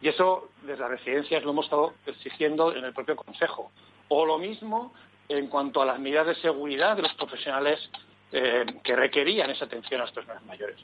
Y 0.00 0.08
eso 0.08 0.48
desde 0.62 0.80
las 0.80 0.90
residencias 0.90 1.42
lo 1.42 1.50
hemos 1.50 1.66
estado 1.66 1.94
exigiendo 2.06 2.74
en 2.74 2.84
el 2.84 2.92
propio 2.92 3.16
Consejo. 3.16 3.70
O 4.08 4.26
lo 4.26 4.38
mismo 4.38 4.92
en 5.28 5.48
cuanto 5.48 5.80
a 5.82 5.86
las 5.86 5.98
medidas 5.98 6.26
de 6.26 6.34
seguridad 6.36 6.96
de 6.96 7.02
los 7.02 7.14
profesionales 7.14 7.80
eh, 8.36 8.66
que 8.82 8.96
requerían 8.96 9.48
esa 9.50 9.66
atención 9.66 10.00
a 10.00 10.04
las 10.04 10.12
personas 10.12 10.44
mayores. 10.44 10.76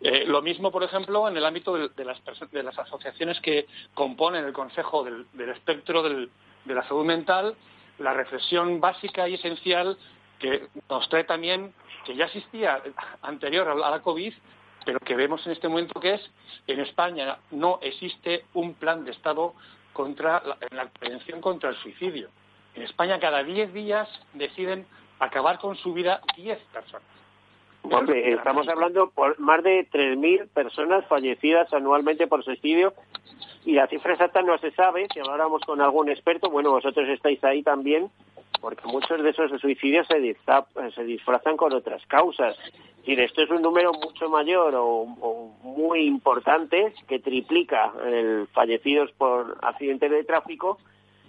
Eh, 0.00 0.24
lo 0.26 0.42
mismo, 0.42 0.72
por 0.72 0.82
ejemplo, 0.82 1.28
en 1.28 1.36
el 1.36 1.44
ámbito 1.44 1.76
de, 1.76 1.88
de 1.90 2.04
las, 2.04 2.18
de 2.50 2.62
las 2.62 2.76
asociaciones 2.76 3.38
que 3.40 3.66
componen 3.94 4.44
el 4.44 4.52
Consejo 4.52 5.04
del, 5.04 5.48
espectro 5.48 6.02
de 6.02 6.28
la 6.66 6.82
salud 6.88 7.04
mental, 7.04 7.54
la 7.98 8.12
reflexión 8.14 8.80
básica 8.80 9.28
y 9.28 9.34
esencial 9.34 9.96
que 10.40 10.66
nos 10.90 11.08
trae 11.08 11.22
también, 11.22 11.72
que 12.04 12.16
ya 12.16 12.24
existía 12.24 12.82
anterior 13.22 13.68
a 13.68 13.90
la 13.90 14.02
COVID, 14.02 14.32
pero 14.84 14.98
que 14.98 15.14
vemos 15.14 15.46
en 15.46 15.52
este 15.52 15.68
momento 15.68 16.00
que 16.00 16.14
es, 16.14 16.30
en 16.66 16.80
España 16.80 17.38
no 17.52 17.78
existe 17.80 18.44
un 18.54 18.74
plan 18.74 19.04
de 19.04 19.12
Estado 19.12 19.54
contra 19.92 20.42
en 20.68 20.76
la 20.76 20.86
prevención 20.86 21.40
contra 21.40 21.70
el 21.70 21.76
suicidio. 21.76 22.28
En 22.74 22.82
España 22.82 23.20
cada 23.20 23.42
10 23.42 23.72
días 23.72 24.08
deciden 24.34 24.86
acabar 25.18 25.58
con 25.58 25.76
su 25.76 25.92
vida 25.92 26.20
10 26.36 26.58
personas. 26.72 27.06
Hombre, 27.82 28.32
estamos 28.32 28.68
hablando 28.68 29.10
por 29.10 29.38
más 29.40 29.62
de 29.62 29.88
3.000 29.90 30.48
personas 30.48 31.04
fallecidas 31.06 31.72
anualmente 31.72 32.26
por 32.26 32.44
suicidio 32.44 32.94
y 33.64 33.72
la 33.72 33.86
cifra 33.88 34.12
exacta 34.12 34.42
no 34.42 34.56
se 34.58 34.70
sabe. 34.72 35.08
Si 35.12 35.20
habláramos 35.20 35.62
con 35.62 35.80
algún 35.80 36.08
experto, 36.08 36.48
bueno, 36.48 36.70
vosotros 36.70 37.08
estáis 37.08 37.42
ahí 37.44 37.62
también, 37.62 38.10
porque 38.60 38.86
muchos 38.86 39.22
de 39.22 39.30
esos 39.30 39.60
suicidios 39.60 40.06
se, 40.06 40.20
disfrazan 41.02 41.56
con 41.56 41.72
otras 41.72 42.04
causas. 42.06 42.56
Decir, 42.98 43.20
esto 43.20 43.42
es 43.42 43.50
un 43.50 43.62
número 43.62 43.92
mucho 43.92 44.28
mayor 44.28 44.76
o, 44.76 44.86
o 44.86 45.48
muy 45.62 46.06
importante 46.06 46.94
que 47.08 47.18
triplica 47.18 47.92
el 48.06 48.46
fallecidos 48.52 49.10
por 49.12 49.58
accidentes 49.60 50.10
de 50.10 50.22
tráfico 50.22 50.78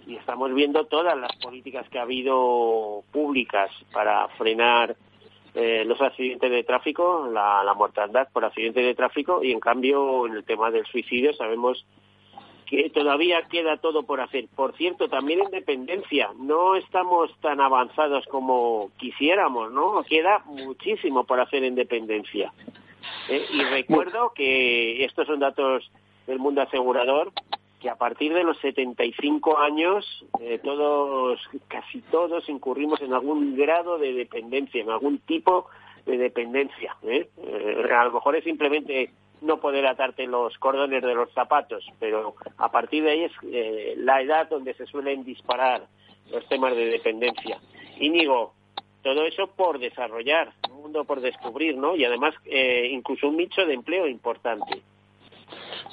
y 0.06 0.16
estamos 0.16 0.52
viendo 0.54 0.84
todas 0.86 1.16
las 1.18 1.34
políticas 1.36 1.88
que 1.88 1.98
ha 1.98 2.02
habido 2.02 3.02
públicas 3.12 3.70
para 3.92 4.28
frenar 4.36 4.96
eh, 5.54 5.84
los 5.86 6.00
accidentes 6.00 6.50
de 6.50 6.64
tráfico, 6.64 7.28
la, 7.32 7.62
la 7.62 7.74
mortandad 7.74 8.28
por 8.32 8.44
accidentes 8.44 8.84
de 8.84 8.94
tráfico 8.94 9.42
y 9.42 9.52
en 9.52 9.60
cambio 9.60 10.26
en 10.26 10.34
el 10.34 10.44
tema 10.44 10.70
del 10.70 10.84
suicidio 10.86 11.32
sabemos 11.34 11.84
que 12.66 12.90
todavía 12.90 13.42
queda 13.42 13.76
todo 13.76 14.04
por 14.04 14.20
hacer. 14.20 14.46
Por 14.54 14.76
cierto, 14.76 15.08
también 15.08 15.40
en 15.40 15.50
dependencia, 15.50 16.30
no 16.38 16.76
estamos 16.76 17.30
tan 17.40 17.60
avanzados 17.60 18.24
como 18.26 18.90
quisiéramos, 18.96 19.70
¿no? 19.72 20.02
Queda 20.04 20.42
muchísimo 20.46 21.24
por 21.24 21.40
hacer 21.40 21.62
en 21.64 21.74
dependencia. 21.74 22.52
Eh, 23.28 23.46
y 23.52 23.62
recuerdo 23.64 24.32
que 24.34 25.04
estos 25.04 25.26
son 25.26 25.40
datos 25.40 25.90
del 26.26 26.38
mundo 26.38 26.62
asegurador, 26.62 27.32
que 27.84 27.90
a 27.90 27.96
partir 27.96 28.32
de 28.32 28.44
los 28.44 28.58
75 28.60 29.58
años 29.58 30.24
eh, 30.40 30.58
todos, 30.64 31.38
casi 31.68 32.00
todos 32.10 32.48
incurrimos 32.48 33.02
en 33.02 33.12
algún 33.12 33.54
grado 33.58 33.98
de 33.98 34.14
dependencia, 34.14 34.80
en 34.80 34.88
algún 34.88 35.18
tipo 35.18 35.66
de 36.06 36.16
dependencia. 36.16 36.96
¿eh? 37.02 37.28
Eh, 37.36 37.88
a 37.94 38.04
lo 38.04 38.12
mejor 38.12 38.36
es 38.36 38.44
simplemente 38.44 39.10
no 39.42 39.60
poder 39.60 39.86
atarte 39.86 40.26
los 40.26 40.56
cordones 40.56 41.02
de 41.02 41.14
los 41.14 41.30
zapatos, 41.34 41.84
pero 42.00 42.34
a 42.56 42.70
partir 42.70 43.04
de 43.04 43.10
ahí 43.10 43.24
es 43.24 43.32
eh, 43.52 43.92
la 43.98 44.22
edad 44.22 44.48
donde 44.48 44.72
se 44.72 44.86
suelen 44.86 45.22
disparar 45.22 45.86
los 46.32 46.48
temas 46.48 46.74
de 46.74 46.86
dependencia. 46.86 47.60
Íñigo, 48.00 48.54
todo 49.02 49.26
eso 49.26 49.48
por 49.48 49.78
desarrollar, 49.78 50.54
un 50.70 50.84
mundo 50.84 51.04
por 51.04 51.20
descubrir, 51.20 51.76
¿no? 51.76 51.96
Y 51.96 52.06
además 52.06 52.34
eh, 52.46 52.88
incluso 52.90 53.28
un 53.28 53.36
nicho 53.36 53.66
de 53.66 53.74
empleo 53.74 54.08
importante. 54.08 54.80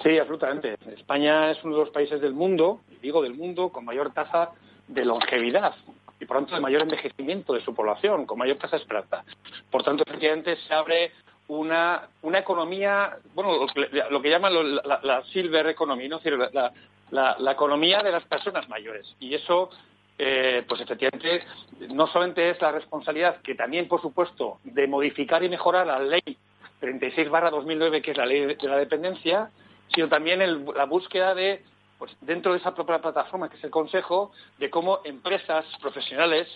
Sí, 0.03 0.17
absolutamente. 0.17 0.77
España 0.95 1.51
es 1.51 1.63
uno 1.63 1.75
de 1.77 1.81
los 1.85 1.89
países 1.91 2.19
del 2.21 2.33
mundo, 2.33 2.81
digo 3.01 3.21
del 3.21 3.33
mundo, 3.35 3.69
con 3.69 3.85
mayor 3.85 4.13
tasa 4.13 4.51
de 4.87 5.05
longevidad 5.05 5.75
y 6.19 6.25
por 6.25 6.37
tanto 6.37 6.55
de 6.55 6.61
mayor 6.61 6.81
envejecimiento 6.83 7.53
de 7.53 7.61
su 7.61 7.73
población, 7.73 8.25
con 8.25 8.37
mayor 8.37 8.57
tasa 8.57 8.77
de 8.77 8.81
esperanza. 8.83 9.23
Por 9.69 9.83
tanto, 9.83 10.03
efectivamente, 10.05 10.55
se 10.67 10.73
abre 10.73 11.11
una, 11.47 12.07
una 12.21 12.39
economía, 12.39 13.17
bueno, 13.33 13.65
lo 14.09 14.21
que, 14.21 14.29
llaman 14.29 14.53
lo- 14.53 14.63
la, 14.63 14.99
la 15.03 15.23
silver 15.25 15.67
economy, 15.67 16.07
¿no? 16.07 16.17
Es 16.17 16.23
decir, 16.23 16.39
la, 16.53 16.71
la- 17.11 17.35
la 17.39 17.51
economía 17.51 18.01
de 18.03 18.11
las 18.11 18.23
personas 18.23 18.69
mayores. 18.69 19.15
Y 19.19 19.33
eso, 19.33 19.69
eh, 20.17 20.63
pues 20.67 20.79
efectivamente, 20.81 21.43
no 21.89 22.07
solamente 22.07 22.49
es 22.51 22.61
la 22.61 22.71
responsabilidad, 22.71 23.41
que 23.41 23.55
también, 23.55 23.87
por 23.87 24.01
supuesto, 24.01 24.59
de 24.63 24.87
modificar 24.87 25.43
y 25.43 25.49
mejorar 25.49 25.87
la 25.87 25.99
ley 25.99 26.37
36 26.79 27.27
2009, 27.29 28.01
que 28.01 28.11
es 28.11 28.17
la 28.17 28.25
ley 28.25 28.45
de 28.45 28.57
la 28.67 28.77
dependencia, 28.77 29.49
sino 29.93 30.07
también 30.09 30.41
el- 30.41 30.65
la 30.75 30.85
búsqueda 30.85 31.33
de, 31.35 31.63
pues 31.97 32.15
dentro 32.21 32.53
de 32.53 32.59
esa 32.59 32.73
propia 32.73 32.99
plataforma 32.99 33.49
que 33.49 33.57
es 33.57 33.63
el 33.63 33.69
Consejo, 33.71 34.31
de 34.57 34.69
cómo 34.69 34.99
empresas 35.03 35.65
profesionales 35.81 36.47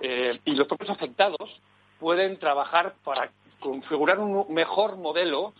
eh, 0.00 0.40
y 0.44 0.54
los 0.54 0.66
propios 0.66 0.90
afectados 0.90 1.60
pueden 2.00 2.38
trabajar 2.38 2.94
para 3.04 3.30
configurar 3.60 4.18
un 4.18 4.52
mejor 4.52 4.96
modelo 4.96 5.52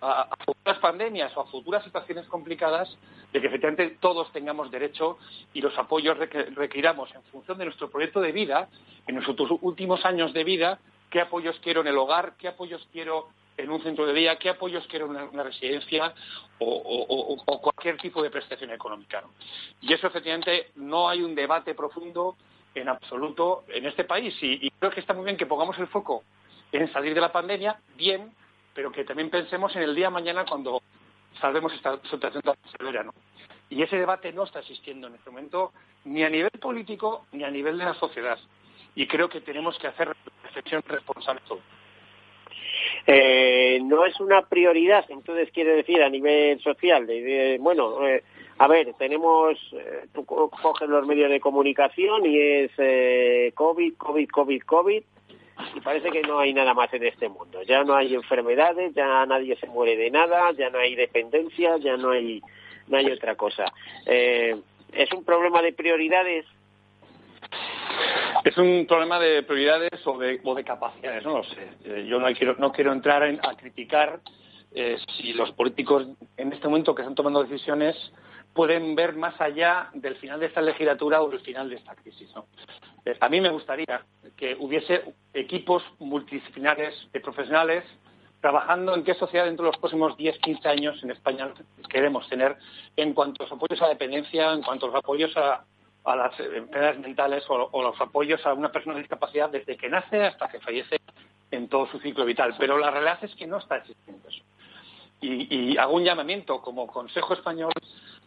a, 0.00 0.22
a 0.22 0.36
futuras 0.44 0.78
pandemias 0.78 1.36
o 1.36 1.40
a 1.40 1.46
futuras 1.46 1.84
situaciones 1.84 2.26
complicadas 2.26 2.96
de 3.32 3.40
que 3.40 3.46
efectivamente 3.48 3.96
todos 4.00 4.30
tengamos 4.32 4.70
derecho 4.70 5.18
y 5.52 5.60
los 5.60 5.76
apoyos 5.78 6.16
que 6.28 6.44
requiramos 6.44 7.14
en 7.14 7.22
función 7.24 7.58
de 7.58 7.64
nuestro 7.66 7.90
proyecto 7.90 8.20
de 8.20 8.32
vida, 8.32 8.68
en 9.06 9.16
nuestros 9.16 9.50
últimos 9.60 10.04
años 10.04 10.32
de 10.32 10.44
vida, 10.44 10.78
qué 11.10 11.20
apoyos 11.20 11.58
quiero 11.60 11.80
en 11.82 11.88
el 11.88 11.98
hogar, 11.98 12.34
qué 12.38 12.48
apoyos 12.48 12.86
quiero 12.92 13.28
en 13.56 13.70
un 13.70 13.82
centro 13.82 14.06
de 14.06 14.12
día, 14.12 14.36
qué 14.36 14.50
apoyos 14.50 14.86
quiero 14.88 15.06
en 15.06 15.28
una, 15.32 15.42
residencia 15.42 16.12
o, 16.58 17.60
cualquier 17.62 17.96
tipo 17.98 18.22
de 18.22 18.30
prestación 18.30 18.70
económica. 18.70 19.22
Y 19.80 19.92
eso 19.92 20.06
efectivamente 20.06 20.70
no 20.76 21.08
hay 21.08 21.22
un 21.22 21.34
debate 21.34 21.74
profundo 21.74 22.36
en 22.74 22.88
absoluto 22.88 23.64
en 23.68 23.86
este 23.86 24.04
país 24.04 24.34
y, 24.42 24.70
creo 24.70 24.90
que 24.90 25.00
está 25.00 25.14
muy 25.14 25.24
bien 25.24 25.36
que 25.36 25.46
pongamos 25.46 25.78
el 25.78 25.86
foco 25.86 26.24
en 26.72 26.92
salir 26.92 27.14
de 27.14 27.20
la 27.20 27.30
pandemia, 27.32 27.78
bien, 27.96 28.32
pero 28.74 28.90
que 28.90 29.04
también 29.04 29.30
pensemos 29.30 29.74
en 29.76 29.82
el 29.82 29.94
día 29.94 30.06
de 30.06 30.14
mañana 30.14 30.44
cuando 30.44 30.82
salvemos 31.40 31.72
esta 31.72 32.00
situación 32.10 32.42
tan 32.42 32.56
severa. 32.76 33.04
¿no? 33.04 33.14
Y 33.70 33.82
ese 33.82 33.96
debate 33.96 34.32
no 34.32 34.44
está 34.44 34.60
existiendo 34.60 35.06
en 35.06 35.14
este 35.14 35.30
momento 35.30 35.72
ni 36.04 36.24
a 36.24 36.28
nivel 36.28 36.50
político 36.60 37.26
ni 37.32 37.44
a 37.44 37.50
nivel 37.50 37.78
de 37.78 37.84
la 37.84 37.94
sociedad. 37.94 38.38
Y 38.96 39.06
creo 39.06 39.28
que 39.28 39.40
tenemos 39.40 39.78
que 39.78 39.86
hacer 39.86 40.14
reflexión 40.42 40.82
responsable 40.86 41.42
todo. 41.46 41.60
Eh, 43.06 43.80
no 43.84 44.06
es 44.06 44.18
una 44.20 44.42
prioridad, 44.42 45.04
entonces 45.10 45.50
quiere 45.52 45.74
decir 45.76 46.02
a 46.02 46.08
nivel 46.08 46.58
social, 46.60 47.06
de, 47.06 47.58
bueno, 47.60 48.06
eh, 48.06 48.22
a 48.58 48.66
ver, 48.66 48.94
tenemos, 48.94 49.58
eh, 49.72 50.06
tú 50.14 50.24
co- 50.24 50.48
coges 50.50 50.88
los 50.88 51.06
medios 51.06 51.28
de 51.30 51.40
comunicación 51.40 52.24
y 52.24 52.38
es 52.38 52.70
eh, 52.78 53.52
COVID, 53.54 53.94
COVID, 53.98 54.28
COVID, 54.28 54.62
COVID, 54.62 55.02
y 55.76 55.80
parece 55.80 56.10
que 56.10 56.22
no 56.22 56.38
hay 56.38 56.54
nada 56.54 56.72
más 56.72 56.92
en 56.94 57.04
este 57.04 57.28
mundo. 57.28 57.62
Ya 57.62 57.84
no 57.84 57.94
hay 57.94 58.14
enfermedades, 58.14 58.94
ya 58.94 59.26
nadie 59.26 59.54
se 59.56 59.66
muere 59.66 59.96
de 59.96 60.10
nada, 60.10 60.52
ya 60.52 60.70
no 60.70 60.78
hay 60.78 60.94
dependencia, 60.94 61.76
ya 61.78 61.96
no 61.96 62.10
hay, 62.10 62.40
no 62.88 62.96
hay 62.96 63.10
otra 63.10 63.34
cosa. 63.36 63.66
Eh, 64.06 64.56
es 64.92 65.12
un 65.12 65.24
problema 65.24 65.60
de 65.62 65.72
prioridades. 65.72 66.46
Es 68.54 68.58
un 68.58 68.86
problema 68.86 69.18
de 69.18 69.42
prioridades 69.42 70.06
o 70.06 70.16
de, 70.16 70.40
o 70.44 70.54
de 70.54 70.62
capacidades, 70.62 71.24
no 71.24 71.38
lo 71.38 71.42
sé. 71.44 71.68
Eh, 71.86 72.06
yo 72.08 72.20
no 72.20 72.32
quiero, 72.34 72.54
no 72.56 72.70
quiero 72.70 72.92
entrar 72.92 73.24
en- 73.24 73.40
a 73.44 73.56
criticar 73.56 74.20
eh, 74.76 74.96
si 75.16 75.32
los 75.32 75.50
políticos 75.52 76.06
en 76.36 76.52
este 76.52 76.68
momento 76.68 76.94
que 76.94 77.02
están 77.02 77.16
tomando 77.16 77.42
decisiones 77.42 77.96
pueden 78.52 78.94
ver 78.94 79.16
más 79.16 79.40
allá 79.40 79.90
del 79.94 80.14
final 80.16 80.38
de 80.38 80.46
esta 80.46 80.60
legislatura 80.62 81.20
o 81.20 81.28
del 81.28 81.40
final 81.40 81.68
de 81.68 81.74
esta 81.76 81.96
crisis. 81.96 82.28
Eh, 83.04 83.16
a 83.20 83.28
mí 83.28 83.40
me 83.40 83.48
gustaría 83.50 84.02
que 84.36 84.54
hubiese 84.60 85.02
equipos 85.32 85.82
multidisciplinares 85.98 86.94
de 87.12 87.18
profesionales 87.20 87.82
trabajando 88.40 88.94
en 88.94 89.02
qué 89.02 89.14
sociedad 89.14 89.46
dentro 89.46 89.64
de 89.64 89.72
los 89.72 89.80
próximos 89.80 90.16
10, 90.16 90.38
15 90.38 90.68
años 90.68 91.02
en 91.02 91.10
España 91.10 91.50
queremos 91.88 92.28
tener 92.28 92.56
en 92.96 93.14
cuanto 93.14 93.42
a 93.42 93.46
los 93.46 93.52
apoyos 93.52 93.82
a 93.82 93.88
dependencia, 93.88 94.52
en 94.52 94.62
cuanto 94.62 94.86
a 94.86 94.88
los 94.90 94.96
apoyos 94.98 95.36
a, 95.36 95.64
a 96.04 96.16
las 96.16 96.38
enfermedades 96.38 96.98
mentales 97.00 97.44
o, 97.48 97.82
los 97.82 98.00
apoyos 98.00 98.44
a 98.46 98.52
una 98.52 98.70
persona 98.70 98.94
con 98.94 99.02
discapacidad 99.02 99.48
desde 99.50 99.76
que 99.76 99.88
nace 99.88 100.22
hasta 100.22 100.48
que 100.48 100.60
fallece 100.60 101.00
en 101.50 101.68
todo 101.68 101.86
su 101.86 101.98
ciclo 101.98 102.24
vital. 102.24 102.54
Pero 102.58 102.78
la 102.78 102.90
realidad 102.90 103.18
es 103.22 103.34
que 103.34 103.46
no 103.46 103.58
está 103.58 103.76
existiendo 103.76 104.28
eso. 104.28 104.42
Y, 105.20 105.78
hago 105.78 105.94
un 105.94 106.04
llamamiento 106.04 106.60
como 106.60 106.86
Consejo 106.86 107.32
Español 107.32 107.72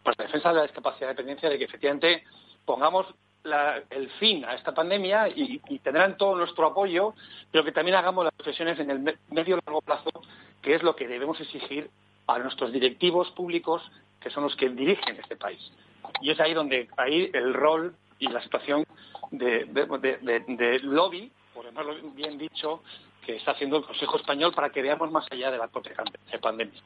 para 0.01 0.15
la 0.17 0.25
defensa 0.25 0.49
de 0.49 0.55
la 0.55 0.63
discapacidad 0.63 1.09
y 1.09 1.13
dependencia 1.13 1.49
de 1.49 1.59
que 1.59 1.65
efectivamente 1.65 2.23
pongamos 2.65 3.05
el 3.91 4.09
fin 4.19 4.43
a 4.45 4.55
esta 4.55 4.73
pandemia 4.73 5.29
y, 5.29 5.59
tendrán 5.83 6.17
todo 6.17 6.35
nuestro 6.35 6.65
apoyo, 6.65 7.13
pero 7.51 7.63
que 7.63 7.71
también 7.71 7.95
hagamos 7.95 8.25
las 8.25 8.33
reflexiones 8.37 8.79
en 8.79 8.89
el 8.89 8.99
me- 8.99 9.17
medio 9.29 9.57
y 9.57 9.61
largo 9.65 9.81
plazo, 9.81 10.09
que 10.61 10.73
es 10.73 10.81
lo 10.81 10.95
que 10.95 11.07
debemos 11.07 11.39
exigir 11.39 11.89
a 12.25 12.39
nuestros 12.39 12.71
directivos 12.73 13.29
públicos, 13.31 13.83
que 14.19 14.31
son 14.31 14.43
los 14.43 14.55
que 14.55 14.67
dirigen 14.69 15.17
este 15.19 15.35
país. 15.35 15.71
Y 16.21 16.31
es 16.31 16.39
ahí 16.39 16.53
donde 16.53 16.87
ahí 16.97 17.29
el 17.33 17.53
rol 17.53 17.95
y 18.19 18.27
la 18.29 18.41
situación 18.41 18.83
de, 19.31 19.65
de- 19.65 19.85
de- 19.85 20.17
de- 20.21 20.55
de 20.55 20.79
lobby, 20.79 21.31
por 21.53 21.65
llamarlo 21.65 21.95
bien 22.13 22.37
dicho, 22.37 22.81
que 23.25 23.35
está 23.35 23.51
haciendo 23.51 23.77
el 23.77 23.83
Consejo 23.85 24.17
Español 24.17 24.53
para 24.53 24.69
que 24.69 24.81
veamos 24.81 25.11
más 25.11 25.25
allá 25.31 25.51
de 25.51 25.57
la 25.57 25.67
propia 25.67 25.93
pandemia. 26.41 26.81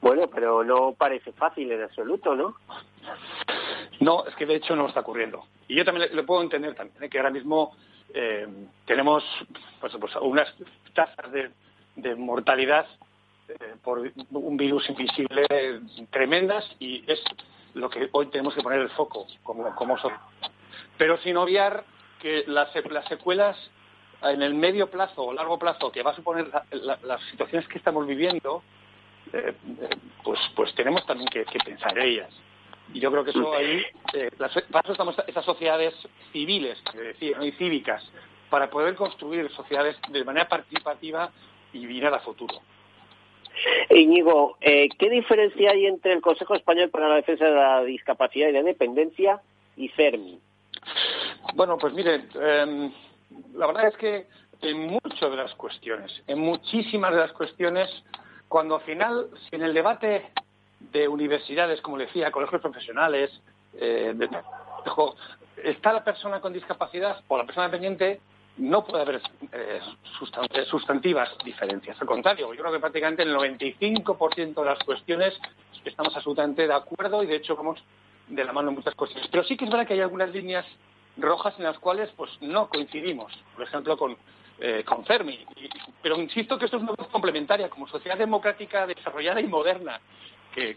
Bueno, 0.00 0.28
pero 0.28 0.62
no 0.64 0.92
parece 0.92 1.32
fácil 1.32 1.70
en 1.72 1.82
absoluto, 1.82 2.34
¿no? 2.34 2.54
No, 4.00 4.24
es 4.26 4.34
que 4.36 4.46
de 4.46 4.54
hecho 4.56 4.76
no 4.76 4.86
está 4.86 5.00
ocurriendo. 5.00 5.44
Y 5.66 5.74
yo 5.76 5.84
también 5.84 6.08
le, 6.08 6.14
le 6.16 6.22
puedo 6.22 6.40
entender 6.42 6.74
también, 6.74 7.02
¿eh? 7.02 7.08
que 7.08 7.18
ahora 7.18 7.30
mismo 7.30 7.76
eh, 8.14 8.46
tenemos 8.86 9.24
pues, 9.80 9.92
pues, 10.00 10.14
unas 10.20 10.54
tasas 10.94 11.32
de, 11.32 11.50
de 11.96 12.14
mortalidad 12.14 12.86
eh, 13.48 13.74
por 13.82 13.98
un 14.30 14.56
virus 14.56 14.88
invisible 14.88 15.46
tremendas 16.10 16.64
y 16.78 17.04
es 17.10 17.20
lo 17.74 17.88
que 17.90 18.08
hoy 18.12 18.26
tenemos 18.26 18.54
que 18.54 18.62
poner 18.62 18.80
el 18.80 18.90
foco 18.90 19.26
como, 19.42 19.74
como 19.74 19.96
sociedad. 19.98 20.20
Pero 20.96 21.16
sin 21.18 21.36
obviar 21.36 21.84
que 22.20 22.44
las, 22.46 22.68
las 22.90 23.06
secuelas 23.08 23.56
en 24.22 24.42
el 24.42 24.54
medio 24.54 24.90
plazo 24.90 25.22
o 25.24 25.32
largo 25.32 25.58
plazo 25.58 25.92
que 25.92 26.02
va 26.02 26.10
a 26.10 26.16
suponer 26.16 26.48
la- 26.48 26.64
la- 26.72 26.98
las 27.04 27.22
situaciones 27.30 27.68
que 27.68 27.78
estamos 27.78 28.06
viviendo, 28.06 28.62
eh, 29.32 29.54
eh, 29.80 29.88
pues, 30.24 30.40
pues 30.56 30.74
tenemos 30.74 31.06
también 31.06 31.28
que, 31.28 31.44
que 31.44 31.58
pensar 31.60 31.96
en 31.98 32.04
ellas. 32.04 32.30
Y 32.92 33.00
yo 33.00 33.10
creo 33.12 33.22
que 33.22 33.30
eso 33.30 33.52
ahí, 33.54 33.84
eh, 34.14 34.30
las- 34.38 34.52
para 34.72 34.80
eso 34.82 34.92
estamos 34.92 35.14
esas 35.26 35.44
sociedades 35.44 35.94
civiles, 36.32 36.80
que 36.90 36.98
decía, 36.98 37.36
¿no? 37.38 37.44
y 37.44 37.52
cívicas, 37.52 38.02
para 38.50 38.68
poder 38.70 38.94
construir 38.96 39.50
sociedades 39.52 39.96
de 40.08 40.24
manera 40.24 40.48
participativa 40.48 41.30
y 41.72 41.80
mirar 41.86 42.14
a 42.14 42.20
futuro. 42.20 42.60
Íñigo, 43.90 44.56
eh, 44.60 44.88
¿qué 44.98 45.10
diferencia 45.10 45.70
hay 45.72 45.86
entre 45.86 46.12
el 46.12 46.20
Consejo 46.20 46.54
Español 46.54 46.90
para 46.90 47.08
la 47.08 47.16
Defensa 47.16 47.44
de 47.46 47.54
la 47.54 47.82
Discapacidad 47.82 48.48
y 48.48 48.52
la 48.52 48.62
Dependencia 48.62 49.40
y 49.76 49.88
CERMI? 49.90 50.38
Bueno, 51.54 51.78
pues 51.78 51.92
mire, 51.94 52.24
eh, 52.40 52.90
la 53.54 53.66
verdad 53.66 53.88
es 53.88 53.96
que 53.96 54.26
en 54.62 54.86
muchas 54.86 55.30
de 55.30 55.36
las 55.36 55.54
cuestiones, 55.54 56.22
en 56.26 56.38
muchísimas 56.40 57.12
de 57.12 57.20
las 57.20 57.32
cuestiones, 57.32 57.88
cuando 58.48 58.76
al 58.76 58.82
final, 58.82 59.28
si 59.48 59.56
en 59.56 59.62
el 59.62 59.74
debate 59.74 60.30
de 60.92 61.08
universidades, 61.08 61.80
como 61.80 61.98
decía, 61.98 62.30
colegios 62.30 62.60
profesionales, 62.60 63.30
eh, 63.80 64.12
de- 64.14 64.28
está 65.64 65.92
la 65.92 66.04
persona 66.04 66.40
con 66.40 66.52
discapacidad 66.52 67.20
o 67.28 67.36
la 67.36 67.44
persona 67.44 67.66
dependiente, 67.66 68.20
no 68.58 68.84
puede 68.84 69.02
haber 69.02 69.22
eh, 69.52 69.80
sustan- 70.18 70.48
sustantivas 70.66 71.30
diferencias. 71.44 72.00
Al 72.00 72.06
contrario, 72.06 72.52
yo 72.52 72.60
creo 72.60 72.72
que 72.72 72.80
prácticamente 72.80 73.22
el 73.22 73.34
95% 73.34 74.54
de 74.54 74.64
las 74.64 74.78
cuestiones 74.80 75.34
estamos 75.84 76.14
absolutamente 76.14 76.66
de 76.66 76.74
acuerdo 76.74 77.22
y 77.22 77.26
de 77.26 77.36
hecho 77.36 77.56
vamos 77.56 77.82
de 78.26 78.44
la 78.44 78.52
mano 78.52 78.68
en 78.70 78.74
muchas 78.76 78.94
cuestiones. 78.94 79.28
Pero 79.30 79.44
sí 79.44 79.56
que 79.56 79.64
es 79.64 79.70
verdad 79.70 79.86
que 79.86 79.94
hay 79.94 80.00
algunas 80.00 80.30
líneas 80.30 80.66
rojas 81.16 81.54
en 81.58 81.64
las 81.64 81.78
cuales 81.78 82.10
pues 82.16 82.30
no 82.40 82.68
coincidimos. 82.68 83.32
Por 83.54 83.64
ejemplo, 83.64 83.96
con, 83.96 84.16
eh, 84.60 84.84
con 84.84 85.04
Fermi. 85.04 85.38
Pero 86.02 86.16
insisto 86.20 86.58
que 86.58 86.66
esto 86.66 86.76
es 86.76 86.82
una 86.82 86.94
cosa 86.94 87.10
complementaria. 87.10 87.70
Como 87.70 87.88
sociedad 87.88 88.18
democrática 88.18 88.86
desarrollada 88.86 89.40
y 89.40 89.46
moderna 89.46 90.00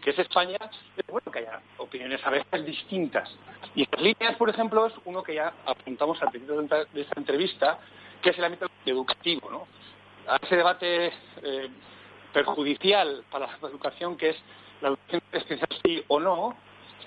que, 0.00 0.10
es 0.10 0.18
España, 0.18 0.58
es 0.96 1.06
bueno 1.06 1.30
que 1.32 1.40
haya 1.40 1.60
opiniones 1.78 2.24
a 2.24 2.30
veces 2.30 2.64
distintas. 2.64 3.28
Y 3.74 3.82
estas 3.82 4.00
líneas, 4.00 4.36
por 4.36 4.48
ejemplo, 4.48 4.86
es 4.86 4.92
uno 5.04 5.22
que 5.22 5.34
ya 5.34 5.52
apuntamos 5.66 6.20
al 6.22 6.30
principio 6.30 6.60
de 6.60 7.00
esta- 7.00 7.20
entrevista, 7.20 7.78
que 8.20 8.30
es 8.30 8.38
el 8.38 8.44
ámbito 8.44 8.66
educativo. 8.86 9.50
¿no? 9.50 9.66
A 10.28 10.36
ese 10.36 10.56
debate 10.56 11.12
eh, 11.42 11.68
perjudicial 12.32 13.24
para 13.30 13.46
la 13.46 13.68
educación, 13.68 14.16
que 14.16 14.30
es 14.30 14.36
la 14.80 14.88
educación 14.88 15.22
especial 15.32 15.68
sí 15.84 16.04
o 16.08 16.20
no, 16.20 16.56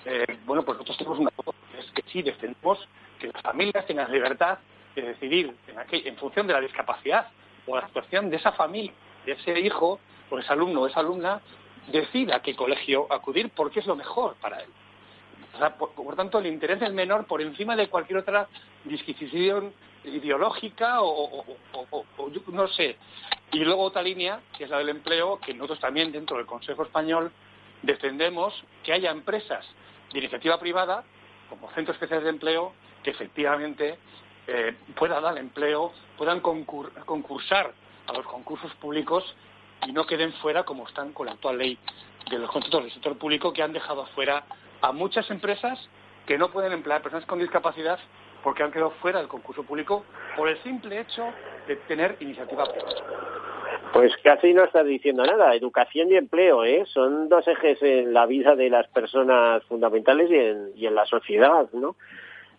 eh, 0.04 0.38
bueno, 0.44 0.62
pues 0.62 0.78
nosotros 0.78 0.98
tenemos 0.98 1.18
una 1.18 1.30
cosa, 1.30 1.56
es 1.78 1.90
que 1.92 2.02
sí 2.10 2.22
defendemos 2.22 2.78
que 3.18 3.28
las 3.28 3.42
familias 3.42 3.86
tengan 3.86 4.10
libertad 4.12 4.58
de 4.94 5.02
decidir 5.02 5.54
en 5.90 6.16
función 6.16 6.46
de 6.46 6.52
la 6.52 6.60
discapacidad 6.60 7.28
o 7.66 7.76
la 7.76 7.86
situación 7.86 8.30
de 8.30 8.36
esa 8.36 8.52
familia, 8.52 8.92
de 9.24 9.32
ese 9.32 9.58
hijo 9.60 9.98
o 10.30 10.38
ese 10.38 10.52
alumno 10.52 10.82
o 10.82 10.86
esa 10.86 11.00
alumna, 11.00 11.40
decida 11.88 12.36
a 12.36 12.42
qué 12.42 12.54
colegio 12.54 13.06
acudir 13.10 13.50
porque 13.50 13.80
es 13.80 13.86
lo 13.86 13.96
mejor 13.96 14.34
para 14.36 14.60
él. 14.60 14.68
Por, 15.78 16.16
tanto, 16.16 16.38
el 16.38 16.46
interés 16.46 16.80
del 16.80 16.92
menor 16.92 17.26
por 17.26 17.40
encima 17.40 17.74
de 17.76 17.88
cualquier 17.88 18.18
otra 18.18 18.46
disquisición 18.84 19.72
ideológica 20.04 21.00
o, 21.00 21.44
no 22.48 22.68
sé. 22.68 22.96
Y 23.52 23.60
luego 23.60 23.82
otra 23.82 24.02
línea, 24.02 24.40
que 24.56 24.64
es 24.64 24.70
la 24.70 24.78
del 24.78 24.90
empleo, 24.90 25.40
que 25.40 25.54
nosotros 25.54 25.80
también 25.80 26.12
dentro 26.12 26.36
del 26.36 26.46
Consejo 26.46 26.82
Español 26.82 27.32
defendemos 27.82 28.52
que 28.82 28.92
haya 28.92 29.10
empresas 29.10 29.64
de 30.12 30.18
iniciativa 30.18 30.60
privada, 30.60 31.04
como 31.48 31.70
centros 31.72 31.94
especiales 31.94 32.24
de 32.24 32.30
empleo, 32.30 32.72
que 33.02 33.10
efectivamente 33.10 33.98
eh, 34.46 34.74
puedan 34.94 35.22
dar 35.22 35.38
empleo, 35.38 35.92
puedan 36.18 36.42
concur- 36.42 36.92
concursar 37.04 37.72
a 38.08 38.12
los 38.12 38.26
concursos 38.26 38.72
públicos 38.74 39.24
y 39.86 39.92
no 39.92 40.06
queden 40.06 40.32
fuera 40.34 40.64
como 40.64 40.86
están 40.86 41.12
con 41.12 41.26
la 41.26 41.32
actual 41.32 41.58
ley 41.58 41.78
de 42.30 42.38
los 42.38 42.50
contratos 42.50 42.82
del 42.82 42.92
sector 42.92 43.16
público 43.18 43.52
que 43.52 43.62
han 43.62 43.72
dejado 43.72 44.02
afuera 44.02 44.44
a 44.80 44.92
muchas 44.92 45.30
empresas 45.30 45.78
que 46.26 46.38
no 46.38 46.50
pueden 46.50 46.72
emplear 46.72 47.02
personas 47.02 47.26
con 47.26 47.38
discapacidad 47.38 47.98
porque 48.42 48.62
han 48.62 48.72
quedado 48.72 48.90
fuera 49.02 49.18
del 49.18 49.28
concurso 49.28 49.62
público 49.62 50.04
por 50.36 50.48
el 50.48 50.62
simple 50.62 51.00
hecho 51.00 51.32
de 51.66 51.76
tener 51.76 52.16
iniciativa 52.20 52.64
privada. 52.64 53.02
Pues 53.92 54.12
casi 54.22 54.52
no 54.52 54.64
estás 54.64 54.86
diciendo 54.86 55.24
nada. 55.24 55.54
Educación 55.54 56.10
y 56.10 56.16
empleo, 56.16 56.64
¿eh? 56.64 56.84
Son 56.86 57.28
dos 57.28 57.46
ejes 57.48 57.82
en 57.82 58.12
la 58.12 58.26
vida 58.26 58.54
de 58.54 58.68
las 58.68 58.86
personas 58.88 59.64
fundamentales 59.64 60.30
y 60.30 60.36
en, 60.36 60.70
y 60.76 60.86
en 60.86 60.94
la 60.94 61.06
sociedad, 61.06 61.68
¿no? 61.72 61.96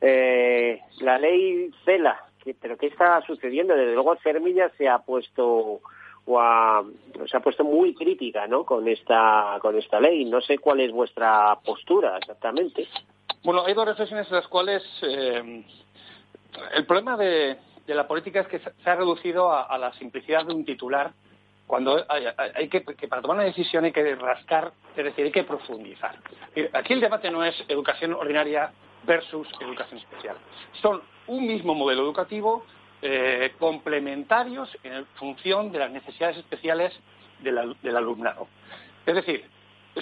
Eh, 0.01 0.79
la 0.99 1.17
ley 1.17 1.71
CELA, 1.85 2.21
¿pero 2.59 2.77
qué 2.77 2.87
está 2.87 3.21
sucediendo? 3.21 3.75
Desde 3.75 3.93
luego 3.93 4.15
Cermilla 4.17 4.69
se 4.77 4.87
ha 4.87 4.99
puesto 4.99 5.81
o 6.27 6.85
se 7.25 7.37
ha 7.37 7.39
puesto 7.39 7.63
muy 7.63 7.93
crítica, 7.93 8.47
¿no? 8.47 8.65
Con 8.65 8.87
esta 8.87 9.57
con 9.61 9.77
esta 9.77 9.99
ley. 9.99 10.25
No 10.25 10.41
sé 10.41 10.57
cuál 10.57 10.81
es 10.81 10.91
vuestra 10.91 11.57
postura 11.63 12.17
exactamente. 12.17 12.87
Bueno, 13.43 13.63
hay 13.65 13.73
dos 13.73 13.87
reflexiones 13.87 14.27
en 14.27 14.35
las 14.35 14.47
cuales 14.47 14.83
eh, 15.03 15.63
el 16.73 16.85
problema 16.85 17.15
de, 17.15 17.57
la 17.87 18.07
política 18.07 18.41
es 18.41 18.47
que 18.47 18.59
se 18.59 18.89
ha 18.89 18.95
reducido 18.95 19.51
a, 19.51 19.77
la 19.77 19.93
simplicidad 19.93 20.45
de 20.45 20.53
un 20.53 20.65
titular 20.65 21.11
cuando 21.65 22.03
hay, 22.09 22.25
hay- 22.55 22.69
que, 22.69 22.83
que 22.83 23.07
para 23.07 23.21
tomar 23.21 23.37
una 23.37 23.45
decisión 23.45 23.85
hay 23.85 23.91
que 23.91 24.15
rascar, 24.15 24.71
es 24.95 25.05
decir, 25.05 25.25
hay 25.25 25.31
que 25.31 25.43
profundizar. 25.43 26.15
Aquí 26.73 26.93
el 26.93 27.01
debate 27.01 27.29
no 27.29 27.43
es 27.43 27.55
educación 27.67 28.13
ordinaria 28.13 28.71
versus 29.05 29.47
educación 29.61 29.99
especial. 29.99 30.35
Son 30.81 31.01
un 31.27 31.45
mismo 31.47 31.73
modelo 31.75 32.03
educativo 32.03 32.65
eh, 33.01 33.53
complementarios 33.59 34.69
en 34.83 35.05
función 35.15 35.71
de 35.71 35.79
las 35.79 35.91
necesidades 35.91 36.37
especiales 36.37 36.93
del, 37.39 37.57
al- 37.57 37.77
del 37.81 37.95
alumnado. 37.97 38.47
Es 39.05 39.15
decir, 39.15 39.45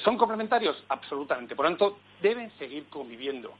¿son 0.04 0.18
complementarios? 0.18 0.82
Absolutamente. 0.90 1.56
Por 1.56 1.66
lo 1.66 1.72
tanto, 1.72 1.98
deben 2.22 2.52
seguir 2.58 2.86
conviviendo. 2.90 3.52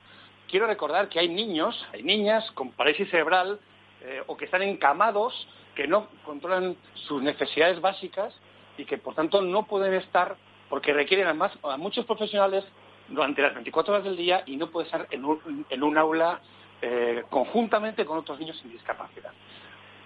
Quiero 0.50 0.68
recordar 0.68 1.10
que 1.10 1.20
hay 1.20 1.28
niños, 1.30 1.86
hay 1.94 2.04
niñas 2.04 2.50
con 2.52 2.72
parálisis 2.72 3.10
cerebral 3.10 3.60
eh, 4.02 4.24
o 4.28 4.38
que 4.38 4.46
están 4.46 4.62
encamados, 4.62 5.48
que 5.76 5.88
no 5.88 6.08
controlan 6.24 6.76
sus 7.08 7.22
necesidades 7.22 7.82
básicas 7.82 8.34
y 8.78 8.86
que, 8.86 8.98
por 8.98 9.16
tanto, 9.16 9.42
no 9.42 9.64
pueden 9.66 9.94
estar 9.96 10.36
porque 10.70 10.94
requieren 10.94 11.28
a 11.28 11.78
muchos 11.78 12.06
profesionales 12.06 12.64
durante 13.08 13.42
las 13.42 13.54
24 13.54 13.94
horas 13.94 14.04
del 14.06 14.18
día 14.18 14.44
y 14.46 14.56
no 14.58 14.68
pueden 14.72 14.88
estar 14.88 15.08
en 15.12 15.24
un, 15.26 15.66
en 15.70 15.84
un 15.84 15.98
aula 15.98 16.40
eh, 16.82 17.24
conjuntamente 17.30 18.06
con 18.06 18.18
otros 18.18 18.40
niños 18.40 18.58
sin 18.60 18.72
discapacidad. 18.72 19.32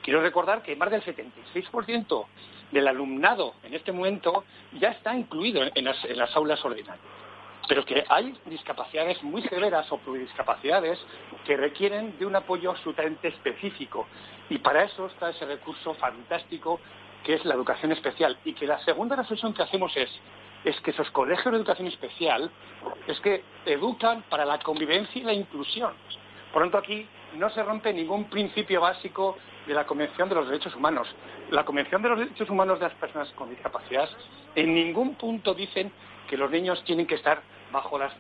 Quiero 0.02 0.22
recordar 0.22 0.62
que 0.64 0.76
más 0.76 0.90
del 0.92 1.04
76% 1.04 2.26
del 2.72 2.88
alumnado 2.88 3.54
en 3.64 3.74
este 3.74 3.92
momento 3.92 4.44
ya 4.80 4.90
está 4.90 5.16
incluido 5.16 5.62
en 5.74 5.86
las, 5.86 6.36
aulas 6.36 6.64
ordinarias, 6.64 7.06
pero 7.68 7.86
que 7.86 8.06
hay 8.08 8.36
discapacidades 8.46 9.22
muy 9.24 9.42
severas 9.44 9.92
o 9.92 9.98
pluridiscapacidades 9.98 11.00
que 11.46 11.58
requieren 11.58 12.18
de 12.18 12.26
un 12.26 12.36
apoyo 12.36 12.72
absolutamente 12.72 13.28
específico 13.28 14.08
y 14.50 14.60
para 14.60 14.84
eso 14.84 15.08
está 15.08 15.32
ese 15.32 15.46
recurso 15.46 15.94
fantástico 15.96 16.80
que 17.24 17.34
es 17.34 17.46
la 17.46 17.56
educación 17.56 17.92
especial 17.92 18.38
y 18.46 18.54
que 18.54 18.66
la 18.66 18.80
segunda 18.86 19.16
reflexión 19.16 19.54
que 19.54 19.64
hacemos 19.64 19.96
es 19.98 20.10
es 20.64 20.80
que 20.82 20.92
esos 20.92 21.10
colegios 21.12 21.52
de 21.52 21.58
educación 21.58 21.88
especial 21.88 22.52
es 23.08 23.20
que 23.22 23.44
educan 23.66 24.24
para 24.24 24.46
la 24.46 24.60
convivencia 24.60 25.22
y 25.22 25.24
la 25.24 25.34
inclusión. 25.34 25.94
Por 26.52 26.62
lo 26.62 26.68
tanto, 26.68 26.78
aquí 26.80 27.08
no 27.36 27.50
se 27.50 27.64
rompe 27.64 27.94
ningún 27.94 28.26
principio 28.26 28.82
básico 28.82 29.38
de 29.68 29.74
la 29.74 29.86
Convención 29.86 30.30
de 30.30 30.36
los 30.36 30.48
Derechos 30.48 30.76
Humanos. 30.76 31.08
La 31.52 31.64
Convención 31.64 32.02
de 32.02 32.10
los 32.10 32.20
Derechos 32.20 32.50
Humanos 32.50 32.80
de 32.80 32.86
las 32.88 32.96
Personas 32.96 33.30
con 33.34 33.50
Discapacidad 33.50 34.10
en 34.56 34.74
ningún 34.74 35.16
punto 35.16 35.54
dicen 35.54 35.92
que 36.28 36.38
los 36.38 36.50
niños 36.50 36.84
tienen 36.84 37.06
que 37.06 37.16
estar 37.16 37.42
bajo 37.72 38.00
las, 38.00 38.14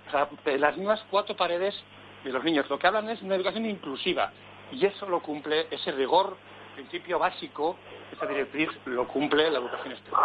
mismas 0.77 1.03
cuatro 1.09 1.36
paredes 1.36 1.75
de 2.23 2.32
los 2.32 2.43
niños. 2.43 2.69
Lo 2.69 2.77
que 2.77 2.88
hablan 2.88 3.09
es 3.09 3.21
una 3.21 3.36
educación 3.36 3.65
inclusiva 3.65 4.32
y 4.71 4.86
eso 4.86 5.07
lo 5.07 5.21
cumple, 5.21 5.67
ese 5.71 5.91
rigor, 5.91 6.38
principio 6.75 7.17
básico, 7.17 7.77
esa 8.11 8.25
directriz 8.25 8.69
lo 8.86 9.07
cumple 9.07 9.49
la 9.49 9.59
educación 9.59 9.93
especial. 9.93 10.19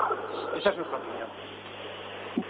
Esa 0.59 0.71
es 0.71 0.77
nuestra 0.77 0.99
opinión. 0.99 1.29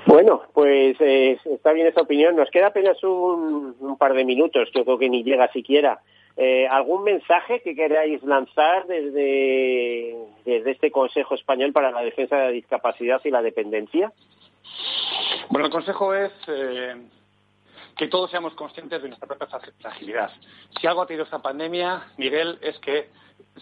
Bueno, 0.07 0.43
pues 0.53 0.97
eh, 1.01 1.39
está 1.45 1.73
bien 1.73 1.87
esta 1.87 2.03
opinión. 2.03 2.37
Nos 2.37 2.51
queda 2.51 2.69
apenas 2.69 3.03
un, 3.03 3.97
par 3.99 4.15
de 4.15 4.25
minutos, 4.25 4.71
yo 4.75 4.85
creo 4.85 4.99
que 4.99 5.09
ni 5.09 5.23
llega 5.23 5.53
siquiera. 5.53 6.01
Eh, 6.37 6.67
¿Algún 6.69 7.05
mensaje 7.05 7.61
que 7.61 7.77
queráis 7.77 8.23
lanzar 8.25 8.87
desde, 8.87 10.17
desde 10.45 10.71
este 10.71 10.91
Consejo 10.91 11.35
Español 11.35 11.73
para 11.73 11.93
la 11.93 12.03
Defensa 12.03 12.37
de 12.37 12.45
la 12.45 12.51
Discapacidad 12.51 13.21
y 13.25 13.31
la 13.31 13.43
Dependencia? 13.43 14.13
Bueno, 15.51 15.67
el 15.67 15.73
consejo 15.73 16.15
es 16.15 16.33
eh, 16.49 16.95
que 17.97 18.09
todos 18.09 18.31
seamos 18.31 18.55
conscientes 18.55 19.03
de 19.03 19.09
nuestra 19.09 19.29
propia 19.29 19.47
frag- 19.49 19.73
fragilidad. 19.81 20.31
Si 20.81 20.87
algo 20.87 21.03
ha 21.03 21.07
tenido 21.07 21.25
esta 21.25 21.41
pandemia, 21.43 22.09
Miguel, 22.17 22.59
es 22.61 22.79
que 22.79 23.09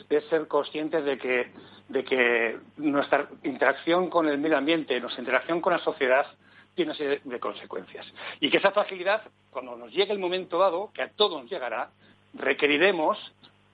es 0.09 0.25
ser 0.25 0.49
conscientes 0.49 1.05
de 1.05 1.19
que, 1.19 1.53
de 1.89 2.05
que 2.05 2.59
nuestra 2.77 3.29
interacción 3.43 4.09
con 4.09 4.29
el 4.29 4.39
medio 4.39 4.57
ambiente, 4.57 4.99
nuestra 5.01 5.21
interacción 5.23 5.61
con 5.61 5.73
la 5.73 5.79
sociedad, 5.81 6.27
tiene 6.75 6.91
una 6.93 6.99
serie 6.99 7.21
de 7.25 7.41
consecuencias. 7.41 8.07
Y 8.41 8.49
que 8.49 8.57
esa 8.57 8.71
fragilidad, 8.71 9.23
cuando 9.51 9.77
nos 9.77 9.93
llegue 9.93 10.13
el 10.13 10.19
momento 10.19 10.59
dado, 10.59 10.91
que 10.95 11.03
a 11.03 11.11
todos 11.11 11.43
nos 11.43 11.51
llegará, 11.51 11.91
requeriremos 12.33 13.19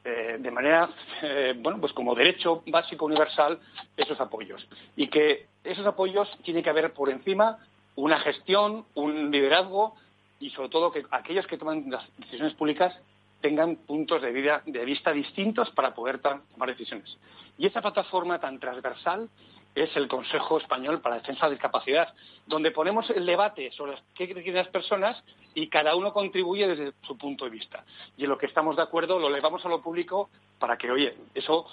eh, 0.04 0.36
de 0.40 0.50
manera, 0.50 0.88
eh, 1.22 1.54
bueno, 1.56 1.80
pues 1.80 1.92
como 1.92 2.14
derecho 2.14 2.62
básico 2.66 3.04
universal, 3.06 3.61
esos 3.96 4.20
apoyos. 4.20 4.66
Y 4.96 5.09
que 5.09 5.46
esos 5.62 5.86
apoyos 5.86 6.28
tiene 6.42 6.62
que 6.62 6.70
haber 6.70 6.92
por 6.92 7.11
encima 7.11 7.59
una 7.94 8.18
gestión, 8.20 8.84
un 8.94 9.30
liderazgo 9.30 9.94
y 10.41 10.51
sobre 10.51 10.68
todo 10.68 10.93
que 10.93 11.05
aquellos 11.11 11.47
que 11.47 11.59
toman 11.59 11.91
las 11.91 12.05
decisiones 12.18 12.55
públicas 12.55 12.95
tengan 13.41 13.76
puntos 13.76 14.22
de, 14.22 14.32
vida, 14.32 14.62
de 14.66 14.84
vista 14.84 15.12
distintos 15.12 15.70
para 15.70 15.95
poder 15.95 16.20
tomar 16.20 16.68
decisiones. 16.68 17.16
Y 17.57 17.66
esa 17.66 17.80
plataforma 17.80 18.39
tan 18.41 18.59
transversal 18.59 19.28
es 19.74 19.95
el 19.97 20.09
Consejo 20.09 20.59
Español 20.59 21.01
para 21.01 21.16
la 21.16 21.20
Defensa 21.20 21.47
de 21.47 21.51
la 21.51 21.55
Discapacidad, 21.55 22.14
donde 22.47 22.70
ponemos 22.70 23.09
el 23.11 23.24
debate 23.26 23.70
sobre 23.72 23.97
qué 24.14 24.26
quieren 24.26 24.55
las 24.55 24.68
personas 24.68 25.22
y 25.55 25.68
cada 25.68 25.95
uno 25.95 26.12
contribuye 26.12 26.66
desde 26.66 26.93
su 27.03 27.16
punto 27.16 27.45
de 27.45 27.51
vista. 27.51 27.84
Y 28.16 28.24
en 28.24 28.30
lo 28.30 28.39
que 28.39 28.47
estamos 28.47 28.76
de 28.76 28.82
acuerdo 28.82 29.18
lo 29.18 29.28
elevamos 29.28 29.64
a 29.64 29.68
lo 29.68 29.80
público 29.80 30.30
para 30.59 30.76
que, 30.76 30.91
oye, 30.91 31.16
eso 31.34 31.66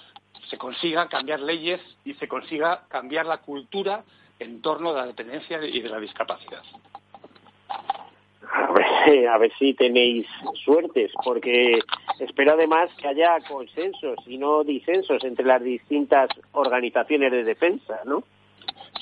se 0.48 0.58
consiga 0.58 1.08
cambiar 1.08 1.40
leyes 1.40 1.80
y 2.04 2.14
se 2.14 2.28
consiga 2.28 2.84
cambiar 2.88 3.26
la 3.26 3.38
cultura 3.38 4.04
en 4.38 4.60
torno 4.60 4.90
a 4.90 4.98
la 4.98 5.06
dependencia 5.06 5.64
y 5.64 5.80
de 5.80 5.88
la 5.88 5.98
discapacidad. 5.98 6.62
A 9.30 9.38
ver, 9.38 9.52
si 9.58 9.74
tenéis 9.74 10.26
suertes, 10.64 11.12
porque 11.24 11.78
espero 12.18 12.52
además 12.52 12.90
que 12.96 13.08
haya 13.08 13.38
consensos 13.48 14.18
y 14.26 14.38
no 14.38 14.64
disensos 14.64 15.22
entre 15.24 15.44
las 15.44 15.62
distintas 15.62 16.28
organizaciones 16.52 17.32
de 17.32 17.44
defensa, 17.44 18.00
¿no? 18.04 18.22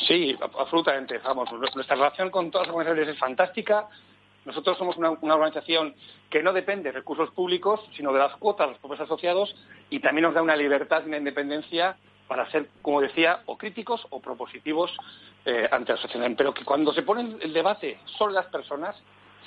Sí, 0.07 0.37
absolutamente. 0.41 1.19
Vamos, 1.19 1.51
nuestra 1.53 1.97
relación 1.97 2.31
con 2.31 2.51
todas 2.51 2.67
las 2.67 2.75
organizaciones 2.75 3.15
es 3.15 3.21
fantástica. 3.21 3.89
Nosotros 4.45 4.77
somos 4.77 4.97
una, 4.97 5.11
una 5.11 5.35
organización 5.35 5.95
que 6.29 6.43
no 6.43 6.53
depende 6.53 6.91
de 6.91 6.99
recursos 6.99 7.31
públicos, 7.31 7.81
sino 7.97 8.13
de 8.13 8.19
las 8.19 8.37
cuotas 8.37 8.67
de 8.67 8.73
los 8.73 8.81
propios 8.81 9.01
asociados 9.01 9.55
y 9.89 10.01
también 10.01 10.25
nos 10.25 10.35
da 10.35 10.43
una 10.43 10.57
libertad 10.57 11.03
y 11.05 11.09
una 11.09 11.19
independencia 11.19 11.97
para 12.27 12.51
ser, 12.51 12.69
como 12.83 13.01
decía, 13.01 13.41
o 13.47 13.57
críticos 13.57 14.07
o 14.11 14.21
propositivos 14.21 14.95
eh, 15.45 15.69
ante 15.71 15.93
la 15.93 15.99
sociedad. 15.99 16.31
Pero 16.37 16.53
que 16.53 16.65
cuando 16.65 16.93
se 16.93 17.03
pone 17.03 17.37
el 17.41 17.53
debate 17.53 17.99
sobre 18.19 18.35
las 18.35 18.47
personas, 18.47 18.97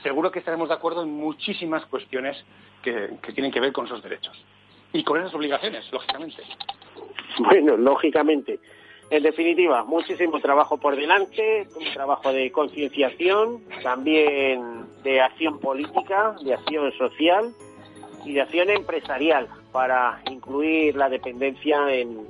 seguro 0.03 0.31
que 0.31 0.39
estaremos 0.39 0.69
de 0.69 0.75
acuerdo 0.75 1.03
en 1.03 1.09
muchísimas 1.09 1.85
cuestiones 1.85 2.37
que, 2.81 3.17
tienen 3.33 3.51
que 3.51 3.59
ver 3.59 3.71
con 3.71 3.85
esos 3.85 4.01
derechos. 4.01 4.37
Y 4.93 5.03
con 5.03 5.19
esas 5.19 5.33
obligaciones, 5.33 5.91
lógicamente. 5.91 6.43
Bueno, 7.39 7.77
lógicamente. 7.77 8.59
En 9.09 9.21
definitiva, 9.23 9.83
muchísimo 9.83 10.39
trabajo 10.39 10.77
por 10.77 10.95
delante, 10.95 11.67
un 11.75 11.93
trabajo 11.93 12.33
de 12.33 12.51
concienciación, 12.51 13.63
también 13.83 14.85
de 15.03 15.21
acción 15.21 15.59
política, 15.59 16.35
de 16.43 16.55
acción 16.55 16.91
social 16.93 17.53
y 18.25 18.33
de 18.33 18.41
acción 18.41 18.69
empresarial 18.69 19.47
para 19.71 20.21
incluir 20.31 20.95
la 20.95 21.09
dependencia 21.09 21.93
en, 21.93 22.25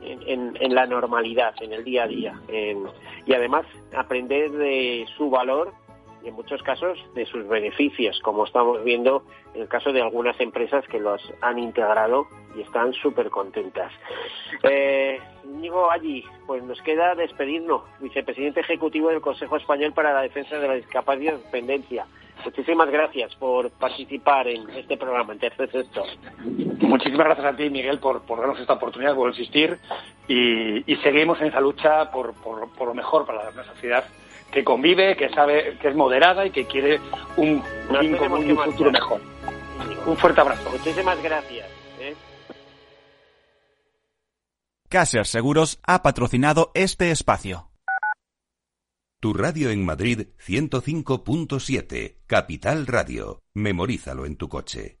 en, 0.00 0.74
la 0.74 0.86
normalidad, 0.86 1.54
en 1.62 1.72
el 1.72 1.84
día 1.84 2.04
a 2.04 2.08
día. 2.08 2.40
y 3.24 3.32
además 3.32 3.64
aprender 3.96 4.50
de 4.50 5.06
su 5.16 5.30
valor 5.30 5.72
en 6.28 6.34
muchos 6.34 6.62
casos 6.62 6.98
de 7.14 7.26
sus 7.26 7.46
beneficios, 7.48 8.20
como 8.20 8.44
estamos 8.44 8.82
viendo 8.84 9.22
en 9.54 9.62
el 9.62 9.68
caso 9.68 9.92
de 9.92 10.00
algunas 10.02 10.38
empresas 10.40 10.86
que 10.88 11.00
los 11.00 11.20
han 11.40 11.58
integrado 11.58 12.26
y 12.56 12.60
están 12.62 12.92
súper 12.94 13.30
contentas. 13.30 13.92
Eh, 14.62 15.18
Íñigo 15.44 15.90
allí, 15.90 16.24
pues 16.46 16.62
nos 16.62 16.80
queda 16.82 17.14
despedirnos, 17.14 17.82
vicepresidente 18.00 18.60
ejecutivo 18.60 19.08
del 19.08 19.20
Consejo 19.20 19.56
Español 19.56 19.92
para 19.92 20.12
la 20.12 20.22
Defensa 20.22 20.58
de 20.58 20.68
la 20.68 20.74
Discapacidad 20.74 21.34
y 21.34 21.42
Dependencia. 21.42 22.06
Muchísimas 22.44 22.88
gracias 22.90 23.34
por 23.34 23.70
participar 23.72 24.46
en 24.46 24.68
este 24.70 24.96
programa, 24.96 25.32
en 25.32 25.40
Tercer 25.40 25.72
Sector. 25.72 26.04
Muchísimas 26.80 27.26
gracias 27.26 27.46
a 27.46 27.56
ti, 27.56 27.68
Miguel, 27.68 27.98
por, 27.98 28.22
por 28.22 28.38
darnos 28.38 28.60
esta 28.60 28.74
oportunidad, 28.74 29.16
por 29.16 29.30
insistir 29.30 29.76
y, 30.28 30.90
y 30.92 30.96
seguimos 30.98 31.40
en 31.40 31.48
esa 31.48 31.60
lucha 31.60 32.10
por, 32.12 32.34
por- 32.34 32.68
por 32.76 32.88
lo 32.88 32.94
mejor 32.94 33.26
para 33.26 33.48
una 33.50 33.64
sociedad 33.64 34.04
que 34.52 34.64
convive, 34.64 35.16
que 35.16 35.28
sabe, 35.30 35.76
que 35.80 35.88
es 35.88 35.94
moderada 35.94 36.46
y 36.46 36.50
que 36.50 36.64
quiere 36.66 37.00
un 37.36 37.60
común 38.16 38.50
un 38.50 38.56
futuro 38.56 38.90
marchar. 38.90 38.92
mejor. 38.92 39.20
Un 40.06 40.16
fuerte 40.16 40.40
abrazo. 40.40 40.70
Muchísimas 40.70 41.22
gracias. 41.22 41.66
¿eh? 42.00 42.14
Caser 44.88 45.26
Seguros 45.26 45.80
ha 45.86 46.02
patrocinado 46.02 46.70
este 46.74 47.10
espacio. 47.10 47.70
Tu 49.20 49.34
radio 49.34 49.70
en 49.70 49.84
Madrid 49.84 50.28
105.7, 50.46 52.18
Capital 52.26 52.86
Radio. 52.86 53.42
Memorízalo 53.52 54.26
en 54.26 54.36
tu 54.36 54.48
coche. 54.48 55.00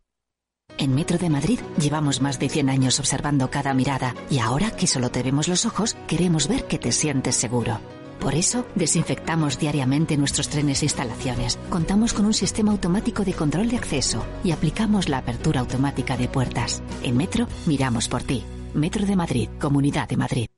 En 0.76 0.94
Metro 0.94 1.18
de 1.18 1.30
Madrid 1.30 1.60
llevamos 1.80 2.20
más 2.20 2.38
de 2.38 2.48
100 2.48 2.68
años 2.68 2.98
observando 3.00 3.50
cada 3.50 3.74
mirada 3.74 4.14
y 4.28 4.40
ahora 4.40 4.72
que 4.72 4.86
solo 4.86 5.10
te 5.10 5.22
vemos 5.22 5.48
los 5.48 5.64
ojos, 5.66 5.96
queremos 6.06 6.48
ver 6.48 6.64
que 6.64 6.78
te 6.78 6.92
sientes 6.92 7.36
seguro. 7.36 7.80
Por 8.20 8.34
eso, 8.34 8.66
desinfectamos 8.74 9.58
diariamente 9.58 10.16
nuestros 10.16 10.48
trenes 10.48 10.82
e 10.82 10.86
instalaciones. 10.86 11.58
Contamos 11.70 12.12
con 12.12 12.26
un 12.26 12.34
sistema 12.34 12.72
automático 12.72 13.24
de 13.24 13.34
control 13.34 13.68
de 13.68 13.76
acceso 13.76 14.24
y 14.44 14.50
aplicamos 14.50 15.08
la 15.08 15.18
apertura 15.18 15.60
automática 15.60 16.16
de 16.16 16.28
puertas. 16.28 16.82
En 17.02 17.16
Metro, 17.16 17.46
miramos 17.66 18.08
por 18.08 18.22
ti. 18.22 18.44
Metro 18.74 19.06
de 19.06 19.16
Madrid, 19.16 19.48
Comunidad 19.58 20.08
de 20.08 20.16
Madrid. 20.16 20.57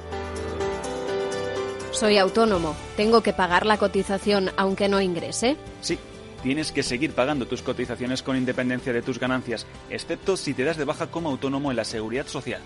Soy 2.01 2.17
autónomo. 2.17 2.75
¿Tengo 2.97 3.21
que 3.21 3.31
pagar 3.31 3.67
la 3.67 3.77
cotización 3.77 4.49
aunque 4.57 4.89
no 4.89 5.01
ingrese? 5.01 5.55
Sí, 5.81 5.99
tienes 6.41 6.71
que 6.71 6.81
seguir 6.81 7.11
pagando 7.11 7.45
tus 7.45 7.61
cotizaciones 7.61 8.23
con 8.23 8.35
independencia 8.35 8.91
de 8.91 9.03
tus 9.03 9.19
ganancias, 9.19 9.67
excepto 9.91 10.35
si 10.35 10.55
te 10.55 10.63
das 10.63 10.77
de 10.77 10.85
baja 10.85 11.11
como 11.11 11.29
autónomo 11.29 11.69
en 11.69 11.77
la 11.77 11.83
seguridad 11.83 12.25
social. 12.25 12.59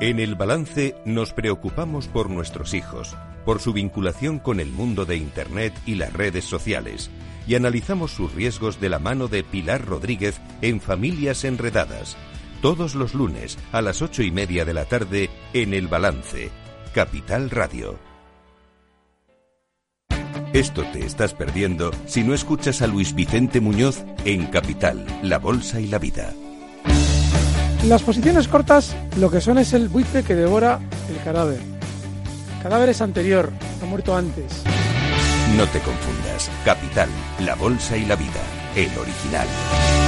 En 0.00 0.20
el 0.20 0.36
balance 0.36 0.94
nos 1.04 1.32
preocupamos 1.32 2.06
por 2.06 2.30
nuestros 2.30 2.72
hijos, 2.72 3.16
por 3.44 3.58
su 3.58 3.72
vinculación 3.72 4.38
con 4.38 4.60
el 4.60 4.70
mundo 4.70 5.06
de 5.06 5.16
Internet 5.16 5.74
y 5.86 5.96
las 5.96 6.12
redes 6.12 6.44
sociales, 6.44 7.10
y 7.48 7.56
analizamos 7.56 8.12
sus 8.12 8.32
riesgos 8.32 8.80
de 8.80 8.90
la 8.90 9.00
mano 9.00 9.26
de 9.26 9.42
Pilar 9.42 9.84
Rodríguez 9.84 10.40
en 10.62 10.80
Familias 10.80 11.42
Enredadas, 11.42 12.16
todos 12.60 12.94
los 12.94 13.14
lunes 13.14 13.58
a 13.72 13.82
las 13.82 14.02
ocho 14.02 14.22
y 14.22 14.30
media 14.30 14.64
de 14.64 14.74
la 14.74 14.84
tarde 14.84 15.30
en 15.52 15.74
el 15.74 15.88
balance, 15.88 16.50
Capital 16.94 17.50
Radio. 17.50 17.98
Esto 20.52 20.82
te 20.92 21.04
estás 21.04 21.34
perdiendo 21.34 21.90
si 22.06 22.24
no 22.24 22.34
escuchas 22.34 22.80
a 22.80 22.86
Luis 22.86 23.14
Vicente 23.14 23.60
Muñoz 23.60 24.04
en 24.24 24.46
Capital, 24.46 25.06
La 25.22 25.38
Bolsa 25.38 25.80
y 25.80 25.86
la 25.86 25.98
Vida. 25.98 26.32
Las 27.86 28.02
posiciones 28.02 28.48
cortas 28.48 28.96
lo 29.18 29.30
que 29.30 29.40
son 29.40 29.58
es 29.58 29.72
el 29.72 29.88
buitre 29.88 30.24
que 30.24 30.34
devora 30.34 30.80
el 31.08 31.22
cadáver. 31.22 31.60
El 32.56 32.62
cadáver 32.62 32.88
es 32.88 33.00
anterior, 33.00 33.52
ha 33.82 33.84
muerto 33.84 34.16
antes. 34.16 34.64
No 35.56 35.66
te 35.66 35.78
confundas. 35.80 36.50
Capital, 36.64 37.08
la 37.40 37.54
bolsa 37.54 37.96
y 37.96 38.04
la 38.04 38.16
vida. 38.16 38.42
El 38.74 38.90
original. 38.98 40.07